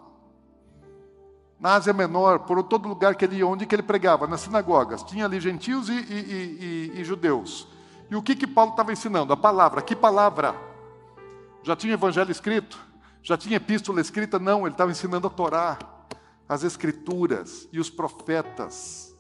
Na 1.60 1.74
Ásia 1.74 1.92
Menor, 1.92 2.40
por 2.40 2.64
todo 2.64 2.88
lugar 2.88 3.16
que 3.16 3.26
ele 3.26 3.38
ia, 3.38 3.48
onde 3.48 3.66
que 3.66 3.76
ele 3.76 3.84
pregava? 3.84 4.26
Nas 4.26 4.42
sinagogas. 4.42 5.04
Tinha 5.04 5.26
ali 5.26 5.40
gentios 5.42 5.90
e, 5.90 5.94
e, 5.94 6.94
e, 6.96 7.02
e 7.02 7.04
judeus. 7.04 7.68
E 8.10 8.16
o 8.16 8.22
que, 8.22 8.36
que 8.36 8.48
Paulo 8.48 8.72
estava 8.72 8.94
ensinando? 8.94 9.34
A 9.34 9.38
palavra. 9.38 9.82
Que 9.82 9.96
palavra? 9.96 10.56
Já 11.62 11.76
tinha 11.76 11.94
evangelho 11.94 12.32
escrito? 12.32 12.80
Já 13.22 13.38
tinha 13.38 13.58
epístola 13.58 14.00
escrita? 14.00 14.40
Não, 14.40 14.62
ele 14.62 14.74
estava 14.74 14.90
ensinando 14.90 15.28
a 15.28 15.30
Torá, 15.30 15.78
as 16.48 16.64
escrituras 16.64 17.68
e 17.74 17.80
os 17.80 17.90
profetas. 17.90 19.14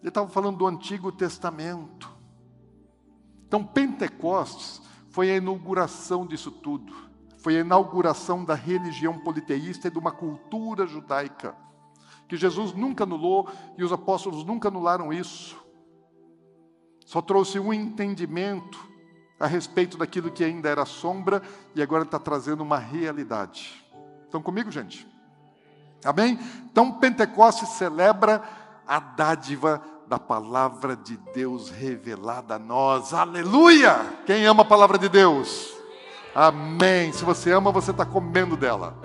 Ele 0.00 0.08
estava 0.08 0.28
falando 0.28 0.58
do 0.58 0.66
Antigo 0.66 1.10
Testamento. 1.10 2.10
Então, 3.46 3.64
Pentecostes 3.64 4.80
foi 5.10 5.30
a 5.30 5.36
inauguração 5.36 6.26
disso 6.26 6.50
tudo. 6.50 7.11
Foi 7.42 7.56
a 7.56 7.60
inauguração 7.60 8.44
da 8.44 8.54
religião 8.54 9.18
politeísta 9.18 9.88
e 9.88 9.90
de 9.90 9.98
uma 9.98 10.12
cultura 10.12 10.86
judaica. 10.86 11.56
Que 12.28 12.36
Jesus 12.36 12.72
nunca 12.72 13.02
anulou 13.02 13.48
e 13.76 13.82
os 13.82 13.92
apóstolos 13.92 14.44
nunca 14.44 14.68
anularam 14.68 15.12
isso. 15.12 15.60
Só 17.04 17.20
trouxe 17.20 17.58
um 17.58 17.72
entendimento 17.72 18.78
a 19.40 19.46
respeito 19.46 19.98
daquilo 19.98 20.30
que 20.30 20.44
ainda 20.44 20.68
era 20.68 20.86
sombra 20.86 21.42
e 21.74 21.82
agora 21.82 22.04
está 22.04 22.18
trazendo 22.18 22.62
uma 22.62 22.78
realidade. 22.78 23.84
Estão 24.24 24.40
comigo, 24.40 24.70
gente? 24.70 25.06
Amém? 26.04 26.38
Então, 26.70 26.92
Pentecostes 26.92 27.70
celebra 27.70 28.40
a 28.86 29.00
dádiva 29.00 29.82
da 30.06 30.18
palavra 30.18 30.94
de 30.94 31.16
Deus 31.34 31.70
revelada 31.70 32.54
a 32.54 32.58
nós. 32.58 33.12
Aleluia! 33.12 33.96
Quem 34.26 34.46
ama 34.46 34.62
a 34.62 34.66
palavra 34.66 34.96
de 34.96 35.08
Deus? 35.08 35.81
Amém. 36.34 37.12
Se 37.12 37.24
você 37.24 37.52
ama, 37.52 37.70
você 37.70 37.90
está 37.90 38.06
comendo 38.06 38.56
dela. 38.56 38.96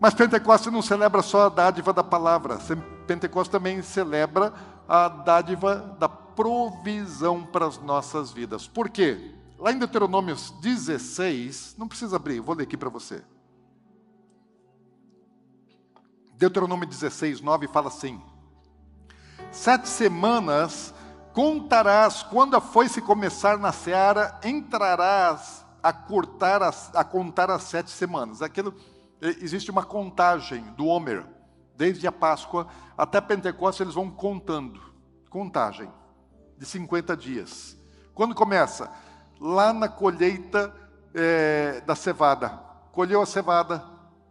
Mas 0.00 0.14
Pentecostes 0.14 0.72
não 0.72 0.80
celebra 0.80 1.22
só 1.22 1.46
a 1.46 1.48
dádiva 1.48 1.92
da 1.92 2.04
palavra, 2.04 2.58
Pentecostes 3.06 3.50
também 3.50 3.82
celebra 3.82 4.52
a 4.88 5.08
dádiva 5.08 5.96
da 5.98 6.08
provisão 6.08 7.44
para 7.44 7.66
as 7.66 7.78
nossas 7.78 8.30
vidas. 8.30 8.68
Por 8.68 8.88
quê? 8.88 9.34
Lá 9.58 9.72
em 9.72 9.78
Deuteronômio 9.78 10.36
16, 10.62 11.74
não 11.76 11.88
precisa 11.88 12.14
abrir, 12.14 12.38
vou 12.38 12.54
ler 12.54 12.62
aqui 12.62 12.76
para 12.76 12.88
você. 12.88 13.24
Deuteronômio 16.34 16.86
16, 16.86 17.40
9 17.40 17.66
fala 17.66 17.88
assim: 17.88 18.22
Sete 19.50 19.88
semanas 19.88 20.94
contarás 21.38 22.24
quando 22.24 22.56
a 22.56 22.60
foice 22.60 23.00
começar 23.00 23.56
na 23.58 23.70
seara, 23.70 24.40
entrarás 24.42 25.64
a 25.80 25.92
cortar 25.92 26.64
as, 26.64 26.92
a 26.92 27.04
contar 27.04 27.48
as 27.48 27.62
sete 27.62 27.92
semanas. 27.92 28.42
Aquilo, 28.42 28.74
existe 29.20 29.70
uma 29.70 29.84
contagem 29.84 30.64
do 30.76 30.86
Homer, 30.86 31.24
desde 31.76 32.08
a 32.08 32.10
Páscoa 32.10 32.66
até 32.96 33.20
Pentecostes, 33.20 33.82
eles 33.82 33.94
vão 33.94 34.10
contando, 34.10 34.80
contagem 35.30 35.88
de 36.58 36.66
50 36.66 37.16
dias. 37.16 37.78
Quando 38.14 38.34
começa? 38.34 38.90
Lá 39.40 39.72
na 39.72 39.88
colheita 39.88 40.74
é, 41.14 41.80
da 41.82 41.94
cevada. 41.94 42.48
Colheu 42.90 43.22
a 43.22 43.26
cevada, 43.26 43.84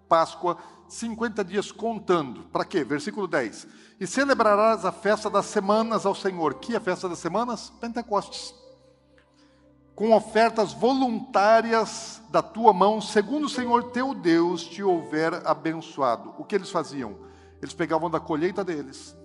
Páscoa, 0.10 0.58
50 0.90 1.42
dias 1.46 1.72
contando. 1.72 2.44
Para 2.52 2.66
quê? 2.66 2.84
Versículo 2.84 3.30
10. 3.30 3.66
E 4.00 4.06
celebrarás 4.06 4.86
a 4.86 4.92
festa 4.92 5.30
das 5.30 5.46
semanas 5.46 6.06
ao 6.06 6.14
Senhor. 6.14 6.56
Que 6.56 6.74
é 6.74 6.78
a 6.78 6.82
festa 6.82 7.10
das 7.10 7.20
semanas? 7.20 7.72
Pentecostes. 7.82 8.54
Com 9.96 10.14
ofertas 10.16 10.74
voluntárias 10.74 12.22
da 12.30 12.42
tua 12.42 12.72
mão, 12.72 13.02
segundo 13.02 13.46
o 13.46 13.50
Senhor 13.50 13.92
teu 13.92 14.14
Deus 14.14 14.64
te 14.64 14.84
houver 14.84 15.34
abençoado. 15.48 16.36
O 16.38 16.44
que 16.44 16.54
eles 16.54 16.70
faziam? 16.70 17.16
Eles 17.60 17.74
pegavam 17.74 18.10
da 18.10 18.20
colheita 18.20 18.64
deles 18.64 19.18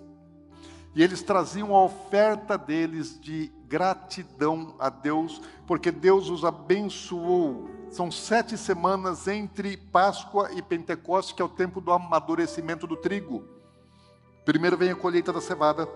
e 0.95 1.03
eles 1.03 1.23
traziam 1.23 1.75
a 1.75 1.85
oferta 1.85 2.59
deles 2.59 3.18
de 3.18 3.51
gratidão 3.66 4.75
a 4.79 4.91
Deus, 4.91 5.41
porque 5.66 5.91
Deus 5.91 6.29
os 6.29 6.45
abençoou 6.45 7.70
são 7.91 8.11
sete 8.11 8.57
semanas 8.57 9.29
entre 9.29 9.77
Páscoa 9.77 10.51
e 10.53 10.62
Pentecostes, 10.62 11.35
que 11.35 11.43
é 11.43 11.45
o 11.45 11.49
tempo 11.49 11.79
do 11.79 11.93
amadurecimento 11.93 12.87
do 12.87 12.97
trigo. 12.97 13.47
Primeiro 14.45 14.76
vem 14.76 14.90
a 14.90 14.97
colheita 14.97 15.32
da 15.32 15.40
cevada. 15.40 15.88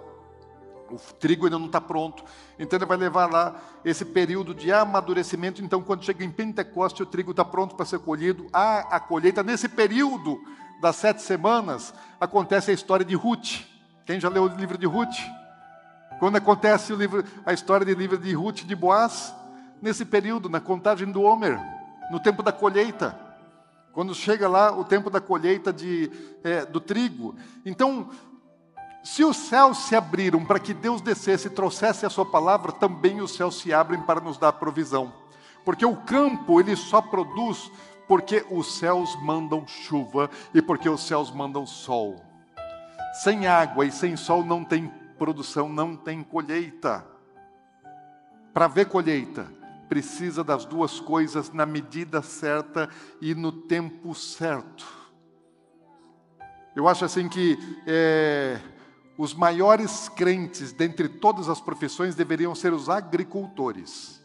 O 0.91 0.97
trigo 1.19 1.47
ainda 1.47 1.59
não 1.59 1.67
está 1.67 1.81
pronto. 1.81 2.25
Então 2.59 2.79
ele 2.79 2.87
vai 2.87 2.97
levar 2.97 3.31
lá 3.31 3.61
esse 3.85 4.05
período 4.05 4.55
de 4.55 4.73
amadurecimento. 4.73 5.63
Então, 5.63 5.83
quando 5.83 6.05
chega 6.05 6.25
em 6.25 6.31
Pentecostes, 6.31 7.01
o 7.01 7.07
trigo 7.07 7.33
está 7.33 7.45
pronto 7.45 7.75
para 7.75 7.85
ser 7.85 7.99
colhido. 7.99 8.47
Há 8.53 8.97
a 8.97 9.01
colheita. 9.01 9.43
Nesse 9.43 9.69
período 9.69 10.41
das 10.81 10.97
sete 10.97 11.23
semanas, 11.23 11.93
acontece 12.21 12.71
a 12.71 12.75
história 12.75 13.05
de 13.05 13.15
Ruth. 13.15 13.65
Quem 14.05 14.21
já 14.21 14.29
leu 14.29 14.45
o 14.45 14.49
livro 14.49 14.79
de 14.79 14.87
Ruth? 14.87 15.17
Quando 16.21 16.37
acontece 16.37 16.93
o 16.93 16.97
livro, 16.97 17.25
a 17.45 17.53
história 17.53 17.85
do 17.85 17.99
livro 17.99 18.17
de 18.17 18.33
Ruth 18.33 18.63
de 18.63 18.77
Boaz? 18.77 19.35
Nesse 19.83 20.05
período, 20.05 20.49
na 20.49 20.61
contagem 20.61 21.11
do 21.11 21.23
Homer 21.23 21.59
no 22.11 22.21
tempo 22.21 22.43
da 22.43 22.53
colheita, 22.53 23.19
quando 23.93 24.15
chega 24.15 24.49
lá 24.49 24.77
o 24.77 24.85
tempo 24.85 25.11
da 25.11 25.21
colheita 25.21 25.73
de, 25.73 26.11
é, 26.45 26.65
do 26.65 26.81
trigo. 26.81 27.35
Então, 27.65 28.11
se 29.07 29.23
os 29.23 29.37
céus 29.37 29.87
se 29.87 29.95
abriram 29.95 30.45
para 30.45 30.59
que 30.59 30.75
Deus 30.75 31.01
descesse 31.01 31.47
e 31.47 31.51
trouxesse 31.51 32.05
a 32.05 32.11
sua 32.11 32.27
palavra, 32.27 32.73
também 32.73 33.21
os 33.21 33.37
céus 33.37 33.61
se 33.61 33.73
abrem 33.73 34.01
para 34.01 34.21
nos 34.21 34.37
dar 34.37 34.55
provisão. 34.55 35.13
Porque 35.65 35.87
o 35.87 35.95
campo, 35.95 36.59
ele 36.59 36.75
só 36.75 37.01
produz 37.01 37.71
porque 38.09 38.45
os 38.51 38.79
céus 38.81 39.17
mandam 39.23 39.65
chuva 39.65 40.29
e 40.53 40.61
porque 40.61 40.89
os 40.89 41.07
céus 41.07 41.31
mandam 41.31 41.65
sol. 41.65 42.17
Sem 43.23 43.47
água 43.47 43.87
e 43.87 43.93
sem 43.93 44.17
sol 44.17 44.45
não 44.45 44.65
tem 44.65 44.89
produção, 45.17 45.69
não 45.69 45.95
tem 45.95 46.25
colheita. 46.25 47.07
Para 48.53 48.67
ver 48.67 48.87
colheita, 48.87 49.47
precisa 49.89 50.43
das 50.43 50.65
duas 50.65 50.99
coisas 50.99 51.53
na 51.53 51.65
medida 51.65 52.23
certa 52.23 52.89
e 53.21 53.37
no 53.37 53.53
tempo 53.53 54.17
certo. 54.17 54.85
Eu 56.75 56.89
acho 56.89 57.05
assim 57.05 57.29
que 57.29 57.57
é, 57.87 58.61
os 59.19 59.33
maiores 59.33 60.09
crentes 60.09 60.73
dentre 60.73 61.09
todas 61.09 61.49
as 61.49 61.61
profissões 61.61 62.15
deveriam 62.15 62.55
ser 62.55 62.73
os 62.73 62.89
agricultores, 62.89 64.23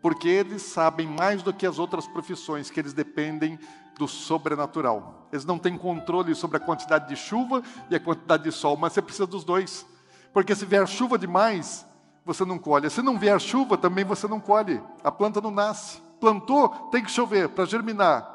porque 0.00 0.28
eles 0.28 0.62
sabem 0.62 1.06
mais 1.06 1.42
do 1.42 1.52
que 1.52 1.66
as 1.66 1.78
outras 1.78 2.06
profissões 2.06 2.70
que 2.70 2.80
eles 2.80 2.92
dependem 2.92 3.58
do 3.96 4.08
sobrenatural. 4.08 5.28
Eles 5.32 5.44
não 5.44 5.58
têm 5.58 5.78
controle 5.78 6.34
sobre 6.34 6.56
a 6.56 6.60
quantidade 6.60 7.08
de 7.08 7.16
chuva 7.16 7.62
e 7.88 7.94
a 7.94 8.00
quantidade 8.00 8.42
de 8.42 8.52
sol, 8.52 8.76
mas 8.76 8.92
você 8.92 9.02
precisa 9.02 9.26
dos 9.26 9.44
dois. 9.44 9.86
Porque 10.32 10.54
se 10.54 10.64
vier 10.64 10.86
chuva 10.88 11.18
demais, 11.18 11.86
você 12.24 12.44
não 12.44 12.58
colhe. 12.58 12.88
Se 12.90 13.02
não 13.02 13.18
vier 13.18 13.40
chuva, 13.40 13.76
também 13.76 14.04
você 14.04 14.26
não 14.26 14.40
colhe. 14.40 14.82
A 15.04 15.12
planta 15.12 15.40
não 15.40 15.50
nasce. 15.50 16.00
Plantou, 16.20 16.68
tem 16.90 17.02
que 17.02 17.10
chover 17.10 17.48
para 17.48 17.64
germinar. 17.64 18.28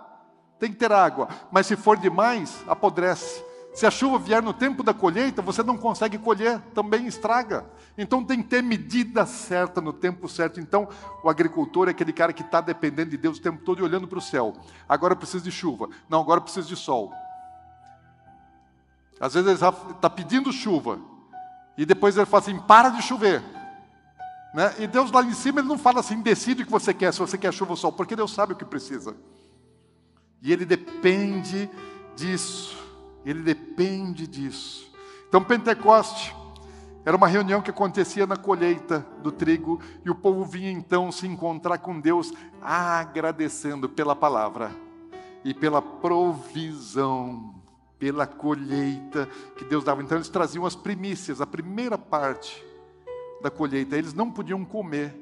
Tem 0.60 0.72
que 0.72 0.78
ter 0.78 0.92
água. 0.92 1.28
Mas 1.52 1.68
se 1.68 1.76
for 1.76 1.98
demais, 1.98 2.64
apodrece. 2.68 3.44
Se 3.78 3.86
a 3.86 3.92
chuva 3.92 4.18
vier 4.18 4.42
no 4.42 4.54
tempo 4.54 4.82
da 4.82 4.92
colheita, 4.92 5.40
você 5.40 5.62
não 5.62 5.78
consegue 5.78 6.18
colher, 6.18 6.60
também 6.74 7.06
estraga. 7.06 7.64
Então 7.96 8.24
tem 8.24 8.42
que 8.42 8.50
ter 8.50 8.64
medida 8.64 9.24
certa 9.24 9.80
no 9.80 9.94
tempo 9.94 10.28
certo. 10.28 10.60
Então 10.60 10.90
o 11.24 11.30
agricultor 11.30 11.88
é 11.88 11.92
aquele 11.92 12.12
cara 12.12 12.34
que 12.34 12.42
está 12.42 12.60
dependendo 12.60 13.12
de 13.12 13.18
Deus 13.18 13.38
o 13.38 13.42
tempo 13.42 13.64
todo 13.64 13.78
e 13.78 13.84
olhando 13.84 14.08
para 14.08 14.18
o 14.18 14.22
céu. 14.22 14.56
Agora 14.90 15.16
precisa 15.16 15.44
de 15.44 15.52
chuva. 15.52 15.90
Não, 16.10 16.20
agora 16.20 16.42
precisa 16.42 16.68
de 16.68 16.76
sol. 16.76 17.14
Às 19.20 19.36
vezes 19.36 19.48
ele 19.48 19.70
está 19.92 20.10
pedindo 20.10 20.52
chuva. 20.52 21.00
E 21.78 21.86
depois 21.86 22.18
ele 22.18 22.26
fala 22.26 22.42
assim: 22.42 22.58
para 22.58 22.90
de 22.90 23.04
chover. 23.04 23.44
Né? 24.56 24.74
E 24.80 24.88
Deus 24.88 25.12
lá 25.12 25.22
em 25.22 25.36
cima 25.36 25.60
ele 25.60 25.68
não 25.68 25.78
fala 25.78 26.00
assim: 26.00 26.20
decide 26.20 26.64
o 26.64 26.66
que 26.66 26.72
você 26.72 26.96
quer, 26.96 27.14
se 27.14 27.20
você 27.20 27.38
quer 27.38 27.54
chuva 27.54 27.74
ou 27.74 27.78
sol, 27.78 27.92
porque 27.92 28.16
Deus 28.16 28.34
sabe 28.34 28.54
o 28.54 28.56
que 28.56 28.66
precisa. 28.66 29.16
E 30.42 30.52
ele 30.52 30.66
depende 30.66 31.70
disso. 32.16 32.87
Ele 33.28 33.42
depende 33.42 34.26
disso. 34.26 34.90
Então, 35.28 35.44
Pentecoste 35.44 36.34
era 37.06 37.18
uma 37.18 37.28
reunião 37.28 37.62
que 37.62 37.70
acontecia 37.70 38.26
na 38.26 38.38
colheita 38.38 39.06
do 39.22 39.34
trigo 39.34 39.82
e 40.06 40.10
o 40.10 40.16
povo 40.16 40.46
vinha 40.46 40.72
então 40.72 41.12
se 41.12 41.28
encontrar 41.28 41.78
com 41.80 42.00
Deus, 42.00 42.32
agradecendo 42.62 43.90
pela 43.90 44.16
palavra 44.16 44.72
e 45.44 45.54
pela 45.54 45.82
provisão, 45.82 47.54
pela 48.00 48.26
colheita 48.26 49.28
que 49.58 49.66
Deus 49.66 49.84
dava. 49.84 50.02
Então, 50.02 50.18
eles 50.18 50.30
traziam 50.30 50.66
as 50.66 50.76
primícias, 50.76 51.42
a 51.42 51.46
primeira 51.46 51.98
parte 51.98 52.66
da 53.42 53.52
colheita. 53.52 53.98
Eles 53.98 54.14
não 54.14 54.32
podiam 54.32 54.64
comer 54.64 55.14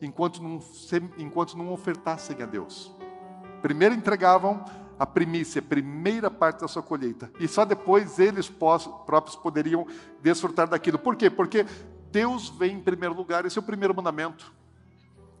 enquanto 0.00 0.42
não, 0.42 0.58
enquanto 1.18 1.58
não 1.58 1.70
ofertassem 1.70 2.42
a 2.42 2.46
Deus. 2.46 2.90
Primeiro 3.60 3.94
entregavam 3.94 4.64
a 5.00 5.06
primícia, 5.06 5.60
a 5.60 5.62
primeira 5.62 6.30
parte 6.30 6.60
da 6.60 6.68
sua 6.68 6.82
colheita. 6.82 7.32
E 7.40 7.48
só 7.48 7.64
depois 7.64 8.18
eles 8.18 8.50
próprios 8.50 9.34
poderiam 9.34 9.86
desfrutar 10.20 10.68
daquilo. 10.68 10.98
Por 10.98 11.16
quê? 11.16 11.30
Porque 11.30 11.64
Deus 12.12 12.50
vem 12.50 12.76
em 12.76 12.80
primeiro 12.82 13.14
lugar, 13.14 13.46
esse 13.46 13.58
é 13.58 13.62
o 13.62 13.64
primeiro 13.64 13.94
mandamento. 13.94 14.52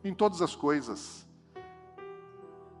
Em 0.02 0.14
todas 0.14 0.40
as 0.40 0.56
coisas. 0.56 1.28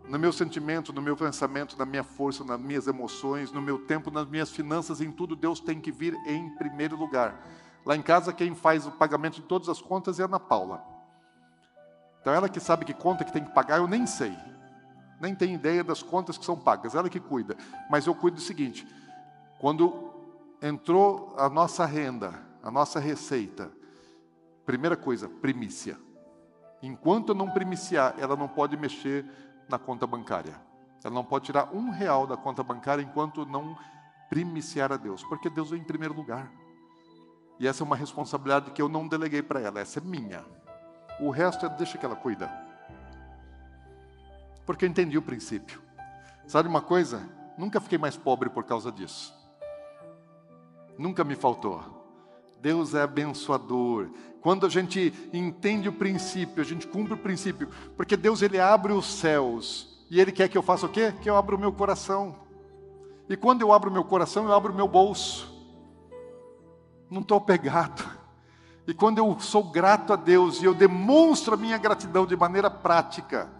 No 0.08 0.18
meu 0.18 0.32
sentimento, 0.32 0.90
no 0.90 1.02
meu 1.02 1.14
pensamento, 1.14 1.76
na 1.78 1.84
minha 1.84 2.02
força, 2.02 2.42
nas 2.44 2.58
minhas 2.58 2.86
emoções, 2.86 3.52
no 3.52 3.60
meu 3.60 3.80
tempo, 3.80 4.10
nas 4.10 4.26
minhas 4.26 4.50
finanças, 4.50 5.02
em 5.02 5.12
tudo, 5.12 5.36
Deus 5.36 5.60
tem 5.60 5.78
que 5.78 5.92
vir 5.92 6.14
em 6.26 6.48
primeiro 6.56 6.96
lugar. 6.96 7.46
Lá 7.84 7.94
em 7.94 8.00
casa, 8.00 8.32
quem 8.32 8.54
faz 8.54 8.86
o 8.86 8.90
pagamento 8.92 9.34
de 9.34 9.42
todas 9.42 9.68
as 9.68 9.82
contas 9.82 10.18
é 10.18 10.22
a 10.22 10.24
Ana 10.24 10.40
Paula. 10.40 10.82
Então, 12.22 12.32
ela 12.32 12.48
que 12.48 12.58
sabe 12.58 12.86
que 12.86 12.94
conta 12.94 13.22
que 13.22 13.32
tem 13.32 13.44
que 13.44 13.52
pagar, 13.52 13.80
eu 13.80 13.86
nem 13.86 14.06
sei 14.06 14.34
nem 15.20 15.34
tem 15.34 15.54
ideia 15.54 15.84
das 15.84 16.02
contas 16.02 16.38
que 16.38 16.44
são 16.44 16.56
pagas, 16.56 16.94
ela 16.94 17.10
que 17.10 17.20
cuida. 17.20 17.56
Mas 17.90 18.06
eu 18.06 18.14
cuido 18.14 18.36
do 18.36 18.42
seguinte: 18.42 18.88
quando 19.58 20.10
entrou 20.62 21.34
a 21.36 21.48
nossa 21.48 21.84
renda, 21.84 22.42
a 22.62 22.70
nossa 22.70 22.98
receita, 22.98 23.70
primeira 24.64 24.96
coisa, 24.96 25.28
primícia. 25.28 25.98
Enquanto 26.82 27.30
eu 27.30 27.34
não 27.34 27.50
primiciar, 27.50 28.14
ela 28.18 28.34
não 28.34 28.48
pode 28.48 28.76
mexer 28.76 29.26
na 29.68 29.78
conta 29.78 30.06
bancária. 30.06 30.54
Ela 31.04 31.14
não 31.14 31.24
pode 31.24 31.44
tirar 31.46 31.74
um 31.74 31.90
real 31.90 32.26
da 32.26 32.36
conta 32.36 32.62
bancária 32.62 33.02
enquanto 33.02 33.44
não 33.44 33.76
primiciar 34.30 34.90
a 34.90 34.96
Deus, 34.96 35.22
porque 35.24 35.50
Deus 35.50 35.70
vem 35.70 35.80
em 35.80 35.84
primeiro 35.84 36.14
lugar. 36.14 36.50
E 37.58 37.66
essa 37.66 37.82
é 37.82 37.84
uma 37.84 37.96
responsabilidade 37.96 38.70
que 38.70 38.80
eu 38.80 38.88
não 38.88 39.06
deleguei 39.06 39.42
para 39.42 39.60
ela, 39.60 39.80
essa 39.80 39.98
é 39.98 40.02
minha. 40.02 40.42
O 41.20 41.28
resto 41.28 41.66
é 41.66 41.68
deixa 41.68 41.98
que 41.98 42.06
ela 42.06 42.16
cuida 42.16 42.69
porque 44.70 44.84
eu 44.84 44.88
entendi 44.88 45.18
o 45.18 45.22
princípio. 45.22 45.82
Sabe 46.46 46.68
uma 46.68 46.80
coisa? 46.80 47.28
Nunca 47.58 47.80
fiquei 47.80 47.98
mais 47.98 48.16
pobre 48.16 48.48
por 48.48 48.62
causa 48.62 48.92
disso. 48.92 49.34
Nunca 50.96 51.24
me 51.24 51.34
faltou. 51.34 51.82
Deus 52.60 52.94
é 52.94 53.02
abençoador. 53.02 54.10
Quando 54.40 54.64
a 54.64 54.68
gente 54.68 55.12
entende 55.32 55.88
o 55.88 55.92
princípio, 55.92 56.62
a 56.62 56.64
gente 56.64 56.86
cumpre 56.86 57.14
o 57.14 57.16
princípio, 57.16 57.68
porque 57.96 58.16
Deus 58.16 58.42
ele 58.42 58.60
abre 58.60 58.92
os 58.92 59.06
céus 59.06 60.06
e 60.08 60.20
ele 60.20 60.30
quer 60.30 60.48
que 60.48 60.56
eu 60.56 60.62
faça 60.62 60.86
o 60.86 60.88
quê? 60.88 61.12
Que 61.20 61.28
eu 61.28 61.36
abra 61.36 61.56
o 61.56 61.58
meu 61.58 61.72
coração. 61.72 62.36
E 63.28 63.36
quando 63.36 63.62
eu 63.62 63.72
abro 63.72 63.90
o 63.90 63.92
meu 63.92 64.04
coração, 64.04 64.44
eu 64.44 64.54
abro 64.54 64.72
o 64.72 64.76
meu 64.76 64.86
bolso. 64.86 65.52
Não 67.10 67.22
estou 67.22 67.40
pegado. 67.40 68.04
E 68.86 68.94
quando 68.94 69.18
eu 69.18 69.36
sou 69.40 69.64
grato 69.64 70.12
a 70.12 70.16
Deus 70.16 70.62
e 70.62 70.64
eu 70.64 70.74
demonstro 70.74 71.54
a 71.54 71.56
minha 71.56 71.76
gratidão 71.76 72.24
de 72.24 72.36
maneira 72.36 72.70
prática, 72.70 73.58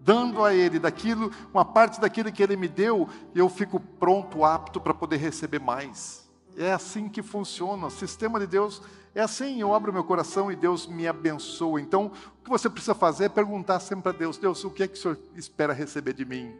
dando 0.00 0.44
a 0.44 0.54
Ele 0.54 0.78
daquilo, 0.78 1.30
uma 1.52 1.64
parte 1.64 2.00
daquilo 2.00 2.30
que 2.32 2.42
Ele 2.42 2.56
me 2.56 2.68
deu, 2.68 3.08
eu 3.34 3.48
fico 3.48 3.80
pronto, 3.80 4.44
apto 4.44 4.80
para 4.80 4.94
poder 4.94 5.16
receber 5.16 5.60
mais. 5.60 6.26
É 6.56 6.72
assim 6.72 7.08
que 7.08 7.22
funciona. 7.22 7.86
O 7.86 7.90
sistema 7.90 8.40
de 8.40 8.46
Deus 8.46 8.82
é 9.14 9.20
assim. 9.20 9.60
Eu 9.60 9.74
abro 9.74 9.92
meu 9.92 10.04
coração 10.04 10.50
e 10.50 10.56
Deus 10.56 10.86
me 10.86 11.06
abençoa. 11.06 11.80
Então, 11.80 12.10
o 12.40 12.44
que 12.44 12.50
você 12.50 12.70
precisa 12.70 12.94
fazer 12.94 13.24
é 13.24 13.28
perguntar 13.28 13.80
sempre 13.80 14.08
a 14.08 14.12
Deus: 14.12 14.38
Deus, 14.38 14.64
o 14.64 14.70
que 14.70 14.82
é 14.82 14.88
que 14.88 14.94
o 14.94 15.00
Senhor 15.00 15.18
espera 15.34 15.72
receber 15.72 16.14
de 16.14 16.24
mim? 16.24 16.54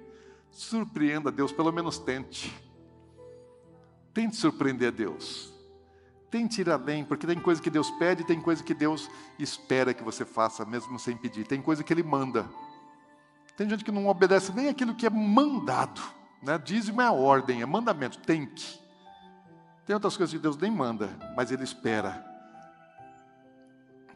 Surpreenda 0.50 1.30
Deus, 1.30 1.52
pelo 1.52 1.72
menos 1.72 1.98
tente. 1.98 2.54
Tente 4.12 4.36
surpreender 4.36 4.92
Deus. 4.92 5.52
Tente 6.30 6.60
ir 6.60 6.70
além, 6.70 7.04
porque 7.04 7.26
tem 7.26 7.38
coisa 7.38 7.62
que 7.62 7.70
Deus 7.70 7.90
pede, 7.92 8.24
tem 8.24 8.40
coisa 8.40 8.62
que 8.62 8.74
Deus 8.74 9.08
espera 9.38 9.94
que 9.94 10.02
você 10.02 10.24
faça, 10.24 10.64
mesmo 10.64 10.98
sem 10.98 11.16
pedir. 11.16 11.46
Tem 11.46 11.62
coisa 11.62 11.84
que 11.84 11.92
Ele 11.92 12.02
manda. 12.02 12.46
Tem 13.56 13.68
gente 13.68 13.84
que 13.84 13.90
não 13.90 14.06
obedece 14.06 14.52
nem 14.52 14.68
aquilo 14.68 14.94
que 14.94 15.06
é 15.06 15.10
mandado. 15.10 16.02
Né? 16.42 16.58
Dízimo 16.58 17.00
é 17.00 17.10
ordem, 17.10 17.62
é 17.62 17.66
mandamento, 17.66 18.18
tem 18.18 18.46
que. 18.46 18.78
Tem 19.86 19.94
outras 19.94 20.16
coisas 20.16 20.34
que 20.34 20.38
Deus 20.38 20.56
nem 20.56 20.70
manda, 20.70 21.08
mas 21.34 21.50
Ele 21.50 21.64
espera. 21.64 22.24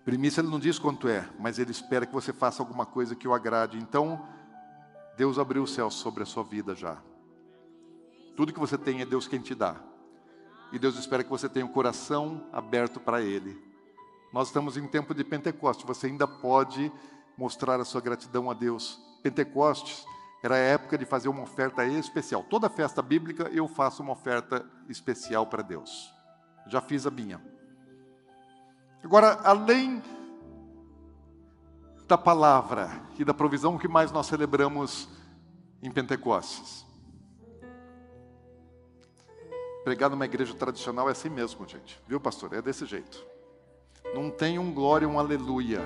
Primícia 0.05 0.41
Ele 0.41 0.51
não 0.51 0.59
diz 0.59 0.78
quanto 0.78 1.09
é, 1.09 1.26
mas 1.38 1.59
Ele 1.59 1.70
espera 1.70 2.05
que 2.05 2.12
você 2.12 2.32
faça 2.32 2.62
alguma 2.62 2.84
coisa 2.84 3.14
que 3.14 3.26
o 3.26 3.32
agrade. 3.32 3.78
Então, 3.78 4.26
Deus 5.16 5.38
abriu 5.38 5.62
o 5.62 5.66
céu 5.66 5.91
sobre 5.91 6.22
a 6.22 6.26
sua 6.26 6.45
vida 6.45 6.74
já. 6.74 6.99
Tudo 8.36 8.53
que 8.53 8.61
você 8.61 8.76
tem 8.76 9.01
é 9.01 9.07
Deus 9.07 9.26
quem 9.26 9.41
te 9.41 9.55
dá. 9.55 9.76
E 10.72 10.78
Deus 10.78 10.99
espera 10.99 11.24
que 11.24 11.30
você 11.30 11.49
tenha 11.49 11.64
o 11.64 11.70
coração 11.70 12.47
aberto 12.53 13.01
para 13.01 13.22
Ele. 13.22 13.59
Nós 14.32 14.49
estamos 14.49 14.76
em 14.76 14.86
tempo 14.86 15.14
de 15.14 15.24
Pentecostes, 15.24 15.86
você 15.86 16.07
ainda 16.07 16.26
pode 16.26 16.93
mostrar 17.36 17.80
a 17.80 17.84
sua 17.84 18.01
gratidão 18.01 18.51
a 18.51 18.55
Deus 18.55 19.09
Pentecostes 19.22 20.04
era 20.42 20.54
a 20.54 20.58
época 20.58 20.96
de 20.96 21.04
fazer 21.04 21.28
uma 21.28 21.42
oferta 21.42 21.84
especial. 21.84 22.42
Toda 22.42 22.68
festa 22.68 23.02
bíblica 23.02 23.48
eu 23.52 23.68
faço 23.68 24.02
uma 24.02 24.12
oferta 24.12 24.64
especial 24.88 25.46
para 25.46 25.62
Deus. 25.62 26.12
Já 26.66 26.80
fiz 26.80 27.06
a 27.06 27.10
minha. 27.10 27.40
Agora, 29.02 29.40
além 29.44 30.02
da 32.06 32.18
palavra 32.18 32.90
e 33.18 33.24
da 33.24 33.32
provisão 33.32 33.78
que 33.78 33.86
mais 33.86 34.10
nós 34.10 34.26
celebramos 34.26 35.08
em 35.82 35.90
Pentecostes. 35.90 36.84
Pregar 39.84 40.10
numa 40.10 40.24
igreja 40.24 40.54
tradicional 40.54 41.08
é 41.08 41.12
assim 41.12 41.28
mesmo, 41.28 41.66
gente. 41.66 42.00
Viu, 42.06 42.20
pastor? 42.20 42.52
É 42.52 42.60
desse 42.60 42.84
jeito. 42.84 43.24
Não 44.14 44.30
tem 44.30 44.58
um 44.58 44.72
glória, 44.72 45.08
um 45.08 45.18
aleluia 45.18 45.80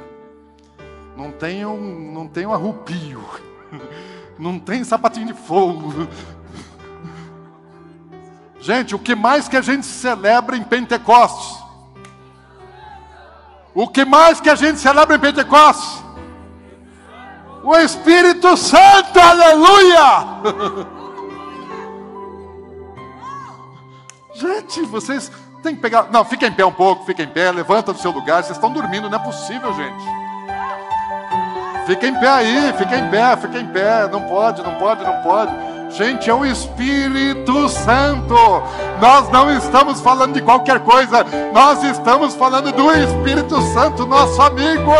não 1.16 1.30
tem 1.30 1.64
um, 1.64 2.12
não 2.12 2.26
tem 2.26 2.46
um 2.46 2.52
arrupio, 2.52 3.24
não 4.38 4.58
tem 4.58 4.82
sapatinho 4.84 5.26
de 5.26 5.34
fogo. 5.34 6.08
Gente, 8.60 8.94
o 8.94 8.98
que 8.98 9.14
mais 9.14 9.46
que 9.46 9.56
a 9.56 9.60
gente 9.60 9.84
celebra 9.84 10.56
em 10.56 10.64
Pentecostes? 10.64 11.62
O 13.74 13.86
que 13.88 14.04
mais 14.04 14.40
que 14.40 14.48
a 14.48 14.54
gente 14.54 14.78
celebra 14.78 15.16
em 15.16 15.20
Pentecostes? 15.20 16.02
O 17.62 17.76
Espírito 17.76 18.56
Santo, 18.56 19.18
aleluia! 19.18 20.86
Gente, 24.34 24.82
vocês 24.82 25.30
têm 25.62 25.76
que 25.76 25.80
pegar. 25.80 26.10
Não, 26.10 26.24
fiquem 26.24 26.48
em 26.48 26.52
pé 26.52 26.64
um 26.64 26.72
pouco, 26.72 27.04
fiquem 27.04 27.24
em 27.24 27.28
pé, 27.28 27.52
levanta 27.52 27.92
do 27.92 27.98
seu 27.98 28.10
lugar. 28.10 28.42
Vocês 28.42 28.56
estão 28.56 28.72
dormindo, 28.72 29.08
não 29.08 29.18
é 29.18 29.22
possível, 29.22 29.72
gente. 29.74 30.23
Fica 31.86 32.06
em 32.06 32.14
pé 32.18 32.28
aí, 32.28 32.72
fica 32.78 32.96
em 32.96 33.10
pé, 33.10 33.36
fica 33.36 33.58
em 33.58 33.66
pé. 33.66 34.08
Não 34.10 34.22
pode, 34.22 34.62
não 34.62 34.74
pode, 34.76 35.04
não 35.04 35.22
pode. 35.22 35.52
Gente, 35.90 36.28
é 36.28 36.34
o 36.34 36.44
Espírito 36.44 37.68
Santo. 37.68 38.34
Nós 39.00 39.28
não 39.30 39.50
estamos 39.56 40.00
falando 40.00 40.32
de 40.32 40.40
qualquer 40.40 40.80
coisa. 40.80 41.24
Nós 41.52 41.82
estamos 41.84 42.34
falando 42.34 42.72
do 42.72 42.90
Espírito 42.90 43.60
Santo, 43.72 44.06
nosso 44.06 44.40
amigo. 44.40 44.92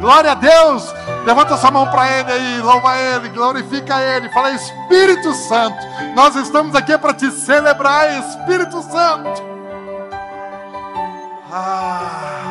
Glória 0.00 0.30
a 0.30 0.34
Deus. 0.34 0.94
Levanta 1.26 1.56
sua 1.58 1.70
mão 1.70 1.86
para 1.88 2.08
Ele 2.10 2.32
aí, 2.32 2.60
louva 2.62 2.96
Ele, 2.96 3.28
glorifica 3.28 4.00
Ele. 4.00 4.30
Fala, 4.30 4.52
Espírito 4.52 5.34
Santo. 5.34 5.76
Nós 6.14 6.34
estamos 6.36 6.74
aqui 6.74 6.96
para 6.96 7.12
te 7.12 7.30
celebrar, 7.30 8.10
Espírito 8.18 8.80
Santo. 8.80 9.42
Ah. 11.52 12.49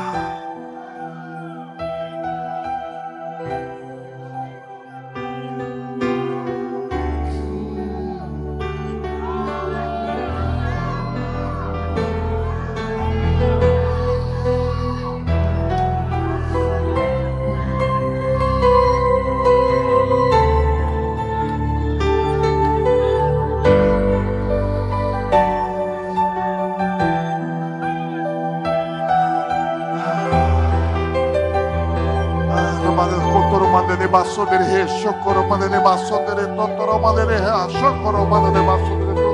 Shokoro 35.01 35.47
mandere 35.47 35.79
basondere 35.79 36.45
totoro 36.55 36.99
mandere 36.99 37.37
he 37.37 37.53
shokoro 37.79 38.25
mandere 38.25 38.61
basondere 38.65 39.13
to 39.13 39.29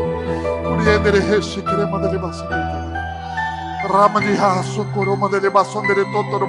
uriendere 0.69 1.21
he 1.27 1.41
shikere 1.41 1.85
mandere 1.85 2.17
basondere 2.19 2.61
ha 4.37 4.61
totoro 6.11 6.45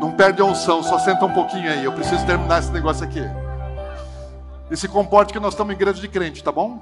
Não 0.00 0.12
perde 0.12 0.40
a 0.40 0.44
unção, 0.46 0.82
só 0.82 0.98
senta 0.98 1.26
um 1.26 1.32
pouquinho 1.32 1.70
aí. 1.70 1.84
Eu 1.84 1.92
preciso 1.92 2.24
terminar 2.24 2.58
esse 2.60 2.72
negócio 2.72 3.04
aqui. 3.04 3.22
E 4.70 4.76
se 4.76 4.88
comporte 4.88 5.32
que 5.32 5.38
nós 5.38 5.52
estamos 5.52 5.72
em 5.72 5.76
igreja 5.76 6.00
de 6.00 6.08
crente, 6.08 6.42
tá 6.42 6.50
bom? 6.50 6.80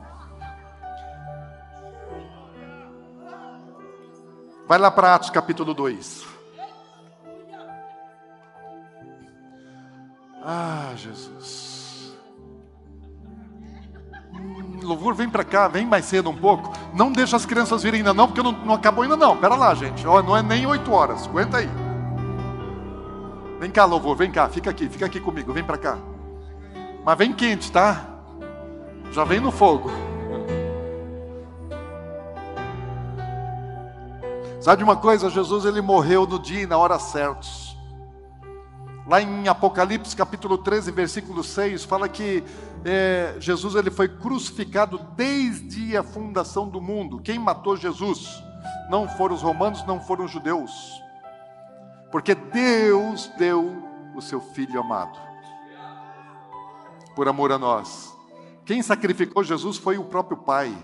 Vai 4.69 4.79
lá 4.79 4.91
para 4.91 5.14
Atos 5.14 5.31
capítulo 5.31 5.73
2. 5.73 6.27
Ah, 10.45 10.93
Jesus. 10.95 12.14
Hum, 14.35 14.81
louvor, 14.83 15.14
vem 15.14 15.31
para 15.31 15.43
cá, 15.43 15.69
vem 15.69 15.87
mais 15.87 16.05
cedo 16.05 16.29
um 16.29 16.37
pouco. 16.37 16.71
Não 16.93 17.11
deixa 17.11 17.35
as 17.35 17.47
crianças 17.47 17.83
virem 17.83 18.01
ainda 18.01 18.12
não, 18.12 18.27
porque 18.27 18.43
não, 18.43 18.53
não 18.53 18.75
acabou 18.75 19.03
ainda 19.03 19.16
não. 19.16 19.39
Pera 19.39 19.55
lá, 19.55 19.75
gente. 19.75 20.07
Ó, 20.07 20.23
não 20.23 20.37
é 20.37 20.43
nem 20.43 20.66
oito 20.66 20.93
horas. 20.93 21.27
Aguenta 21.27 21.57
aí. 21.57 21.69
Vem 23.59 23.71
cá, 23.71 23.87
louvor, 23.87 24.16
vem 24.16 24.31
cá. 24.31 24.51
Fica 24.51 24.69
aqui, 24.69 24.87
fica 24.87 25.07
aqui 25.07 25.19
comigo. 25.19 25.51
Vem 25.51 25.64
para 25.64 25.79
cá. 25.79 25.97
Mas 27.03 27.16
vem 27.16 27.33
quente, 27.33 27.73
tá? 27.73 28.05
Já 29.12 29.25
vem 29.25 29.41
no 29.41 29.51
fogo. 29.51 29.91
Sabe 34.69 34.81
de 34.81 34.85
uma 34.85 34.97
coisa? 34.97 35.31
Jesus 35.31 35.64
ele 35.64 35.81
morreu 35.81 36.27
no 36.27 36.39
dia 36.39 36.64
e 36.64 36.66
na 36.66 36.77
hora 36.77 36.99
certos. 36.99 37.75
Lá 39.07 39.19
em 39.19 39.49
Apocalipse 39.49 40.14
capítulo 40.14 40.59
13, 40.59 40.91
versículo 40.91 41.43
6, 41.43 41.85
fala 41.85 42.07
que 42.07 42.45
é, 42.85 43.35
Jesus 43.41 43.77
ele 43.77 43.91
foi 43.91 44.09
crucificado 44.09 44.99
desde 45.16 45.97
a 45.97 46.03
fundação 46.03 46.69
do 46.69 46.83
mundo. 46.83 47.19
Quem 47.19 47.39
matou 47.39 47.79
Jesus? 47.79 48.45
Não 48.91 49.09
foram 49.09 49.35
os 49.35 49.41
romanos, 49.41 49.87
não 49.87 50.03
foram 50.03 50.27
os 50.27 50.31
judeus. 50.31 51.03
Porque 52.12 52.35
Deus 52.35 53.33
deu 53.39 53.75
o 54.14 54.21
seu 54.21 54.39
Filho 54.39 54.81
amado. 54.81 55.19
Por 57.16 57.27
amor 57.27 57.53
a 57.53 57.59
nós. 57.59 58.14
Quem 58.66 58.83
sacrificou 58.83 59.43
Jesus 59.43 59.79
foi 59.79 59.97
o 59.97 60.05
próprio 60.05 60.37
Pai. 60.37 60.77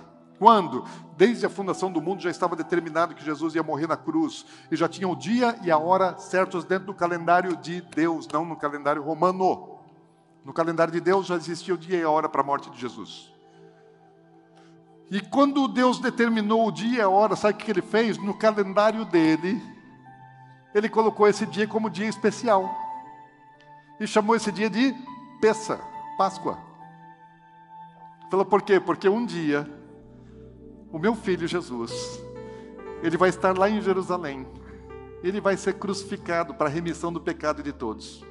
Quando? 0.45 0.85
Desde 1.17 1.47
a 1.47 1.49
fundação 1.49 1.91
do 1.91 2.03
mundo 2.03 2.21
já 2.21 2.29
estava 2.29 2.55
determinado 2.55 3.15
que 3.15 3.25
Jesus 3.25 3.55
ia 3.55 3.63
morrer 3.63 3.87
na 3.87 3.97
cruz. 3.97 4.45
E 4.71 4.77
já 4.77 4.87
tinha 4.87 5.09
o 5.09 5.17
dia 5.17 5.59
e 5.63 5.71
a 5.71 5.79
hora 5.79 6.19
certos 6.19 6.67
dentro 6.67 6.89
do 6.89 6.93
calendário 6.93 7.57
de 7.57 7.81
Deus, 7.81 8.29
não 8.29 8.45
no 8.45 8.55
calendário 8.55 9.03
romano. 9.03 9.79
No 10.45 10.53
calendário 10.53 10.93
de 10.93 11.01
Deus 11.01 11.25
já 11.25 11.37
existia 11.37 11.73
o 11.73 11.79
dia 11.79 11.99
e 11.99 12.03
a 12.03 12.11
hora 12.11 12.29
para 12.29 12.43
a 12.43 12.45
morte 12.45 12.69
de 12.69 12.79
Jesus. 12.79 13.33
E 15.11 15.19
quando 15.19 15.67
Deus 15.67 15.99
determinou 15.99 16.69
o 16.69 16.71
dia 16.71 16.99
e 16.99 17.01
a 17.01 17.09
hora, 17.09 17.37
sabe 17.37 17.55
o 17.55 17.57
que 17.57 17.71
ele 17.71 17.81
fez? 17.81 18.19
No 18.19 18.35
calendário 18.35 19.07
dele, 19.07 19.63
ele 20.75 20.91
colocou 20.91 21.27
esse 21.27 21.47
dia 21.47 21.67
como 21.67 21.89
dia 21.89 22.07
especial. 22.07 22.69
E 23.99 24.07
chamou 24.07 24.37
esse 24.37 24.53
dia 24.53 24.69
de 24.69 24.95
Peça, 25.41 25.81
Páscoa. 26.19 26.59
Falou 28.31 28.45
por 28.45 28.61
quê? 28.61 28.79
Porque 28.79 29.09
um 29.09 29.25
dia 29.25 29.83
o 30.95 30.99
meu 30.99 31.17
filho 31.17 31.49
Jesus, 31.49 32.23
ele 33.03 33.17
vai 33.17 33.29
estar 33.29 33.59
lá 33.59 33.69
em 33.69 33.83
Jerusalém. 33.83 34.47
Ele 35.25 35.41
vai 35.41 35.57
ser 35.57 35.75
crucificado 35.75 36.55
para 36.55 36.69
a 36.69 36.71
remissão 36.71 37.13
do 37.13 37.21
pecado 37.21 37.65
de 37.65 37.73
todos. 37.73 38.25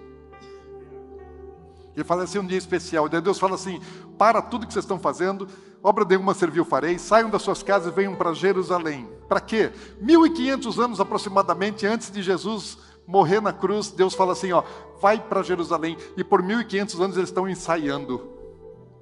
Ele 1.94 2.06
fala 2.06 2.24
assim, 2.24 2.40
um 2.40 2.48
dia 2.48 2.58
especial. 2.58 3.10
Deus 3.10 3.38
fala 3.38 3.56
assim: 3.56 3.82
para 4.18 4.42
tudo 4.42 4.66
que 4.66 4.72
vocês 4.72 4.86
estão 4.86 4.98
fazendo, 4.98 5.46
obra 5.84 6.06
nenhuma 6.06 6.34
serviu 6.34 6.64
farei, 6.64 6.98
saiam 6.98 7.30
das 7.30 7.42
suas 7.42 7.62
casas 7.62 7.92
e 7.92 7.96
venham 7.96 8.16
para 8.16 8.32
Jerusalém. 8.32 9.10
Para 9.28 9.42
quê? 9.42 9.74
1500 10.00 10.80
anos 10.80 11.02
aproximadamente 11.02 11.86
antes 11.86 12.10
de 12.10 12.22
Jesus 12.22 12.78
morrer 13.06 13.42
na 13.42 13.52
cruz, 13.52 13.92
Deus 13.92 14.14
fala 14.14 14.32
assim: 14.32 14.54
ó, 14.54 14.64
vai 15.02 15.20
para 15.20 15.44
Jerusalém. 15.44 15.98
E 16.16 16.24
por 16.24 16.42
1500 16.42 17.02
anos 17.02 17.18
eles 17.18 17.28
estão 17.28 17.50
ensaiando, 17.50 18.26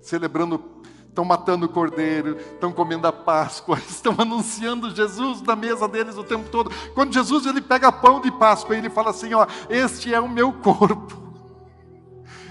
celebrando 0.01 0.80
estão 1.12 1.26
matando 1.26 1.66
o 1.66 1.70
cordeiro, 1.70 2.38
estão 2.38 2.72
comendo 2.72 3.05
a 3.05 3.12
Páscoa, 3.12 3.78
estão 3.88 4.16
anunciando 4.18 4.95
Jesus 4.95 5.41
na 5.41 5.55
mesa 5.55 5.88
deles 5.88 6.18
o 6.18 6.24
tempo 6.24 6.49
todo. 6.49 6.72
Quando 6.95 7.14
Jesus 7.14 7.45
ele 7.45 7.62
pega 7.62 7.91
pão 7.91 8.20
de 8.22 8.32
Páscoa 8.32 8.76
e 8.76 8.80
ele 8.80 8.89
fala 8.89 9.12
assim: 9.12 9.34
ó, 9.34 9.45
este 9.70 10.14
é 10.14 10.20
o 10.20 10.30
meu 10.30 10.51
corpo. 10.53 11.22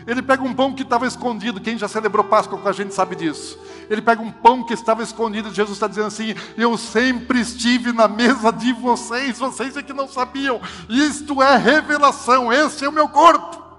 Ele 0.06 0.22
pega 0.22 0.42
um 0.42 0.54
pão 0.54 0.72
que 0.72 0.82
estava 0.82 1.06
escondido, 1.06 1.60
quem 1.60 1.76
já 1.76 1.86
celebrou 1.86 2.24
Páscoa 2.24 2.58
com 2.58 2.68
a 2.68 2.72
gente 2.72 2.94
sabe 2.94 3.14
disso. 3.16 3.58
Ele 3.88 4.00
pega 4.02 4.22
um 4.22 4.30
pão 4.30 4.64
que 4.64 4.74
estava 4.74 5.02
escondido, 5.02 5.52
Jesus 5.52 5.76
está 5.76 5.86
dizendo 5.86 6.08
assim: 6.08 6.34
Eu 6.56 6.76
sempre 6.76 7.40
estive 7.40 7.92
na 7.92 8.08
mesa 8.08 8.52
de 8.52 8.72
vocês, 8.72 9.38
vocês 9.38 9.76
é 9.76 9.82
que 9.82 9.92
não 9.92 10.06
sabiam. 10.06 10.60
Isto 10.88 11.42
é 11.42 11.56
revelação, 11.56 12.52
esse 12.52 12.84
é 12.84 12.88
o 12.88 12.92
meu 12.92 13.08
corpo. 13.08 13.69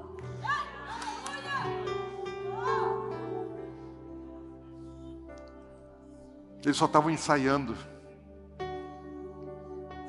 Eles 6.64 6.78
só 6.78 6.86
estavam 6.86 7.10
ensaiando. 7.10 7.76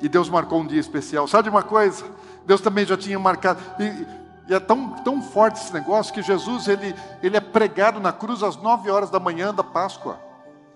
E 0.01 0.09
Deus 0.09 0.29
marcou 0.29 0.59
um 0.59 0.67
dia 0.67 0.79
especial. 0.79 1.27
Sabe 1.27 1.43
de 1.43 1.49
uma 1.49 1.63
coisa? 1.63 2.05
Deus 2.45 2.61
também 2.61 2.85
já 2.85 2.97
tinha 2.97 3.17
marcado. 3.17 3.61
E, 3.79 4.51
e, 4.51 4.53
é 4.53 4.59
tão, 4.59 4.89
tão 4.89 5.21
forte 5.21 5.61
esse 5.61 5.73
negócio 5.73 6.13
que 6.13 6.21
Jesus 6.21 6.67
ele, 6.67 6.93
ele 7.21 7.37
é 7.37 7.39
pregado 7.39 7.99
na 7.99 8.11
cruz 8.11 8.43
às 8.43 8.57
nove 8.57 8.91
horas 8.91 9.09
da 9.09 9.19
manhã 9.19 9.53
da 9.53 9.63
Páscoa. 9.63 10.19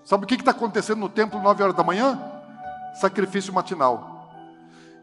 Sabe 0.02 0.24
o 0.24 0.26
que 0.26 0.34
está 0.34 0.52
acontecendo 0.52 1.00
no 1.00 1.08
templo 1.08 1.40
nove 1.40 1.62
horas 1.62 1.76
da 1.76 1.84
manhã? 1.84 2.18
Sacrifício 2.94 3.52
matinal. 3.52 4.18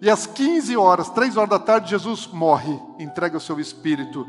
E 0.02 0.10
às 0.10 0.26
15 0.26 0.76
horas, 0.76 1.10
três 1.10 1.38
horas 1.38 1.50
da 1.50 1.60
tarde, 1.60 1.92
Jesus 1.92 2.28
morre, 2.28 2.78
entrega 3.00 3.38
o 3.38 3.40
seu 3.42 3.60
espírito. 3.60 4.28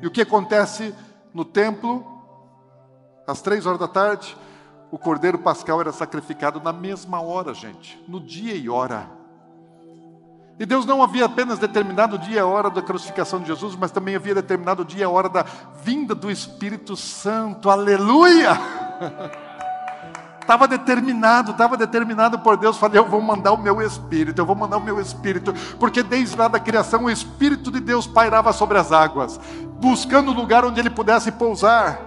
E 0.00 0.06
o 0.06 0.10
que 0.10 0.22
acontece 0.22 0.94
no 1.32 1.44
templo? 1.44 2.04
Às 3.26 3.42
três 3.42 3.66
horas 3.66 3.78
da 3.78 3.86
tarde, 3.86 4.36
o 4.90 4.98
cordeiro 4.98 5.38
pascal 5.38 5.80
era 5.80 5.92
sacrificado 5.92 6.60
na 6.60 6.72
mesma 6.72 7.20
hora, 7.20 7.52
gente, 7.52 8.02
no 8.08 8.20
dia 8.20 8.54
e 8.54 8.68
hora. 8.68 9.10
E 10.58 10.66
Deus 10.66 10.84
não 10.84 11.02
havia 11.02 11.26
apenas 11.26 11.58
determinado 11.58 12.16
o 12.16 12.18
dia 12.18 12.36
e 12.36 12.38
a 12.38 12.46
hora 12.46 12.68
da 12.68 12.82
crucificação 12.82 13.40
de 13.40 13.46
Jesus, 13.46 13.76
mas 13.76 13.92
também 13.92 14.16
havia 14.16 14.34
determinado 14.34 14.82
o 14.82 14.84
dia 14.84 15.02
e 15.02 15.04
a 15.04 15.08
hora 15.08 15.28
da 15.28 15.44
vinda 15.84 16.14
do 16.14 16.30
Espírito 16.30 16.96
Santo. 16.96 17.70
Aleluia! 17.70 18.58
Estava 20.40 20.66
determinado, 20.66 21.50
estava 21.50 21.76
determinado 21.76 22.38
por 22.38 22.56
Deus. 22.56 22.78
Falei, 22.78 22.98
eu 22.98 23.06
vou 23.06 23.20
mandar 23.20 23.52
o 23.52 23.58
meu 23.58 23.82
Espírito, 23.82 24.40
eu 24.40 24.46
vou 24.46 24.56
mandar 24.56 24.78
o 24.78 24.82
meu 24.82 24.98
Espírito, 24.98 25.52
porque 25.78 26.02
desde 26.02 26.34
lá 26.38 26.48
da 26.48 26.58
criação 26.58 27.04
o 27.04 27.10
Espírito 27.10 27.70
de 27.70 27.80
Deus 27.80 28.06
pairava 28.06 28.50
sobre 28.50 28.78
as 28.78 28.90
águas, 28.90 29.38
buscando 29.78 30.30
o 30.30 30.34
lugar 30.34 30.64
onde 30.64 30.80
ele 30.80 30.88
pudesse 30.88 31.30
pousar. 31.30 32.00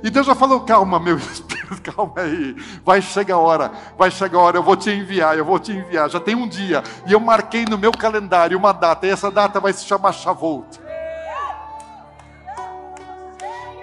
E 0.00 0.10
Deus 0.10 0.26
já 0.26 0.34
falou: 0.36 0.60
calma, 0.60 1.00
meu 1.00 1.16
espírito, 1.16 1.45
calma 1.82 2.12
aí. 2.16 2.54
Vai 2.84 3.02
chegar 3.02 3.34
a 3.34 3.38
hora, 3.38 3.72
vai 3.96 4.10
chegar 4.10 4.38
a 4.38 4.42
hora, 4.42 4.56
eu 4.58 4.62
vou 4.62 4.76
te 4.76 4.90
enviar, 4.90 5.36
eu 5.36 5.44
vou 5.44 5.58
te 5.58 5.72
enviar. 5.72 6.08
Já 6.08 6.20
tem 6.20 6.34
um 6.34 6.48
dia, 6.48 6.82
e 7.06 7.12
eu 7.12 7.20
marquei 7.20 7.64
no 7.64 7.78
meu 7.78 7.92
calendário 7.92 8.58
uma 8.58 8.72
data, 8.72 9.06
e 9.06 9.10
essa 9.10 9.30
data 9.30 9.60
vai 9.60 9.72
se 9.72 9.84
chamar 9.84 10.12
Shavuot. 10.12 10.80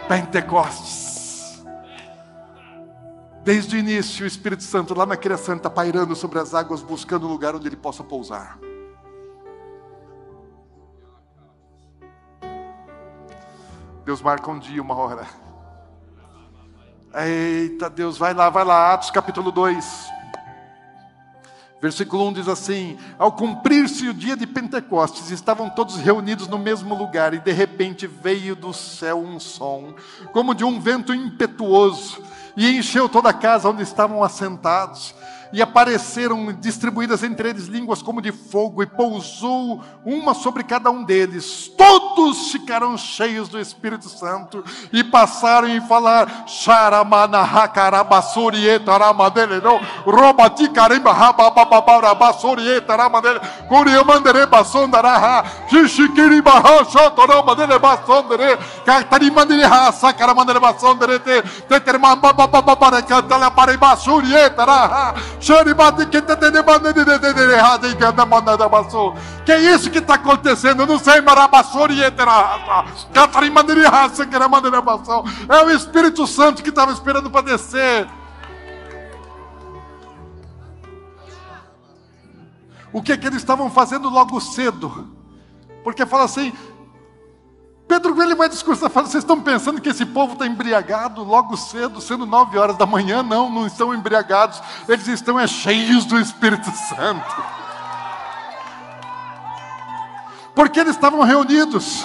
Pentecostes. 0.08 1.64
Desde 3.44 3.76
o 3.76 3.80
início, 3.80 4.24
o 4.24 4.28
Espírito 4.28 4.64
Santo, 4.64 4.94
lá 4.94 5.06
na 5.06 5.18
criação, 5.18 5.58
está 5.58 5.70
pairando 5.70 6.16
sobre 6.16 6.40
as 6.40 6.54
águas, 6.54 6.82
buscando 6.82 7.28
um 7.28 7.30
lugar 7.30 7.54
onde 7.56 7.68
ele 7.68 7.76
possa 7.76 8.04
pousar. 8.04 8.58
Deus 14.06 14.22
marca 14.22 14.50
um 14.50 14.60
dia, 14.60 14.82
uma 14.82 14.96
hora. 14.96 15.43
Eita 17.16 17.92
Deus, 17.92 18.18
vai 18.18 18.34
lá, 18.34 18.50
vai 18.50 18.66
lá, 18.66 18.92
Atos 18.92 19.12
capítulo 19.12 19.52
2. 19.52 20.12
Versículo 21.80 22.28
1 22.30 22.34
diz 22.34 22.48
assim: 22.48 22.98
Ao 23.20 23.32
cumprir-se 23.32 24.10
o 24.10 24.14
dia 24.16 24.36
de 24.36 24.48
Pentecostes, 24.48 25.30
estavam 25.30 25.70
todos 25.70 25.98
reunidos 25.98 26.48
no 26.48 26.58
mesmo 26.58 26.96
lugar, 26.96 27.36
e 27.36 27.40
de 27.40 27.52
repente 27.52 28.08
veio 28.08 28.56
do 28.56 28.74
céu 28.74 29.20
um 29.20 29.40
som, 29.40 29.94
como 30.32 30.56
de 30.56 30.64
um 30.66 30.80
vento 30.80 31.14
impetuoso, 31.14 32.20
e 32.58 32.68
encheu 32.78 33.08
toda 33.08 33.30
a 33.30 33.34
casa 33.34 33.70
onde 33.70 33.84
estavam 33.84 34.24
assentados. 34.24 35.14
E 35.54 35.62
apareceram 35.62 36.52
distribuídas 36.60 37.24
entre 37.24 37.50
eles 37.50 37.68
línguas 37.68 38.02
como 38.02 38.22
de 38.22 38.32
fogo, 38.32 38.84
e 38.84 38.88
pousou 38.88 39.82
uma 40.04 40.34
sobre 40.34 40.64
cada 40.64 40.90
um 40.90 41.04
deles. 41.04 41.72
Todos 41.78 42.52
ficaram 42.52 42.98
cheios 42.98 43.48
do 43.48 43.60
Espírito 43.60 44.10
Santo 44.10 44.64
e 44.92 45.04
passaram 45.04 45.68
a 45.72 45.82
falar: 45.82 46.46
que 69.46 69.52
é 69.52 69.60
isso 69.74 69.92
que 69.92 69.98
está 69.98 70.14
acontecendo? 70.16 70.86
Não 70.86 70.98
sei, 70.98 71.22
É 75.50 75.64
o 75.64 75.70
Espírito 75.70 76.26
Santo 76.26 76.64
que 76.64 76.70
estava 76.70 76.92
esperando 76.92 77.30
para 77.30 77.46
descer. 77.46 78.08
O 82.94 83.02
que, 83.02 83.12
é 83.12 83.18
que 83.18 83.26
eles 83.26 83.40
estavam 83.40 83.70
fazendo 83.70 84.08
logo 84.08 84.40
cedo? 84.40 85.10
Porque 85.84 86.06
fala 86.06 86.24
assim, 86.24 86.54
Pedro 87.94 88.20
ele 88.24 88.34
vai 88.34 88.50
discursar, 88.50 88.90
fala, 88.90 89.06
vocês 89.06 89.24
estão 89.24 89.40
pensando 89.40 89.80
que 89.80 89.88
esse 89.88 90.04
povo 90.04 90.34
está 90.34 90.48
embriagado 90.48 91.24
logo 91.24 91.56
cedo, 91.56 92.02
sendo 92.02 92.26
nove 92.26 92.58
horas 92.58 92.76
da 92.76 92.88
manhã? 92.88 93.22
Não, 93.22 93.52
não 93.52 93.68
estão 93.68 93.94
embriagados, 93.94 94.60
eles 94.90 95.08
estão 95.08 95.40
é, 95.40 95.46
cheios 95.46 96.04
do 96.04 96.20
Espírito 96.20 96.72
Santo. 96.72 97.44
Porque 100.56 100.80
eles 100.80 100.96
estavam 100.96 101.22
reunidos. 101.22 102.04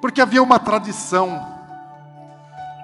Porque 0.00 0.22
havia 0.22 0.42
uma 0.42 0.58
tradição 0.58 1.46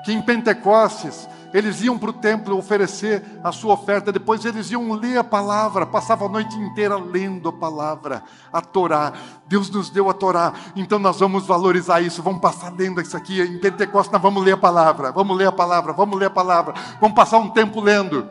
que 0.04 0.12
em 0.12 0.20
Pentecostes 0.20 1.26
eles 1.52 1.82
iam 1.82 1.98
para 1.98 2.10
o 2.10 2.12
templo 2.12 2.56
oferecer 2.56 3.22
a 3.42 3.50
sua 3.50 3.74
oferta, 3.74 4.12
depois 4.12 4.44
eles 4.44 4.70
iam 4.70 4.92
ler 4.92 5.18
a 5.18 5.24
palavra, 5.24 5.86
passavam 5.86 6.28
a 6.28 6.30
noite 6.30 6.54
inteira 6.56 6.96
lendo 6.96 7.48
a 7.48 7.52
palavra, 7.52 8.22
a 8.52 8.60
Torá. 8.60 9.12
Deus 9.46 9.70
nos 9.70 9.88
deu 9.88 10.10
a 10.10 10.14
Torá, 10.14 10.52
então 10.76 10.98
nós 10.98 11.18
vamos 11.20 11.46
valorizar 11.46 12.00
isso, 12.00 12.22
vamos 12.22 12.40
passar 12.40 12.72
lendo 12.72 13.00
isso 13.00 13.16
aqui. 13.16 13.40
Em 13.40 13.58
Pentecostes 13.58 14.12
nós 14.12 14.20
vamos 14.20 14.44
ler 14.44 14.52
a 14.52 14.58
palavra, 14.58 15.10
vamos 15.10 15.36
ler 15.36 15.46
a 15.46 15.52
palavra, 15.52 15.92
vamos 15.92 16.18
ler 16.18 16.26
a 16.26 16.30
palavra, 16.30 16.74
vamos 17.00 17.16
passar 17.16 17.38
um 17.38 17.48
tempo 17.48 17.80
lendo. 17.80 18.28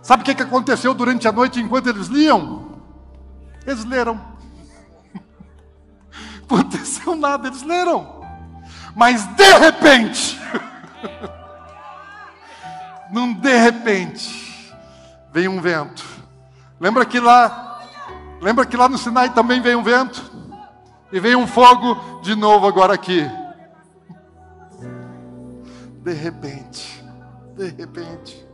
Sabe 0.00 0.22
o 0.22 0.24
que 0.24 0.42
aconteceu 0.42 0.94
durante 0.94 1.26
a 1.26 1.32
noite 1.32 1.60
enquanto 1.60 1.88
eles 1.88 2.06
liam? 2.06 2.72
Eles 3.66 3.84
leram. 3.84 4.20
Aconteceu 6.42 7.14
nada, 7.14 7.48
eles 7.48 7.62
leram. 7.62 8.22
Mas 8.94 9.24
de 9.34 9.58
repente, 9.58 10.40
num 13.12 13.34
de 13.34 13.54
repente, 13.58 14.74
vem 15.30 15.46
um 15.46 15.60
vento. 15.60 16.02
Lembra 16.80 17.04
que 17.04 17.20
lá, 17.20 17.80
lembra 18.40 18.64
que 18.64 18.76
lá 18.76 18.88
no 18.88 18.96
Sinai 18.96 19.34
também 19.34 19.60
veio 19.60 19.78
um 19.78 19.82
vento? 19.82 20.32
E 21.12 21.20
veio 21.20 21.38
um 21.38 21.46
fogo 21.46 22.20
de 22.22 22.34
novo 22.34 22.66
agora 22.66 22.94
aqui. 22.94 23.30
De 26.02 26.12
repente, 26.14 27.04
de 27.54 27.68
repente. 27.68 28.46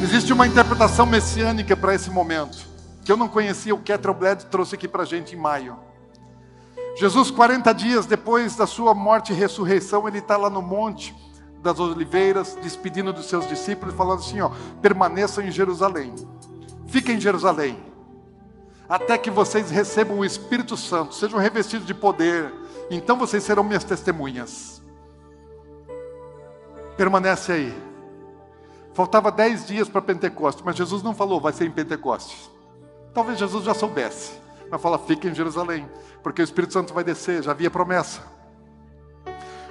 Existe 0.00 0.32
uma 0.32 0.46
interpretação 0.46 1.04
messiânica 1.04 1.76
para 1.76 1.94
esse 1.94 2.08
momento, 2.08 2.56
que 3.04 3.10
eu 3.10 3.16
não 3.16 3.28
conhecia, 3.28 3.74
o 3.74 3.82
Ketra 3.82 4.14
Bled 4.14 4.46
trouxe 4.46 4.76
aqui 4.76 4.86
para 4.86 5.02
a 5.02 5.06
gente 5.06 5.34
em 5.34 5.38
maio. 5.38 5.89
Jesus, 7.00 7.30
40 7.30 7.72
dias 7.72 8.04
depois 8.04 8.54
da 8.56 8.66
sua 8.66 8.92
morte 8.92 9.32
e 9.32 9.34
ressurreição, 9.34 10.06
ele 10.06 10.18
está 10.18 10.36
lá 10.36 10.50
no 10.50 10.60
monte 10.60 11.16
das 11.62 11.80
oliveiras, 11.80 12.58
despedindo 12.60 13.10
dos 13.10 13.24
seus 13.24 13.48
discípulos, 13.48 13.94
falando 13.94 14.18
assim: 14.18 14.42
ó, 14.42 14.50
permaneçam 14.82 15.42
em 15.42 15.50
Jerusalém, 15.50 16.14
fiquem 16.88 17.16
em 17.16 17.20
Jerusalém, 17.20 17.82
até 18.86 19.16
que 19.16 19.30
vocês 19.30 19.70
recebam 19.70 20.18
o 20.18 20.24
Espírito 20.26 20.76
Santo, 20.76 21.14
sejam 21.14 21.38
revestidos 21.38 21.86
de 21.86 21.94
poder, 21.94 22.52
então 22.90 23.16
vocês 23.16 23.44
serão 23.44 23.64
minhas 23.64 23.82
testemunhas. 23.82 24.82
Permanece 26.98 27.50
aí. 27.50 27.82
Faltava 28.92 29.32
dez 29.32 29.66
dias 29.66 29.88
para 29.88 30.02
Pentecostes, 30.02 30.62
mas 30.62 30.76
Jesus 30.76 31.02
não 31.02 31.14
falou, 31.14 31.40
vai 31.40 31.54
ser 31.54 31.64
em 31.64 31.70
Pentecostes. 31.70 32.50
Talvez 33.14 33.38
Jesus 33.38 33.64
já 33.64 33.72
soubesse, 33.72 34.39
mas 34.70 34.80
fala, 34.80 34.98
fica 34.98 35.28
em 35.28 35.34
Jerusalém 35.34 35.88
porque 36.22 36.42
o 36.42 36.44
Espírito 36.44 36.72
Santo 36.72 36.92
vai 36.92 37.04
descer, 37.04 37.42
já 37.42 37.50
havia 37.50 37.70
promessa. 37.70 38.22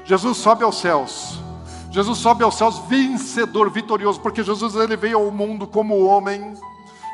Jesus 0.03 0.37
sobe 0.37 0.63
aos 0.63 0.79
céus. 0.79 1.39
Jesus 1.91 2.17
sobe 2.17 2.43
aos 2.43 2.55
céus 2.55 2.79
vencedor, 2.87 3.69
vitorioso, 3.69 4.19
porque 4.19 4.43
Jesus 4.43 4.75
ele 4.75 4.95
veio 4.95 5.17
ao 5.17 5.31
mundo 5.31 5.67
como 5.67 6.03
homem. 6.03 6.53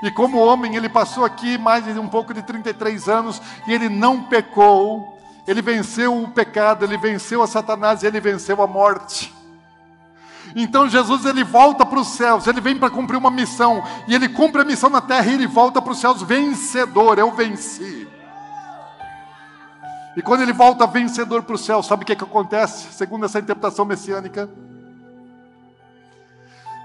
E 0.03 0.11
como 0.11 0.38
homem, 0.38 0.75
ele 0.75 0.89
passou 0.89 1.25
aqui 1.25 1.57
mais 1.57 1.86
de 1.86 1.99
um 1.99 2.07
pouco 2.07 2.33
de 2.33 2.41
33 2.41 3.07
anos 3.07 3.41
e 3.67 3.73
ele 3.73 3.89
não 3.89 4.23
pecou. 4.23 5.17
Ele 5.47 5.61
venceu 5.61 6.23
o 6.23 6.29
pecado, 6.29 6.83
ele 6.83 6.97
venceu 6.97 7.41
a 7.41 7.47
Satanás 7.47 8.03
e 8.03 8.07
ele 8.07 8.19
venceu 8.19 8.61
a 8.61 8.67
morte. 8.67 9.34
Então 10.55 10.87
Jesus 10.87 11.25
ele 11.25 11.43
volta 11.43 11.85
para 11.85 11.99
os 11.99 12.07
céus, 12.07 12.47
ele 12.47 12.61
vem 12.61 12.77
para 12.77 12.89
cumprir 12.89 13.17
uma 13.17 13.29
missão, 13.29 13.83
e 14.07 14.15
ele 14.15 14.29
cumpre 14.29 14.61
a 14.61 14.65
missão 14.65 14.89
na 14.89 15.01
terra 15.01 15.27
e 15.27 15.33
ele 15.33 15.47
volta 15.47 15.81
para 15.81 15.91
os 15.91 15.99
céus 15.99 16.21
vencedor. 16.21 17.19
Eu 17.19 17.31
venci. 17.33 18.07
E 20.15 20.21
quando 20.21 20.41
ele 20.41 20.53
volta 20.53 20.87
vencedor 20.87 21.43
para 21.43 21.55
o 21.55 21.57
céu, 21.57 21.83
sabe 21.83 22.03
o 22.03 22.05
que, 22.05 22.15
que 22.15 22.23
acontece? 22.23 22.93
Segundo 22.93 23.25
essa 23.25 23.37
interpretação 23.37 23.83
messiânica. 23.83 24.49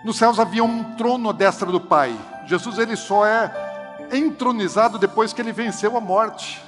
Nos 0.04 0.16
céus 0.16 0.40
havia 0.40 0.64
um 0.64 0.82
trono 0.94 1.30
à 1.30 1.32
destra 1.32 1.70
do 1.70 1.80
Pai. 1.80 2.18
Jesus 2.46 2.76
ele 2.76 2.96
só 2.96 3.24
é 3.24 4.08
entronizado 4.12 4.98
depois 4.98 5.32
que 5.32 5.40
ele 5.40 5.52
venceu 5.52 5.96
a 5.96 6.00
morte. 6.00 6.60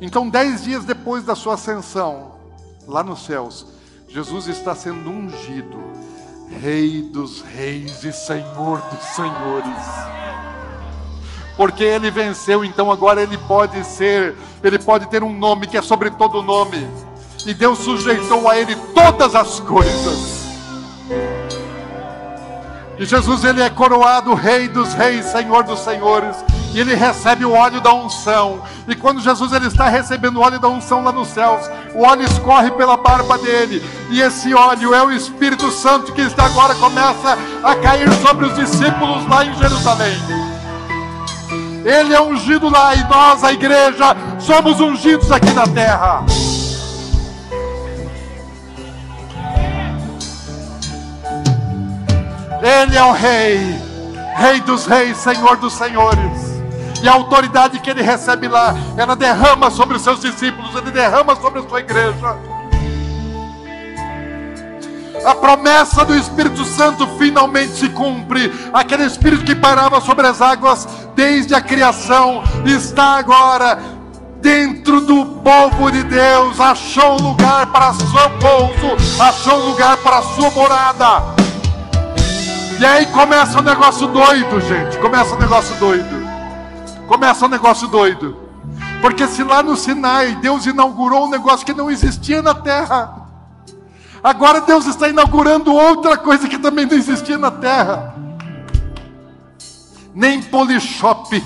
Então, 0.00 0.28
dez 0.28 0.64
dias 0.64 0.84
depois 0.84 1.24
da 1.24 1.36
sua 1.36 1.54
ascensão, 1.54 2.32
lá 2.86 3.04
nos 3.04 3.24
céus, 3.24 3.75
Jesus 4.08 4.46
está 4.48 4.74
sendo 4.74 5.10
ungido, 5.10 5.82
Rei 6.62 7.02
dos 7.02 7.42
Reis 7.42 8.04
e 8.04 8.12
Senhor 8.12 8.80
dos 8.90 9.02
Senhores 9.14 10.16
porque 11.56 11.82
ele 11.82 12.10
venceu, 12.10 12.64
então 12.64 12.92
agora 12.92 13.22
ele 13.22 13.38
pode 13.38 13.82
ser, 13.84 14.36
ele 14.62 14.78
pode 14.78 15.08
ter 15.08 15.22
um 15.22 15.32
nome 15.32 15.66
que 15.66 15.76
é 15.76 15.82
sobre 15.82 16.10
todo 16.10 16.42
nome. 16.42 16.86
E 17.46 17.54
Deus 17.54 17.78
sujeitou 17.78 18.48
a 18.48 18.58
ele 18.58 18.76
todas 18.94 19.34
as 19.34 19.58
coisas. 19.60 20.44
E 22.98 23.04
Jesus 23.04 23.44
ele 23.44 23.62
é 23.62 23.70
coroado 23.70 24.34
rei 24.34 24.68
dos 24.68 24.92
reis, 24.92 25.26
senhor 25.26 25.62
dos 25.64 25.80
senhores, 25.80 26.36
e 26.76 26.80
ele 26.80 26.94
recebe 26.94 27.42
o 27.42 27.52
óleo 27.52 27.80
da 27.80 27.90
unção. 27.94 28.62
E 28.86 28.94
quando 28.94 29.22
Jesus 29.22 29.50
ele 29.50 29.66
está 29.66 29.88
recebendo 29.88 30.36
o 30.36 30.40
óleo 30.42 30.60
da 30.60 30.68
unção 30.68 31.02
lá 31.02 31.10
nos 31.10 31.28
céus, 31.28 31.70
o 31.94 32.02
óleo 32.02 32.22
escorre 32.24 32.70
pela 32.72 32.98
barba 32.98 33.38
dele, 33.38 33.82
e 34.10 34.20
esse 34.20 34.52
óleo 34.52 34.92
é 34.92 35.02
o 35.02 35.10
Espírito 35.10 35.70
Santo 35.70 36.12
que 36.12 36.20
está 36.20 36.44
agora 36.44 36.74
começa 36.74 37.38
a 37.64 37.74
cair 37.76 38.12
sobre 38.20 38.44
os 38.44 38.54
discípulos 38.54 39.26
lá 39.26 39.46
em 39.46 39.54
Jerusalém. 39.54 40.18
Ele 41.82 42.12
é 42.12 42.20
ungido 42.20 42.68
lá 42.68 42.94
e 42.94 43.02
nós, 43.04 43.42
a 43.42 43.54
igreja, 43.54 44.14
somos 44.38 44.78
ungidos 44.78 45.32
aqui 45.32 45.52
na 45.52 45.66
terra. 45.66 46.26
Ele 52.62 52.96
é 52.98 53.02
o 53.02 53.12
Rei, 53.12 53.78
Rei 54.34 54.60
dos 54.60 54.84
Reis, 54.84 55.16
Senhor 55.16 55.56
dos 55.56 55.72
Senhores. 55.72 56.55
E 57.02 57.08
a 57.08 57.12
autoridade 57.12 57.78
que 57.80 57.90
ele 57.90 58.02
recebe 58.02 58.48
lá, 58.48 58.74
ela 58.96 59.14
derrama 59.14 59.70
sobre 59.70 59.96
os 59.96 60.02
seus 60.02 60.20
discípulos, 60.20 60.74
ele 60.74 60.90
derrama 60.90 61.36
sobre 61.36 61.60
a 61.60 61.68
sua 61.68 61.80
igreja 61.80 62.36
a 65.26 65.34
promessa 65.34 66.04
do 66.04 66.14
Espírito 66.14 66.64
Santo 66.64 67.04
finalmente 67.18 67.72
se 67.72 67.88
cumpre. 67.88 68.52
Aquele 68.72 69.04
Espírito 69.04 69.44
que 69.44 69.56
parava 69.56 70.00
sobre 70.00 70.24
as 70.24 70.40
águas 70.40 70.86
desde 71.16 71.52
a 71.52 71.60
criação 71.60 72.44
está 72.64 73.18
agora 73.18 73.76
dentro 74.40 75.00
do 75.00 75.26
povo 75.42 75.90
de 75.90 76.04
Deus. 76.04 76.60
Achou 76.60 77.20
lugar 77.20 77.66
para 77.66 77.92
seu 77.94 78.30
pouso, 78.40 79.20
achou 79.20 79.70
lugar 79.70 79.96
para 79.96 80.22
sua 80.22 80.50
morada. 80.50 81.22
E 82.78 82.84
aí 82.86 83.06
começa 83.06 83.58
um 83.58 83.62
negócio 83.62 84.06
doido, 84.06 84.60
gente. 84.60 84.96
Começa 84.98 85.34
um 85.34 85.38
negócio 85.38 85.74
doido. 85.76 86.25
Começa 87.06 87.46
um 87.46 87.48
negócio 87.48 87.88
doido. 87.88 88.36
Porque 89.00 89.26
se 89.28 89.42
lá 89.42 89.62
no 89.62 89.76
Sinai 89.76 90.34
Deus 90.36 90.66
inaugurou 90.66 91.26
um 91.26 91.30
negócio 91.30 91.64
que 91.64 91.72
não 91.72 91.90
existia 91.90 92.42
na 92.42 92.54
terra 92.54 93.26
Agora 94.26 94.60
Deus 94.60 94.86
está 94.86 95.08
inaugurando 95.08 95.72
outra 95.72 96.16
coisa 96.16 96.48
que 96.48 96.58
também 96.58 96.84
não 96.84 96.96
existia 96.96 97.38
na 97.38 97.48
terra. 97.48 98.12
Nem 100.12 100.42
Polishop 100.42 101.40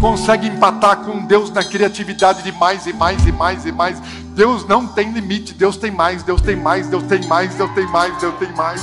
consegue 0.00 0.48
empatar 0.48 0.96
com 0.96 1.24
Deus 1.24 1.48
na 1.52 1.62
criatividade 1.62 2.42
de 2.42 2.50
mais 2.50 2.88
e 2.88 2.92
mais 2.92 3.24
e 3.24 3.30
mais 3.30 3.66
e 3.66 3.70
mais. 3.70 4.00
Deus 4.34 4.66
não 4.66 4.84
tem 4.84 5.12
limite, 5.12 5.54
Deus 5.54 5.76
tem 5.76 5.92
mais, 5.92 6.24
Deus 6.24 6.40
tem 6.40 6.56
mais, 6.56 6.88
Deus 6.88 7.04
tem 7.04 7.24
mais, 7.28 7.54
Deus 7.54 7.70
tem 7.70 7.86
mais, 7.86 8.20
Deus 8.20 8.34
tem 8.34 8.52
mais. 8.56 8.82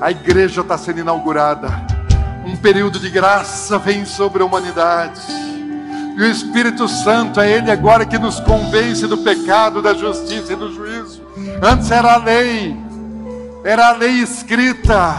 A 0.00 0.10
igreja 0.10 0.60
está 0.60 0.78
sendo 0.78 1.00
inaugurada. 1.00 1.68
Um 2.46 2.56
período 2.56 3.00
de 3.00 3.10
graça 3.10 3.78
vem 3.78 4.04
sobre 4.04 4.42
a 4.42 4.46
humanidade. 4.46 5.20
E 6.16 6.22
o 6.22 6.26
Espírito 6.26 6.88
Santo 6.88 7.40
é 7.40 7.50
Ele 7.50 7.70
agora 7.70 8.06
que 8.06 8.18
nos 8.18 8.38
convence 8.40 9.06
do 9.06 9.18
pecado, 9.18 9.82
da 9.82 9.94
justiça 9.94 10.52
e 10.52 10.56
do 10.56 10.72
juízo. 10.72 11.22
Antes 11.62 11.90
era 11.90 12.14
a 12.14 12.16
lei, 12.16 12.76
era 13.64 13.88
a 13.88 13.92
lei 13.92 14.20
escrita, 14.20 15.14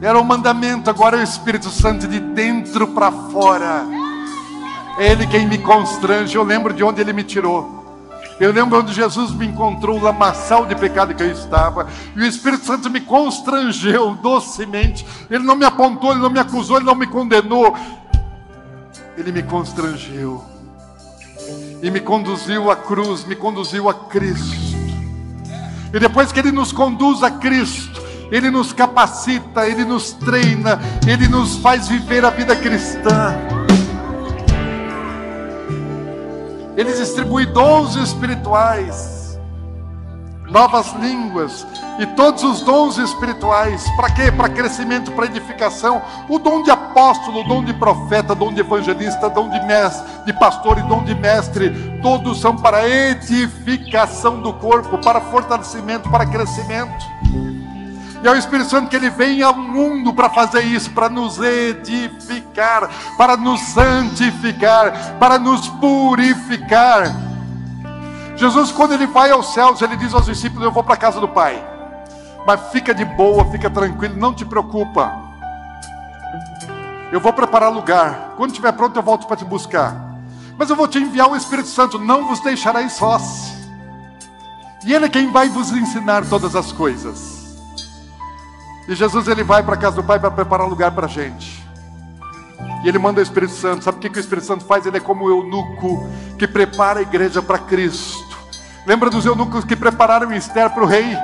era 0.00 0.18
o 0.18 0.24
mandamento, 0.24 0.88
agora 0.88 1.16
é 1.16 1.20
o 1.20 1.24
Espírito 1.24 1.70
Santo 1.70 2.06
de 2.08 2.20
dentro 2.20 2.88
para 2.88 3.12
fora. 3.12 3.84
É 4.98 5.12
Ele 5.12 5.26
quem 5.26 5.46
me 5.46 5.58
constrange. 5.58 6.34
Eu 6.34 6.42
lembro 6.42 6.72
de 6.72 6.82
onde 6.82 7.00
Ele 7.00 7.12
me 7.12 7.22
tirou. 7.22 7.77
Eu 8.40 8.52
lembro 8.52 8.78
onde 8.78 8.92
Jesus 8.92 9.32
me 9.32 9.46
encontrou, 9.46 9.98
o 9.98 10.02
lamaçal 10.02 10.64
de 10.66 10.74
pecado 10.74 11.14
que 11.14 11.22
eu 11.22 11.30
estava, 11.30 11.88
e 12.14 12.20
o 12.20 12.26
Espírito 12.26 12.64
Santo 12.64 12.88
me 12.88 13.00
constrangeu 13.00 14.14
docemente. 14.14 15.04
Ele 15.28 15.44
não 15.44 15.56
me 15.56 15.64
apontou, 15.64 16.12
ele 16.12 16.20
não 16.20 16.30
me 16.30 16.38
acusou, 16.38 16.76
ele 16.76 16.86
não 16.86 16.94
me 16.94 17.06
condenou, 17.06 17.76
ele 19.16 19.32
me 19.32 19.42
constrangeu 19.42 20.44
e 21.82 21.90
me 21.90 22.00
conduziu 22.00 22.70
à 22.70 22.76
cruz, 22.76 23.24
me 23.24 23.34
conduziu 23.34 23.88
a 23.88 23.94
Cristo. 23.94 24.56
E 25.92 25.98
depois 25.98 26.32
que 26.32 26.40
Ele 26.40 26.52
nos 26.52 26.72
conduz 26.72 27.22
a 27.22 27.30
Cristo, 27.30 28.02
Ele 28.30 28.50
nos 28.50 28.72
capacita, 28.72 29.66
Ele 29.66 29.84
nos 29.84 30.12
treina, 30.12 30.78
Ele 31.06 31.28
nos 31.28 31.56
faz 31.56 31.88
viver 31.88 32.24
a 32.24 32.30
vida 32.30 32.54
cristã. 32.54 33.57
Ele 36.78 36.92
distribui 36.92 37.44
dons 37.44 37.96
espirituais 37.96 39.18
novas 40.50 40.92
línguas 40.94 41.66
e 41.98 42.06
todos 42.06 42.42
os 42.42 42.60
dons 42.62 42.98
espirituais. 42.98 43.84
Para 43.96 44.10
quê? 44.10 44.32
Para 44.32 44.48
crescimento, 44.48 45.12
para 45.12 45.26
edificação. 45.26 46.00
O 46.28 46.38
dom 46.38 46.62
de 46.62 46.70
apóstolo, 46.70 47.40
o 47.40 47.44
dom 47.44 47.64
de 47.64 47.74
profeta, 47.74 48.34
dom 48.34 48.52
de 48.52 48.60
evangelista, 48.60 49.28
dom 49.28 49.48
de 49.50 49.60
mestre, 49.66 50.06
de 50.24 50.32
pastor 50.32 50.78
e 50.78 50.82
dom 50.82 51.04
de 51.04 51.14
mestre, 51.14 51.70
todos 52.02 52.40
são 52.40 52.56
para 52.56 52.88
edificação 52.88 54.40
do 54.40 54.52
corpo, 54.54 54.98
para 54.98 55.20
fortalecimento, 55.20 56.08
para 56.10 56.26
crescimento. 56.26 57.04
E 58.22 58.26
é 58.26 58.30
o 58.30 58.36
Espírito 58.36 58.68
Santo 58.68 58.88
que 58.88 58.96
ele 58.96 59.10
vem 59.10 59.42
ao 59.42 59.54
mundo 59.54 60.12
para 60.12 60.28
fazer 60.28 60.62
isso, 60.62 60.90
para 60.90 61.08
nos 61.08 61.38
edificar, 61.38 62.90
para 63.16 63.36
nos 63.36 63.60
santificar, 63.60 65.16
para 65.18 65.38
nos 65.38 65.68
purificar 65.68 67.28
Jesus, 68.38 68.70
quando 68.70 68.94
ele 68.94 69.06
vai 69.08 69.32
aos 69.32 69.52
céus, 69.52 69.82
ele 69.82 69.96
diz 69.96 70.14
aos 70.14 70.26
discípulos: 70.26 70.62
Eu 70.62 70.70
vou 70.70 70.84
para 70.84 70.94
a 70.94 70.96
casa 70.96 71.20
do 71.20 71.26
Pai. 71.26 71.60
Mas 72.46 72.70
fica 72.70 72.94
de 72.94 73.04
boa, 73.04 73.44
fica 73.50 73.68
tranquilo, 73.68 74.16
não 74.16 74.32
te 74.32 74.44
preocupa. 74.44 75.12
Eu 77.10 77.18
vou 77.18 77.32
preparar 77.32 77.72
lugar. 77.72 78.34
Quando 78.36 78.50
estiver 78.50 78.72
pronto, 78.72 78.96
eu 78.96 79.02
volto 79.02 79.26
para 79.26 79.36
te 79.36 79.44
buscar. 79.44 79.92
Mas 80.56 80.70
eu 80.70 80.76
vou 80.76 80.86
te 80.86 80.98
enviar 80.98 81.28
o 81.28 81.34
Espírito 81.34 81.68
Santo, 81.68 81.98
não 81.98 82.28
vos 82.28 82.38
deixarei 82.38 82.88
sós. 82.88 83.54
E 84.86 84.94
Ele 84.94 85.06
é 85.06 85.08
quem 85.08 85.32
vai 85.32 85.48
vos 85.48 85.72
ensinar 85.72 86.24
todas 86.26 86.54
as 86.54 86.70
coisas. 86.70 87.37
E 88.88 88.94
Jesus 88.94 89.28
ele 89.28 89.44
vai 89.44 89.62
para 89.62 89.74
a 89.74 89.76
casa 89.76 89.96
do 89.96 90.02
Pai 90.02 90.18
para 90.18 90.30
preparar 90.30 90.66
lugar 90.66 90.90
para 90.92 91.04
a 91.04 91.08
gente. 91.08 91.62
E 92.82 92.88
ele 92.88 92.98
manda 92.98 93.20
o 93.20 93.22
Espírito 93.22 93.52
Santo. 93.52 93.84
Sabe 93.84 93.98
o 93.98 94.00
que, 94.00 94.08
que 94.08 94.18
o 94.18 94.20
Espírito 94.20 94.46
Santo 94.46 94.64
faz? 94.64 94.86
Ele 94.86 94.96
é 94.96 95.00
como 95.00 95.26
o 95.26 95.30
eunuco 95.30 96.08
que 96.38 96.48
prepara 96.48 97.00
a 97.00 97.02
igreja 97.02 97.42
para 97.42 97.58
Cristo. 97.58 98.38
Lembra 98.86 99.10
dos 99.10 99.26
eunucos 99.26 99.62
que 99.62 99.76
prepararam 99.76 100.32
Esther 100.32 100.70
para 100.70 100.82
o 100.82 100.86
rei? 100.86 101.14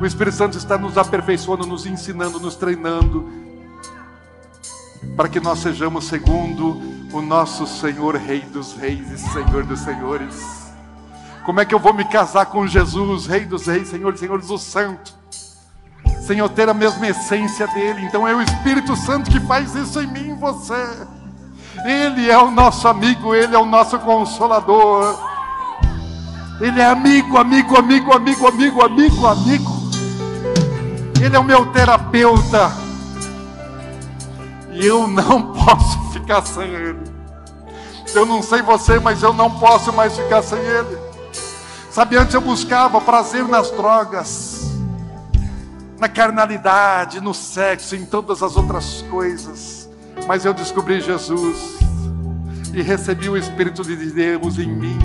O 0.00 0.06
Espírito 0.06 0.34
Santo 0.34 0.56
está 0.56 0.78
nos 0.78 0.96
aperfeiçoando, 0.96 1.66
nos 1.66 1.84
ensinando, 1.84 2.40
nos 2.40 2.56
treinando, 2.56 3.28
para 5.14 5.28
que 5.28 5.38
nós 5.40 5.58
sejamos 5.58 6.06
segundo 6.06 6.80
o 7.12 7.20
nosso 7.20 7.66
Senhor, 7.66 8.16
Rei 8.16 8.40
dos 8.40 8.72
Reis 8.72 9.10
e 9.10 9.18
Senhor 9.18 9.64
dos 9.64 9.80
Senhores. 9.80 10.72
Como 11.44 11.60
é 11.60 11.66
que 11.66 11.74
eu 11.74 11.78
vou 11.78 11.92
me 11.92 12.06
casar 12.06 12.46
com 12.46 12.66
Jesus, 12.66 13.26
Rei 13.26 13.44
dos 13.44 13.66
Reis, 13.66 13.88
Senhor 13.88 14.12
dos 14.12 14.20
Senhores, 14.20 14.48
o 14.48 14.56
Santo? 14.56 15.19
Eu 16.38 16.48
ter 16.48 16.68
a 16.68 16.74
mesma 16.74 17.08
essência 17.08 17.66
dele. 17.68 18.04
Então 18.04 18.26
é 18.26 18.34
o 18.34 18.40
Espírito 18.40 18.96
Santo 18.96 19.30
que 19.30 19.40
faz 19.40 19.74
isso 19.74 20.00
em 20.00 20.06
mim 20.06 20.30
e 20.30 20.34
você. 20.34 21.06
Ele 21.84 22.30
é 22.30 22.38
o 22.38 22.50
nosso 22.50 22.86
amigo, 22.88 23.34
ele 23.34 23.54
é 23.54 23.58
o 23.58 23.64
nosso 23.64 23.98
consolador. 23.98 25.18
Ele 26.60 26.80
é 26.80 26.84
amigo, 26.84 27.38
amigo, 27.38 27.76
amigo, 27.76 28.12
amigo, 28.12 28.46
amigo, 28.46 28.82
amigo, 28.82 29.26
amigo. 29.26 29.80
Ele 31.20 31.34
é 31.34 31.38
o 31.38 31.44
meu 31.44 31.66
terapeuta. 31.66 32.70
E 34.72 34.86
eu 34.86 35.06
não 35.08 35.52
posso 35.54 35.98
ficar 36.12 36.44
sem 36.44 36.68
ele. 36.68 37.00
Eu 38.14 38.26
não 38.26 38.42
sei 38.42 38.62
você, 38.62 38.98
mas 38.98 39.22
eu 39.22 39.32
não 39.32 39.50
posso 39.50 39.92
mais 39.92 40.16
ficar 40.16 40.42
sem 40.42 40.58
ele. 40.58 40.98
Sabe, 41.90 42.16
antes 42.16 42.34
eu 42.34 42.40
buscava 42.40 43.00
prazer 43.00 43.46
nas 43.48 43.70
drogas, 43.70 44.59
na 46.00 46.08
carnalidade, 46.08 47.20
no 47.20 47.34
sexo, 47.34 47.94
em 47.94 48.06
todas 48.06 48.42
as 48.42 48.56
outras 48.56 49.04
coisas. 49.10 49.88
Mas 50.26 50.46
eu 50.46 50.54
descobri 50.54 51.00
Jesus 51.00 51.78
e 52.72 52.80
recebi 52.80 53.28
o 53.28 53.36
Espírito 53.36 53.82
de 53.82 53.96
Deus 53.96 54.58
em 54.58 54.66
mim. 54.66 54.98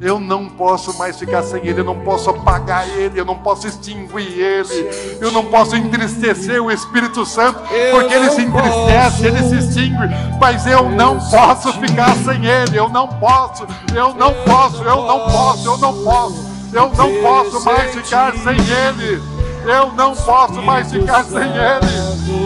Eu 0.00 0.20
não 0.20 0.46
posso 0.46 0.98
mais 0.98 1.18
ficar 1.18 1.42
sem 1.42 1.66
Ele, 1.66 1.80
eu 1.80 1.84
não 1.84 2.00
posso 2.00 2.28
apagar 2.28 2.86
Ele, 2.86 3.18
eu 3.18 3.24
não 3.24 3.36
posso 3.36 3.66
extinguir 3.66 4.38
Ele, 4.38 4.90
eu 5.20 5.32
não 5.32 5.46
posso 5.46 5.74
entristecer 5.74 6.62
o 6.62 6.70
Espírito 6.70 7.24
Santo, 7.24 7.60
porque 7.92 8.12
Ele 8.12 8.28
se 8.30 8.42
entristece, 8.42 9.26
Ele 9.26 9.42
se 9.42 9.56
extingue, 9.56 9.96
mas 10.38 10.66
eu 10.66 10.90
não 10.90 11.18
posso 11.30 11.72
ficar 11.74 12.14
sem 12.16 12.44
Ele, 12.44 12.78
eu 12.78 12.90
não 12.90 13.08
posso, 13.08 13.66
eu 13.94 14.12
não 14.14 14.34
posso, 14.44 14.82
eu 14.82 15.02
não 15.06 15.20
posso, 15.30 15.66
eu 15.66 15.78
não 15.78 16.04
posso, 16.04 16.46
eu 16.74 16.92
não 16.94 17.22
posso 17.22 17.64
mais 17.64 17.94
ficar 17.94 18.34
sem 18.34 18.54
Ele, 18.54 19.35
eu 19.66 19.92
não 19.92 20.14
posso 20.14 20.62
mais 20.62 20.90
ficar 20.90 21.24
sem 21.24 21.42
Ele. 21.42 22.45